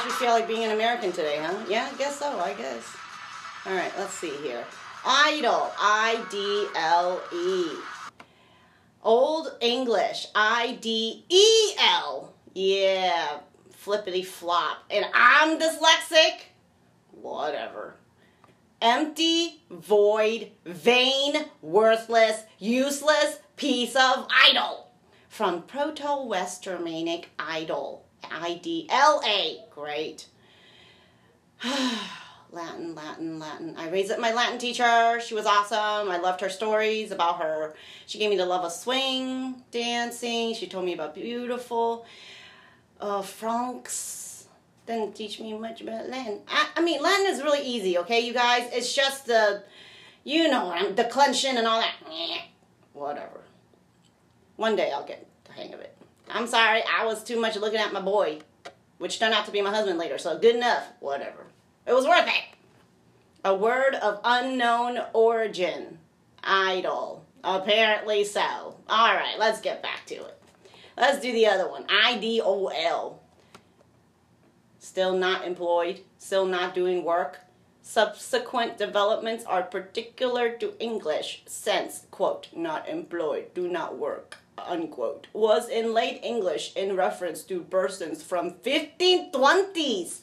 [0.00, 1.54] guess you feel like being an American today, huh?
[1.68, 2.38] Yeah, I guess so.
[2.38, 2.96] I guess.
[3.66, 4.64] All right, let's see here.
[5.04, 7.66] Idol, I D L E.
[9.02, 12.32] Old English, I D E L.
[12.54, 13.40] Yeah,
[13.72, 14.78] flippity flop.
[14.90, 16.40] And I'm dyslexic.
[17.12, 17.96] Whatever.
[18.80, 24.90] Empty, void, vain, worthless, useless piece of idol.
[25.28, 28.06] From Proto West Germanic Idol.
[28.08, 28.09] I
[28.62, 29.58] D L A.
[29.70, 30.26] Great.
[32.52, 33.76] Latin, Latin, Latin.
[33.76, 35.20] I raised up my Latin teacher.
[35.20, 36.10] She was awesome.
[36.10, 37.74] I loved her stories about her.
[38.06, 40.54] She gave me the love of swing dancing.
[40.54, 42.06] She told me about beautiful
[43.00, 44.46] uh, Francs.
[44.86, 46.40] Didn't teach me much about Latin.
[46.48, 48.68] I, I mean, Latin is really easy, okay, you guys?
[48.72, 49.62] It's just the,
[50.24, 51.94] you know, the clenching and all that.
[52.92, 53.42] Whatever.
[54.56, 55.89] One day I'll get the hang of it.
[56.32, 58.40] I'm sorry, I was too much looking at my boy,
[58.98, 60.86] which turned out to be my husband later, so good enough.
[61.00, 61.46] Whatever.
[61.86, 62.44] It was worth it.
[63.44, 65.98] A word of unknown origin.
[66.42, 67.24] Idol.
[67.42, 68.76] Apparently so.
[68.88, 70.42] Alright, let's get back to it.
[70.96, 71.86] Let's do the other one.
[71.88, 73.20] I D O L.
[74.78, 77.40] Still not employed, still not doing work.
[77.82, 85.68] Subsequent developments are particular to English since, quote, not employed, do not work, unquote, was
[85.68, 90.22] in late English in reference to persons from 1520s.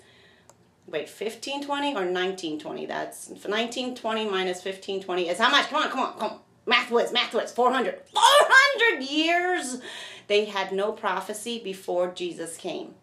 [0.87, 2.85] Wait, 1520 or 1920?
[2.85, 5.67] That's 1920 minus 1520 is how much?
[5.67, 6.39] Come on, come on, come on.
[6.65, 8.01] Math whiz, math whiz, 400.
[8.13, 9.81] 400 years!
[10.27, 12.95] They had no prophecy before Jesus came.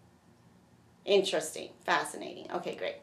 [1.05, 2.51] Interesting, fascinating.
[2.53, 2.97] Okay, great.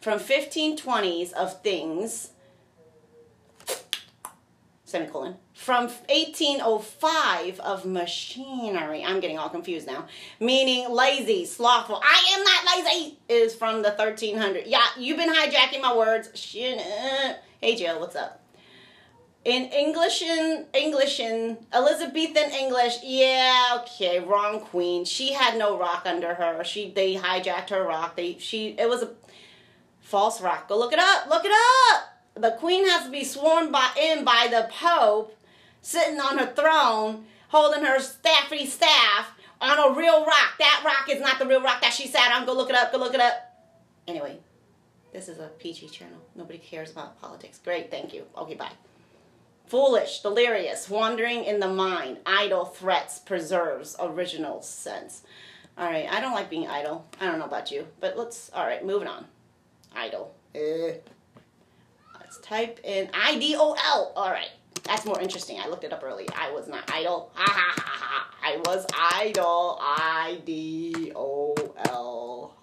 [0.00, 2.30] From 1520s of things,
[4.84, 9.04] semicolon, from 1805 of machinery.
[9.04, 10.06] I'm getting all confused now.
[10.40, 12.00] Meaning lazy, slothful.
[12.02, 14.66] I am not lazy is from the 1300.
[14.66, 16.30] Yeah, you've been hijacking my words.
[16.50, 18.42] Hey, Jill, what's up?
[19.44, 25.04] In English in English in Elizabethan English, yeah, okay, wrong queen.
[25.04, 26.64] She had no rock under her.
[26.64, 28.16] She they hijacked her rock.
[28.16, 29.10] They she it was a
[30.00, 30.68] false rock.
[30.68, 31.28] Go look it up.
[31.28, 32.10] Look it up.
[32.34, 35.36] The queen has to be sworn by in by the pope,
[35.82, 40.58] sitting on her throne, holding her staffy staff on a real rock.
[40.58, 42.46] That rock is not the real rock that she sat on.
[42.46, 42.92] Go look it up.
[42.92, 43.34] Go look it up.
[44.08, 44.38] Anyway,
[45.12, 46.18] this is a PG channel.
[46.34, 47.60] Nobody cares about politics.
[47.62, 48.24] Great, thank you.
[48.36, 48.72] Okay, bye.
[49.66, 55.22] Foolish, delirious, wandering in the mind, idle threats, preserves original sense.
[55.78, 57.06] All right, I don't like being idle.
[57.20, 59.26] I don't know about you, but let's, all right, moving on.
[59.94, 60.34] Idle.
[60.56, 60.94] Eh.
[62.18, 64.12] Let's type in I D O L.
[64.16, 64.50] All right,
[64.90, 65.60] that's more interesting.
[65.60, 66.26] I looked it up earlier.
[66.36, 67.30] I was not idle.
[67.36, 69.78] I was idle.
[69.80, 71.54] I D O
[71.88, 72.56] L.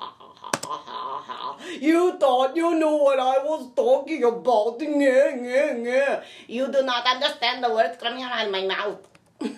[1.80, 4.82] You thought you knew what I was talking about.
[4.82, 6.22] Nye, nye, nye.
[6.48, 9.08] You do not understand the words coming out of my mouth.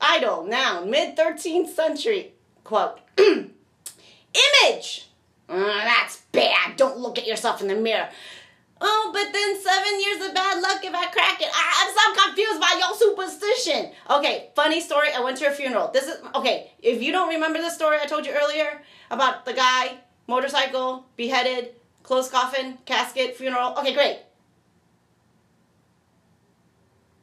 [0.00, 2.32] Idle, noun, mid 13th century.
[2.64, 5.08] Quote Image!
[5.48, 6.76] Uh, that's bad.
[6.76, 8.08] Don't look at yourself in the mirror.
[8.80, 11.48] Oh, but then seven years of bad luck if I crack it.
[11.52, 13.92] I, I'm so confused by your superstition.
[14.10, 15.08] Okay, funny story.
[15.14, 15.90] I went to a funeral.
[15.92, 16.72] This is okay.
[16.80, 18.80] If you don't remember the story I told you earlier
[19.10, 23.74] about the guy, motorcycle, beheaded, closed coffin, casket, funeral.
[23.78, 24.20] Okay, great.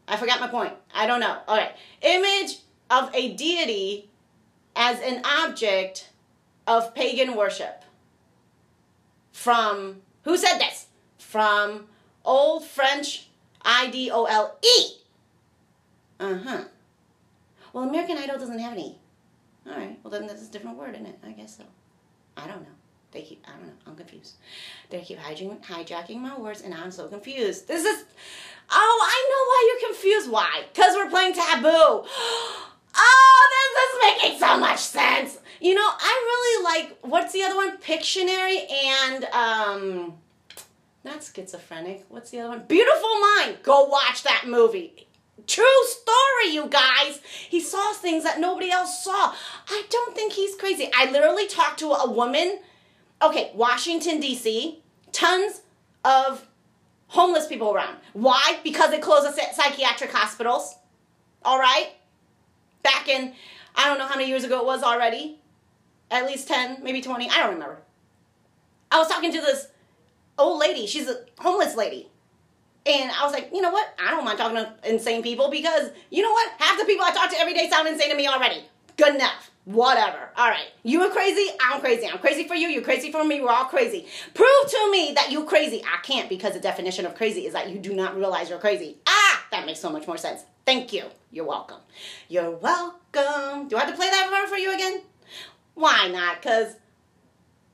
[0.07, 0.73] I forgot my point.
[0.94, 1.38] I don't know.
[1.48, 1.72] All right.
[2.02, 2.60] Image
[2.90, 4.10] of a deity
[4.76, 6.10] as an object
[6.68, 7.84] of pagan worship.
[9.32, 10.88] From, who said this?
[11.26, 11.88] From
[12.24, 13.28] Old French
[13.64, 14.94] I D O L E.
[16.20, 16.64] Uh huh.
[17.74, 18.98] Well, American Idol doesn't have an E.
[19.68, 20.00] All right.
[20.02, 21.20] Well, then that's a different word, isn't it?
[21.26, 21.64] I guess so.
[22.38, 22.76] I don't know.
[23.12, 23.74] They keep, I don't know.
[23.88, 24.36] I'm confused.
[24.90, 27.68] They keep hijacking, hijacking my words, and I'm so confused.
[27.68, 28.06] This is,
[28.70, 30.32] oh, I know why you're confused.
[30.32, 30.64] Why?
[30.74, 32.06] Because we're playing Taboo.
[32.98, 35.38] Oh, this is making so much sense.
[35.60, 37.78] You know, I really like, what's the other one?
[37.80, 40.14] Pictionary and, um,
[41.06, 42.06] not schizophrenic.
[42.10, 42.65] What's the other one?
[42.68, 43.60] Beautiful Mind.
[43.64, 45.07] Go watch that movie.
[45.48, 47.22] True story, you guys.
[47.49, 49.34] He saw things that nobody else saw.
[49.69, 50.90] I don't think he's crazy.
[50.94, 52.60] I literally talked to a woman.
[53.22, 55.61] Okay, Washington, D.C., tons
[56.03, 56.48] of
[57.07, 57.98] homeless people around.
[58.14, 58.60] Why?
[58.64, 60.76] Because it closed the psychiatric hospitals.
[61.44, 61.91] All right?
[62.82, 63.34] Back in,
[63.76, 65.40] I don't know how many years ago it was already.
[66.10, 67.30] At least 10, maybe 20.
[67.30, 67.82] I don't remember.
[68.91, 69.68] I was talking to this
[70.38, 70.88] old lady.
[70.88, 72.10] She's a homeless lady.
[72.86, 73.88] And I was like, you know what?
[73.99, 76.52] I don't mind talking to insane people because you know what?
[76.60, 78.64] Half the people I talk to every day sound insane to me already.
[78.98, 79.52] Good enough.
[79.66, 80.30] Whatever.
[80.38, 80.68] All right.
[80.84, 81.48] You are crazy.
[81.60, 82.07] I'm crazy.
[82.07, 82.68] I'm crazy for you.
[82.68, 83.41] You're crazy for me.
[83.41, 84.06] We're all crazy.
[84.36, 85.82] Prove to me that you're crazy.
[85.84, 88.98] I can't because the definition of crazy is that you do not realize you're crazy.
[89.07, 90.44] Ah, that makes so much more sense.
[90.68, 91.06] Thank you.
[91.32, 91.80] You're welcome.
[92.30, 93.68] You're welcome.
[93.68, 95.02] Do I have to play that part for you again?
[95.74, 96.41] Why not?
[96.41, 96.76] Because,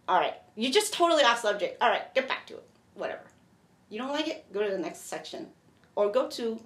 [0.08, 0.36] all right.
[0.56, 1.82] You're just totally off subject.
[1.82, 2.14] All right.
[2.14, 2.68] Get back to it.
[2.96, 3.24] Whatever.
[3.90, 4.52] You don't like it?
[4.54, 5.48] Go to the next section.
[5.96, 6.60] Or go to,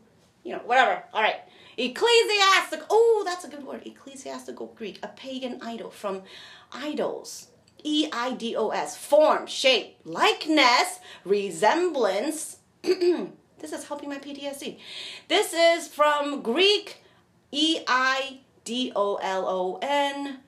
[0.43, 1.03] you know, whatever.
[1.13, 1.41] All right.
[1.77, 2.81] Ecclesiastic.
[2.89, 3.85] Oh, that's a good word.
[3.85, 4.99] Ecclesiastical Greek.
[5.03, 6.23] A pagan idol from
[6.71, 7.49] idols.
[7.83, 8.97] E I D O S.
[8.97, 12.57] Form, shape, likeness, resemblance.
[12.81, 14.79] this is helping my PTSD.
[15.27, 17.03] This is from Greek
[17.51, 20.39] E I D O L O N.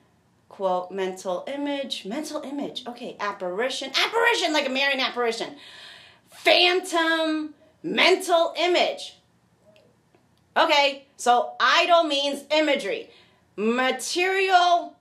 [0.58, 2.04] Quote, mental image.
[2.04, 2.84] Mental image.
[2.86, 3.92] Okay, apparition.
[3.94, 5.54] Apparition, like a Marian apparition
[6.30, 9.16] phantom mental image.
[10.56, 13.10] Okay, so idol means imagery,
[13.56, 14.96] material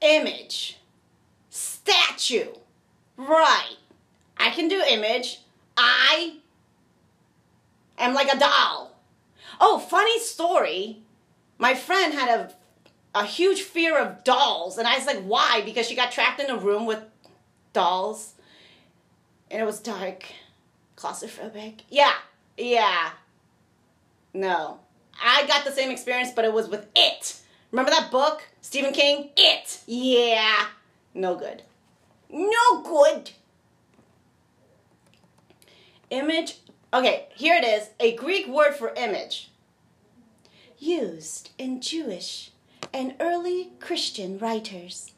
[0.00, 0.78] image,
[1.50, 2.48] statue.
[3.16, 3.76] Right.
[4.38, 5.40] I can do image.
[5.76, 6.36] I
[7.98, 8.96] am like a doll.
[9.60, 11.02] Oh, funny story.
[11.58, 12.52] My friend had a
[13.14, 15.62] a huge fear of dolls, and I was like, why?
[15.64, 17.02] Because she got trapped in a room with
[17.72, 18.34] dolls,
[19.50, 20.24] and it was dark
[20.96, 21.80] claustrophobic.
[21.90, 22.14] Yeah,
[22.56, 23.10] yeah.
[24.32, 24.78] No.
[25.22, 27.38] I got the same experience, but it was with It.
[27.70, 28.44] Remember that book?
[28.60, 29.30] Stephen King?
[29.36, 29.80] It.
[29.86, 30.66] Yeah.
[31.14, 31.62] No good.
[32.30, 33.30] No good.
[36.10, 36.58] Image.
[36.94, 37.90] Okay, here it is.
[38.00, 39.50] A Greek word for image.
[40.78, 42.51] Used in Jewish
[42.92, 45.12] and early Christian writers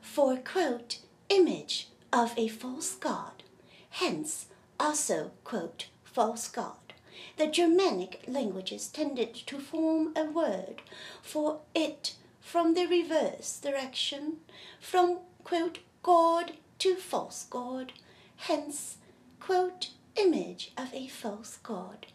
[0.00, 3.42] for, quote, image of a false god.
[3.90, 4.46] Hence,
[4.80, 6.94] also, quote, false god,
[7.36, 10.82] the Germanic languages tended to form a word
[11.22, 14.38] for it from the reverse direction,
[14.80, 17.92] from, quote, God to false God,
[18.36, 18.98] hence,
[19.40, 22.06] quote, image of a false God.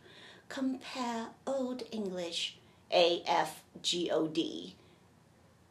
[0.50, 2.58] Compare Old English,
[2.92, 4.74] AFGOD,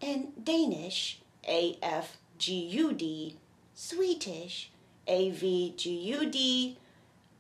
[0.03, 3.35] and Danish, AFGUD,
[3.75, 4.71] Swedish,
[5.07, 6.77] AVGUD,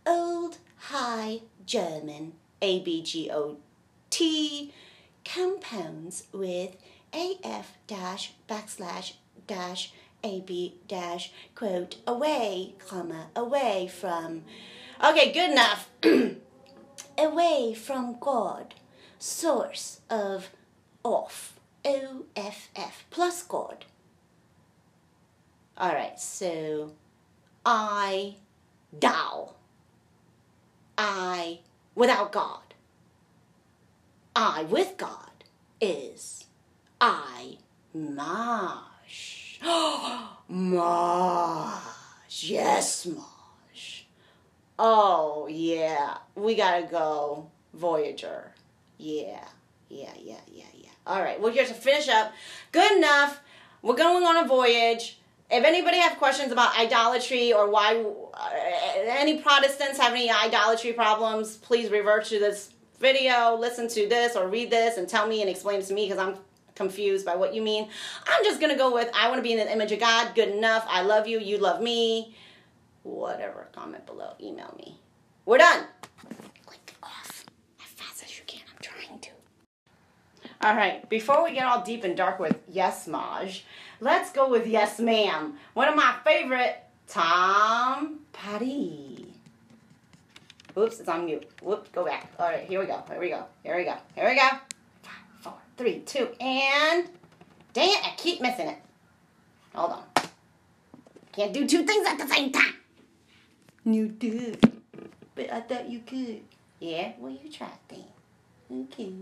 [0.06, 3.59] Old High German, ABGOT,
[5.24, 6.76] compounds with
[7.12, 9.14] AF dash backslash
[9.47, 9.93] dash
[10.24, 14.44] AB dash quote away, comma, away from.
[15.05, 15.89] Okay, good enough.
[17.18, 18.74] away from God,
[19.18, 20.51] source of
[21.02, 23.84] off, O F F, plus God.
[25.80, 26.92] Alright, so
[27.64, 28.36] I,
[28.92, 29.54] thou.
[30.96, 31.60] I
[31.94, 32.60] without God.
[34.36, 35.44] I with God
[35.80, 36.44] is
[37.00, 37.59] I
[37.92, 39.59] Mosh.
[40.48, 41.80] Mosh.
[42.44, 44.02] Yes, Mosh.
[44.78, 46.18] Oh, yeah.
[46.34, 47.50] We gotta go.
[47.74, 48.52] Voyager.
[48.98, 49.44] Yeah,
[49.88, 50.64] yeah, yeah, yeah.
[51.07, 51.41] All right.
[51.41, 52.33] Well, here to finish up.
[52.70, 53.41] Good enough.
[53.83, 55.19] We're going on a voyage.
[55.51, 58.03] If anybody have questions about idolatry or why
[58.33, 58.51] uh,
[59.07, 64.49] any Protestants have any idolatry problems, please revert to this video, listen to this or
[64.49, 66.37] read this and tell me and explain to me because I'm
[66.74, 67.89] confused by what you mean.
[68.27, 70.35] I'm just going to go with I want to be in the image of God.
[70.35, 70.87] Good enough.
[70.89, 71.41] I love you.
[71.41, 72.35] You love me.
[73.03, 73.69] Whatever.
[73.73, 74.35] Comment below.
[74.41, 74.97] Email me.
[75.45, 75.85] We're done.
[76.65, 77.45] Click off
[77.81, 78.62] as fast as you can.
[78.70, 79.31] I'm trying to.
[80.62, 81.09] All right.
[81.09, 83.64] Before we get all deep and dark with Yes Maj,
[84.01, 85.55] let's go with Yes Ma'am.
[85.74, 86.76] One of my favorite,
[87.09, 89.26] Tom Petty.
[90.78, 91.51] Oops, it's on mute.
[91.62, 92.30] Whoop, go back.
[92.39, 93.02] All right, here we go.
[93.09, 93.44] Here we go.
[93.64, 93.97] Here we go.
[94.14, 94.48] Here we go.
[95.02, 97.09] Five, four, three, two, and
[97.72, 98.78] dang it, I keep missing it.
[99.74, 100.05] Hold on.
[101.32, 102.74] Can't do two things at the same time.
[103.84, 104.80] You did,
[105.34, 106.43] but I thought you could.
[106.78, 108.05] Yeah, well you tried then.
[108.70, 109.12] Okay.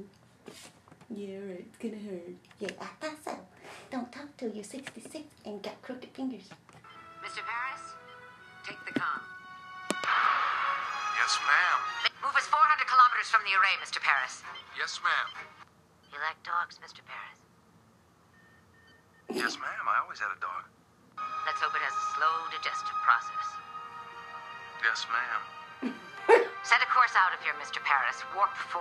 [1.11, 1.67] Yeah, right.
[1.67, 2.39] It's gonna hurt.
[2.63, 3.35] Yeah, I thought so.
[3.91, 6.47] Don't talk till you're 66 and got crooked fingers.
[7.19, 7.43] Mr.
[7.43, 7.85] Paris,
[8.63, 9.19] take the com.
[11.19, 11.79] Yes, ma'am.
[12.23, 13.99] Move us 400 kilometers from the array, Mr.
[13.99, 14.47] Paris.
[14.79, 15.29] Yes, ma'am.
[16.15, 17.03] You like dogs, Mr.
[17.03, 17.39] Paris?
[19.35, 19.85] Yes, ma'am.
[19.91, 20.63] I always had a dog.
[21.47, 23.47] Let's hope it has a slow digestive process.
[24.83, 25.95] Yes, ma'am.
[26.63, 27.83] Set a course out of here, Mr.
[27.83, 28.23] Paris.
[28.39, 28.81] Warp 4.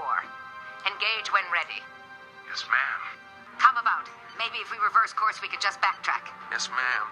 [0.85, 1.81] Engage when ready.
[2.49, 3.01] Yes, ma'am.
[3.61, 4.09] Come about.
[4.41, 6.33] Maybe if we reverse course, we could just backtrack.
[6.49, 7.05] Yes, ma'am.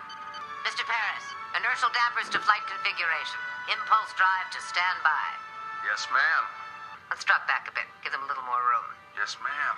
[0.65, 0.81] Mr.
[0.83, 3.37] Paris, inertial dampers to flight configuration.
[3.69, 5.27] Impulse drive to standby.
[5.85, 6.43] Yes, ma'am.
[7.13, 7.85] Let's drop back a bit.
[8.03, 8.87] Give them a little more room.
[9.15, 9.75] Yes, ma'am.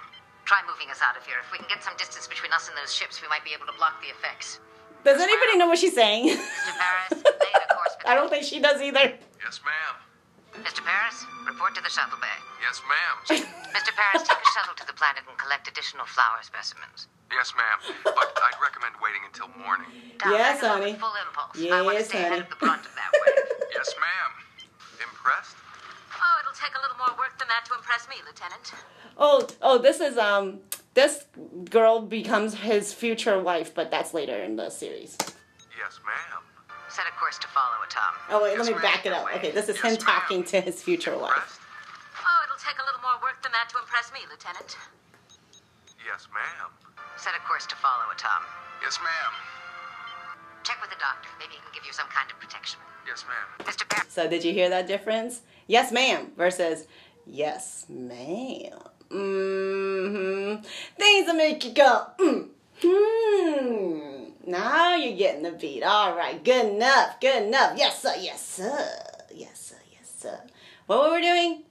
[0.47, 1.43] Try moving us out of here.
[1.43, 3.67] If we can get some distance between us and those ships, we might be able
[3.67, 4.63] to block the effects.
[5.03, 6.33] Does anybody know what she's saying?
[6.33, 6.73] Mr.
[6.79, 7.95] Paris, lay the course.
[8.07, 9.13] I don't think she does either.
[9.43, 9.95] Yes, ma'am.
[10.65, 10.81] Mr.
[10.83, 12.37] Paris, report to the shuttle bay.
[12.61, 13.15] Yes, ma'am.
[13.73, 13.91] Mr.
[13.95, 17.07] Paris, take a shuttle to the planet and collect additional flower specimens.
[17.31, 17.95] yes, ma'am.
[18.03, 19.87] But I'd recommend waiting until morning.
[20.19, 20.93] Down Yes, there honey.
[20.93, 21.55] Full impulse.
[21.71, 23.35] I want to Yes, stay ahead of the brunt of that wave.
[23.75, 24.31] Yes, ma'am.
[24.99, 25.55] Impressed?
[26.11, 28.73] Oh, it'll take a little more work than that to impress me, Lieutenant.
[29.17, 30.59] Oh, oh, this is um,
[30.95, 31.25] this
[31.69, 35.15] girl becomes his future wife, but that's later in the series.
[35.77, 36.41] Yes, ma'am.
[36.89, 38.13] Set a course to follow, Tom.
[38.29, 39.27] Oh wait, let me back it up.
[39.35, 41.61] Okay, this is him talking to his future wife.
[42.17, 44.75] Oh, it'll take a little more work than that to impress me, Lieutenant.
[46.03, 46.73] Yes, ma'am.
[47.17, 48.41] Set a course to follow, Tom.
[48.81, 49.33] Yes, ma'am.
[50.63, 51.29] Check with the doctor.
[51.37, 52.79] Maybe he can give you some kind of protection.
[53.07, 53.67] Yes, ma'am.
[53.69, 53.87] Mr.
[53.87, 54.11] Paris.
[54.11, 55.41] So did you hear that difference?
[55.67, 56.87] Yes, ma'am versus
[57.27, 58.79] yes, ma'am.
[59.09, 60.63] Mm-hmm.
[60.97, 62.47] Things that make you go, mm.
[62.81, 64.49] Hmm.
[64.49, 65.83] Now you're getting the beat.
[65.83, 67.77] All right, good enough, good enough.
[67.77, 68.89] Yes, sir, yes, sir.
[69.33, 70.39] Yes, sir, yes, sir.
[70.87, 71.63] What were we doing?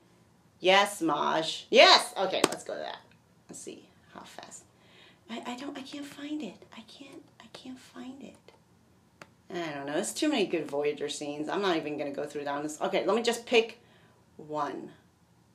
[0.60, 1.66] Yes, Maj.
[1.70, 2.12] Yes.
[2.16, 2.98] Okay, let's go to that.
[3.48, 4.64] Let's see how fast.
[5.30, 6.64] I, I don't I can't find it.
[6.76, 8.34] I can't I can't find it.
[9.50, 9.94] I don't know.
[9.94, 11.48] There's too many good Voyager scenes.
[11.48, 12.80] I'm not even gonna go through down this.
[12.80, 13.80] Okay, let me just pick
[14.36, 14.90] one.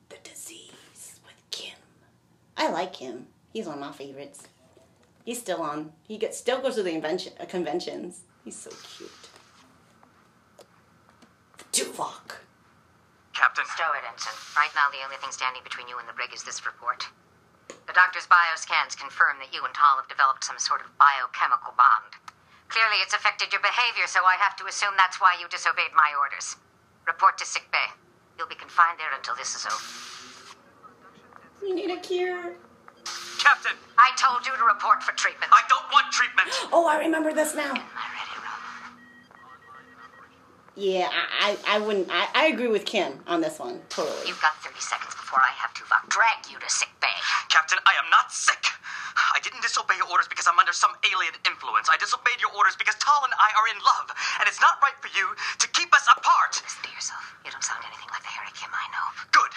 [0.08, 1.76] The disease with Kim.
[2.56, 3.26] I like him.
[3.52, 4.48] He's one of my favorites.
[5.24, 5.92] He's still on.
[6.06, 8.24] He gets still goes to the invention uh, conventions.
[8.44, 9.10] He's so cute.
[11.72, 12.44] Tuvok.
[13.32, 13.64] Captain.
[13.64, 14.36] Stow it, Ensign.
[14.54, 17.08] Right now, the only thing standing between you and the brig is this report.
[17.88, 22.14] The doctor's bioscans confirm that you and Tal have developed some sort of biochemical bond.
[22.68, 26.12] Clearly, it's affected your behavior, so I have to assume that's why you disobeyed my
[26.20, 26.56] orders.
[27.06, 27.88] Report to sickbay.
[28.36, 29.84] You'll be confined there until this is over.
[31.62, 32.54] We need a cure.
[33.38, 35.52] Captain, I told you to report for treatment.
[35.52, 36.48] I don't want treatment.
[36.72, 37.74] Oh, I remember this now.
[40.76, 42.08] Yeah, I, I, I wouldn't.
[42.10, 43.80] I, I agree with Kim on this one.
[43.90, 44.26] Totally.
[44.26, 47.14] You've got 30 seconds before I have to uh, drag you to sick bay.
[47.48, 48.58] Captain, I am not sick.
[49.14, 51.86] I didn't disobey your orders because I'm under some alien influence.
[51.86, 54.10] I disobeyed your orders because Tal and I are in love,
[54.42, 56.58] and it's not right for you to keep us apart.
[56.58, 57.22] Listen to yourself.
[57.46, 59.06] You don't sound anything like the Harry Kim I know.
[59.30, 59.52] Good.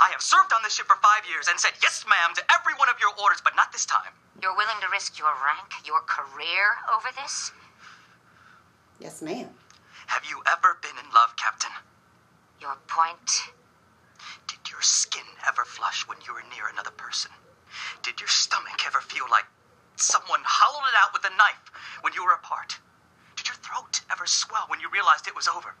[0.00, 2.76] I have served on this ship for five years and said yes, ma'am, to every
[2.76, 4.12] one of your orders, but not this time.
[4.44, 7.52] You're willing to risk your rank, your career over this?
[9.00, 9.48] Yes, ma'am.
[10.06, 11.72] Have you ever been in love, Captain?
[12.60, 13.52] Your point?
[14.46, 17.30] Did your skin ever flush when you were near another person?
[18.02, 19.46] Did your stomach ever feel like
[19.96, 21.70] someone hollowed it out with a knife
[22.00, 22.78] when you were apart?
[23.36, 25.74] Did your throat ever swell when you realized it was over?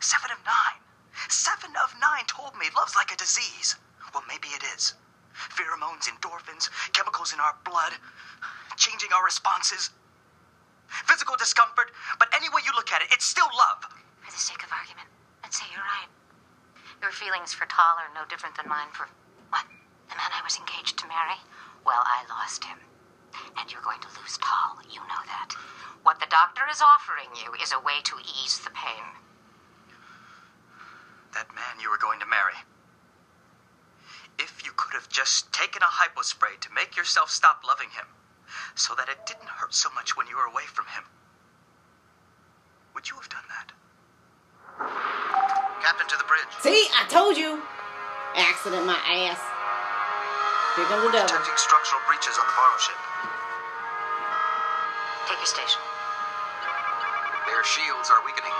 [0.00, 0.80] Seven of nine.
[1.28, 3.76] Seven of nine told me love's like a disease.
[4.14, 4.94] Well, maybe it is.
[5.34, 7.92] Pheromones, endorphins, chemicals in our blood,
[8.76, 9.90] changing our responses,
[11.06, 13.86] physical discomfort, but any way you look at it, it's still love.
[14.20, 15.08] For the sake of argument,
[15.42, 16.08] let's say you're right.
[17.00, 19.08] Your feelings for Tal are no different than mine for?
[20.10, 21.38] The man I was engaged to marry?
[21.86, 22.78] Well, I lost him.
[23.56, 24.82] And you're going to lose Tal.
[24.90, 25.54] You know that.
[26.02, 29.06] What the doctor is offering you is a way to ease the pain.
[31.32, 32.58] That man you were going to marry.
[34.38, 38.06] If you could have just taken a hypospray to make yourself stop loving him,
[38.74, 41.04] so that it didn't hurt so much when you were away from him,
[42.94, 43.72] would you have done that?
[45.82, 46.50] Captain to the bridge.
[46.60, 47.62] See, I told you.
[48.34, 49.59] Accident my ass.
[50.78, 52.94] Detecting structural breaches on the Varro ship.
[55.26, 55.82] Take your station.
[57.50, 58.54] Their shields are weakening.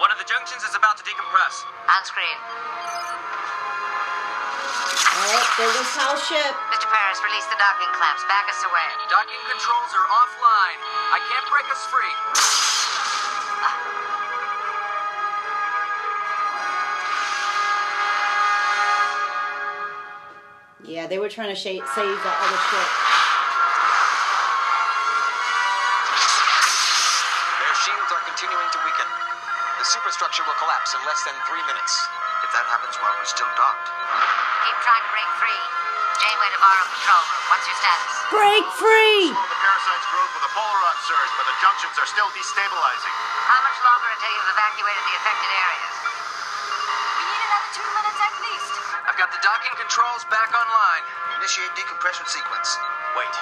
[0.00, 1.68] One of the junctions is about to decompress.
[1.92, 2.38] On screen.
[5.20, 6.54] Alright, there goes Tal's ship.
[6.72, 6.88] Mr.
[6.88, 8.24] Paris, release the docking clamps.
[8.24, 8.88] Back us away.
[9.12, 10.80] Docking controls are offline.
[11.12, 12.69] I can't break us free.
[20.90, 22.88] Yeah, they were trying to sh- save the other ship.
[27.62, 29.06] Their shields are continuing to weaken.
[29.78, 31.94] The superstructure will collapse in less than three minutes.
[32.42, 33.86] If that happens while we're still docked.
[34.66, 35.62] Keep trying to break free.
[36.26, 37.42] Janeway Navarro control room.
[37.54, 38.10] What's your status?
[38.34, 39.30] Break free!
[39.30, 43.14] Slow the parasite's growth with a polaron surge, but the junctions are still destabilizing.
[43.46, 45.94] How much longer until you've evacuated the affected areas?
[49.50, 51.02] Docking controls back online.
[51.42, 52.70] Initiate decompression sequence.
[53.18, 53.34] Wait.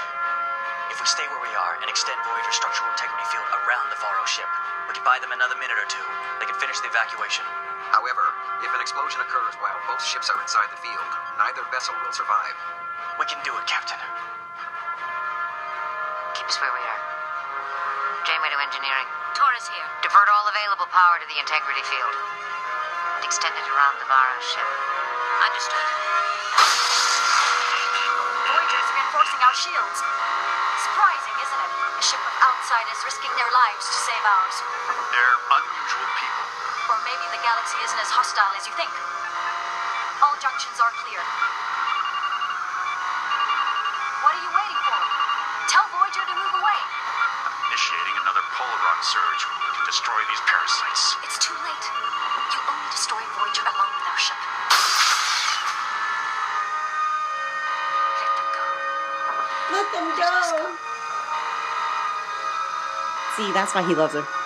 [0.88, 4.24] If we stay where we are and extend Voyager's structural integrity field around the Varro
[4.24, 4.48] ship,
[4.88, 6.00] we could buy them another minute or two.
[6.40, 7.44] They can finish the evacuation.
[7.92, 8.24] However,
[8.64, 12.56] if an explosion occurs while both ships are inside the field, neither vessel will survive.
[13.20, 14.00] We can do it, Captain.
[16.40, 17.02] Keep us where we are.
[18.24, 19.08] Janeway to engineering.
[19.36, 19.88] Torres here.
[20.00, 22.16] Divert all available power to the integrity field.
[23.20, 25.07] And extend it around the Varro ship.
[25.38, 25.86] Understood.
[28.50, 29.98] Voyager's reinforcing our shields.
[30.82, 31.72] Surprising, isn't it?
[31.78, 34.56] A ship of outsiders risking their lives to save ours.
[35.14, 36.44] They're unusual people.
[36.90, 38.90] Or maybe the galaxy isn't as hostile as you think.
[40.26, 41.22] All junctions are clear.
[44.26, 45.00] What are you waiting for?
[45.70, 46.80] Tell Voyager to move away.
[47.70, 51.02] Initiating another polaron surge to destroy these parasites.
[51.22, 51.86] It's too late.
[52.50, 53.87] You only destroy Voyager along
[59.98, 60.76] Them go.
[63.36, 64.37] See, that's why he loves her.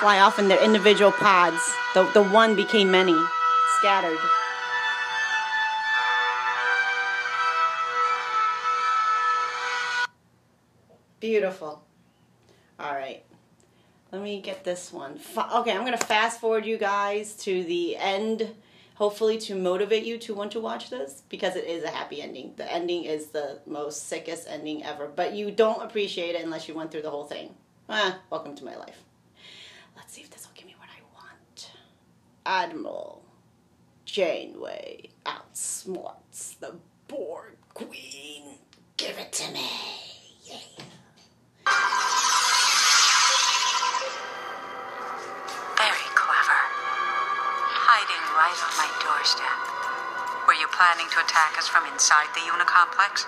[0.00, 1.74] Fly off in their individual pods.
[1.94, 3.16] The, the one became many,
[3.78, 4.18] scattered.
[11.20, 11.82] Beautiful.
[12.78, 13.24] All right.
[14.12, 15.18] Let me get this one.
[15.36, 18.54] Okay, I'm going to fast forward you guys to the end,
[18.94, 22.54] hopefully to motivate you to want to watch this because it is a happy ending.
[22.56, 26.74] The ending is the most sickest ending ever, but you don't appreciate it unless you
[26.74, 27.54] went through the whole thing.
[27.88, 29.07] Ah, welcome to my life.
[29.98, 31.72] Let's see if this will give me what I want.
[32.46, 33.24] Admiral
[34.04, 36.76] Janeway outsmarts the
[37.08, 38.58] Borg Queen.
[38.96, 39.68] Give it to me.
[45.74, 46.60] Very clever.
[47.74, 49.58] Hiding right on my doorstep.
[50.46, 53.26] Were you planning to attack us from inside the Unicomplex?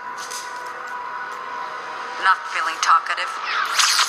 [2.22, 3.99] Not feeling talkative?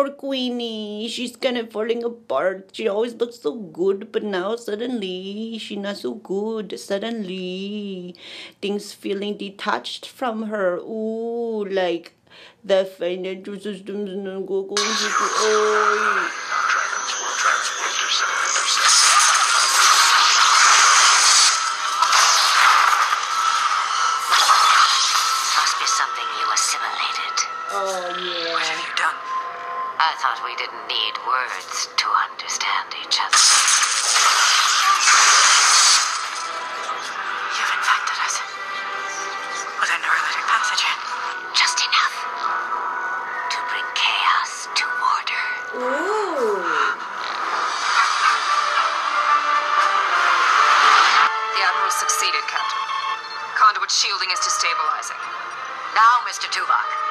[0.00, 1.08] Poor Queenie.
[1.08, 2.70] She's kind of falling apart.
[2.72, 6.78] She always looks so good, but now suddenly she's not so good.
[6.80, 8.14] Suddenly,
[8.62, 10.76] things feeling detached from her.
[10.78, 12.14] Ooh, like
[12.64, 15.10] the financial system's not go- going to.
[15.52, 16.69] Oh.
[30.50, 33.38] We didn't need words to understand each other.
[37.54, 38.34] You've infected us
[39.78, 40.98] with a neurolytic pathogen.
[41.54, 42.14] Just enough
[43.46, 45.42] to bring chaos to order.
[45.86, 46.66] Ooh.
[51.54, 52.82] The Admiral succeeded, Captain.
[53.54, 55.22] Conduit shielding is destabilizing.
[55.94, 56.50] Now, Mr.
[56.50, 57.09] Tuvok.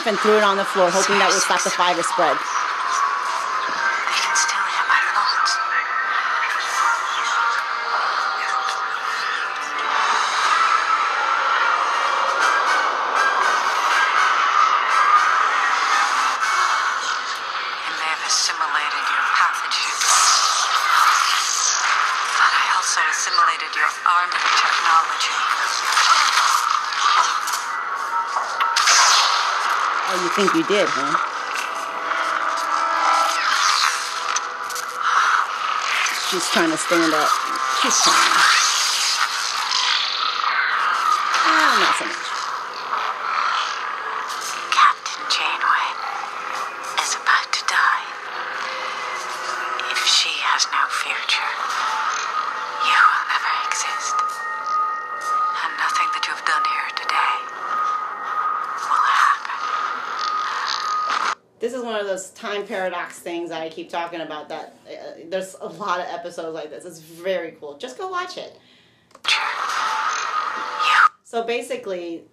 [0.00, 2.59] Off and threw it on the floor, hoping that would stop the virus spread.
[30.70, 31.18] Did, huh?
[36.30, 37.28] She's trying to stand up.
[37.82, 38.59] She's trying.
[63.80, 64.48] Keep talking about.
[64.48, 66.84] That uh, there's a lot of episodes like this.
[66.84, 67.76] It's very cool.
[67.78, 68.58] Just go watch it.
[71.24, 72.24] So basically,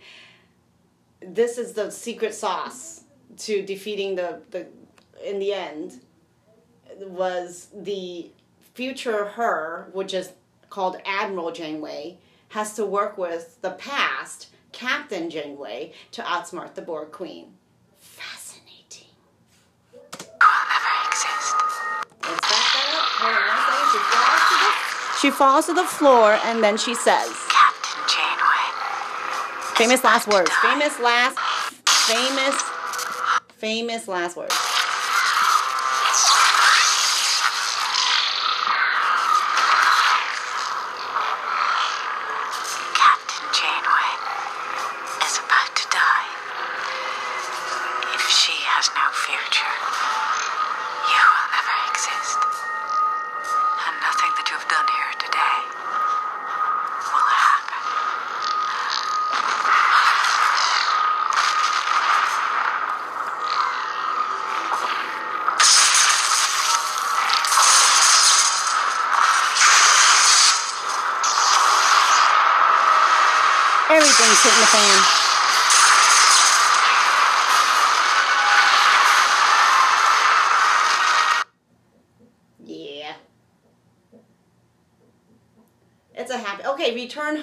[1.20, 3.04] this is the secret sauce
[3.38, 4.66] to defeating the the.
[5.24, 6.02] In the end,
[7.00, 8.30] was the
[8.74, 10.32] future her, which is
[10.68, 12.18] called Admiral Janeway,
[12.48, 17.54] has to work with the past Captain Janeway to outsmart the Borg Queen.
[17.98, 19.08] Fascinating.
[22.26, 23.06] Let's back that up.
[23.22, 23.86] Hold on one second.
[23.92, 29.76] She falls to the she falls to the floor and then she says Captain Janeway.
[29.76, 30.50] famous last words.
[30.62, 31.38] Famous last
[32.06, 32.62] famous
[33.58, 34.65] famous last words.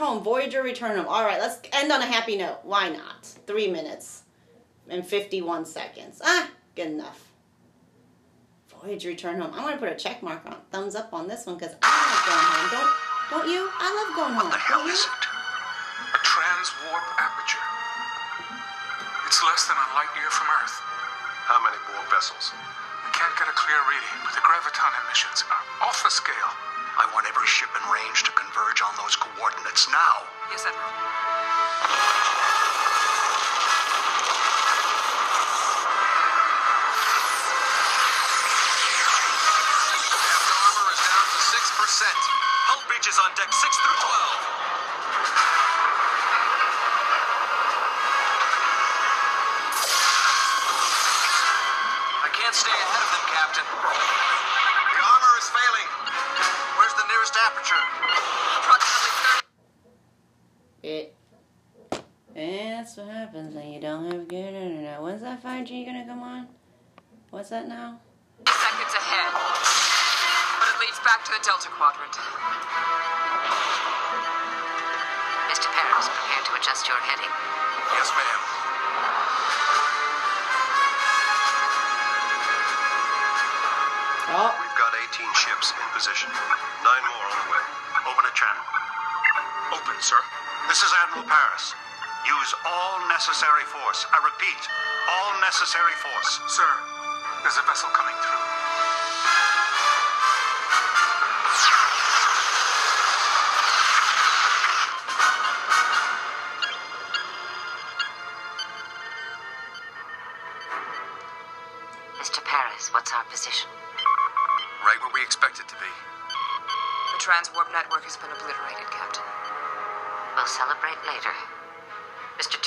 [0.04, 0.24] Home.
[0.24, 1.08] Voyager, return home.
[1.08, 2.60] All right, let's end on a happy note.
[2.64, 3.26] Why not?
[3.48, 4.24] Three minutes
[4.90, 6.22] and 51 seconds.
[6.24, 7.32] Ah, good enough.
[8.68, 9.52] Voyager, return home.
[9.56, 11.88] I'm going to put a check mark on, thumbs up on this one because I
[11.88, 12.68] love going home.
[12.76, 12.92] Don't,
[13.32, 13.70] don't you?
[13.80, 14.52] I love going home.
[14.52, 15.24] What the hell is it?
[16.14, 17.64] A transwarp aperture.
[19.26, 20.76] It's less than a light year from Earth.
[21.48, 22.52] How many more vessels?
[23.08, 26.73] We can't get a clear reading, but the graviton emissions are off the scale.
[26.98, 30.30] I want every ship in range to converge on those coordinates now.
[30.52, 32.43] Yes, Admiral.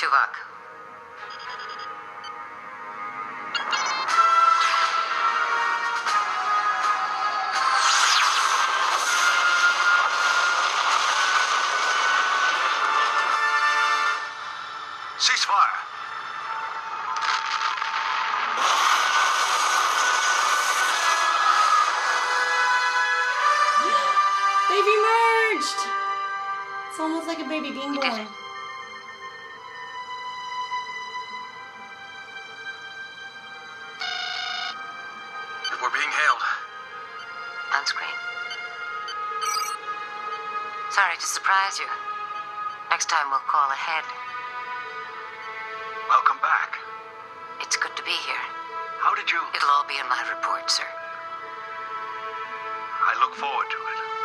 [0.07, 0.56] Mr.
[41.37, 41.85] surprise you.
[42.89, 44.03] Next time we'll call ahead.
[46.09, 46.79] Welcome back.
[47.61, 48.45] It's good to be here.
[48.97, 49.37] How did you?
[49.53, 50.89] It'll all be in my report, sir.
[53.05, 54.16] I look forward to it.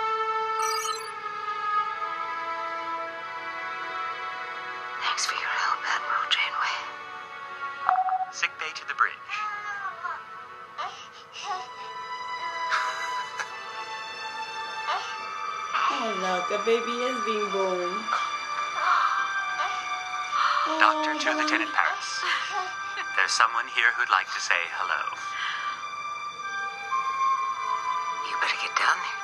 [16.64, 17.90] Baby is being born.
[20.78, 21.74] Doctor to Lieutenant oh.
[21.74, 22.22] Paris.
[23.16, 25.02] There's someone here who'd like to say hello.
[28.30, 29.21] You better get down there,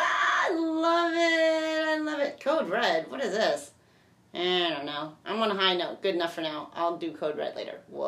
[0.00, 2.38] I love it.
[2.40, 3.10] Code Red.
[3.10, 3.70] What is this?
[4.34, 5.14] I don't know.
[5.24, 6.02] I'm on a high note.
[6.02, 6.70] Good enough for now.
[6.74, 7.80] I'll do Code Red later.
[7.88, 8.07] Whatever.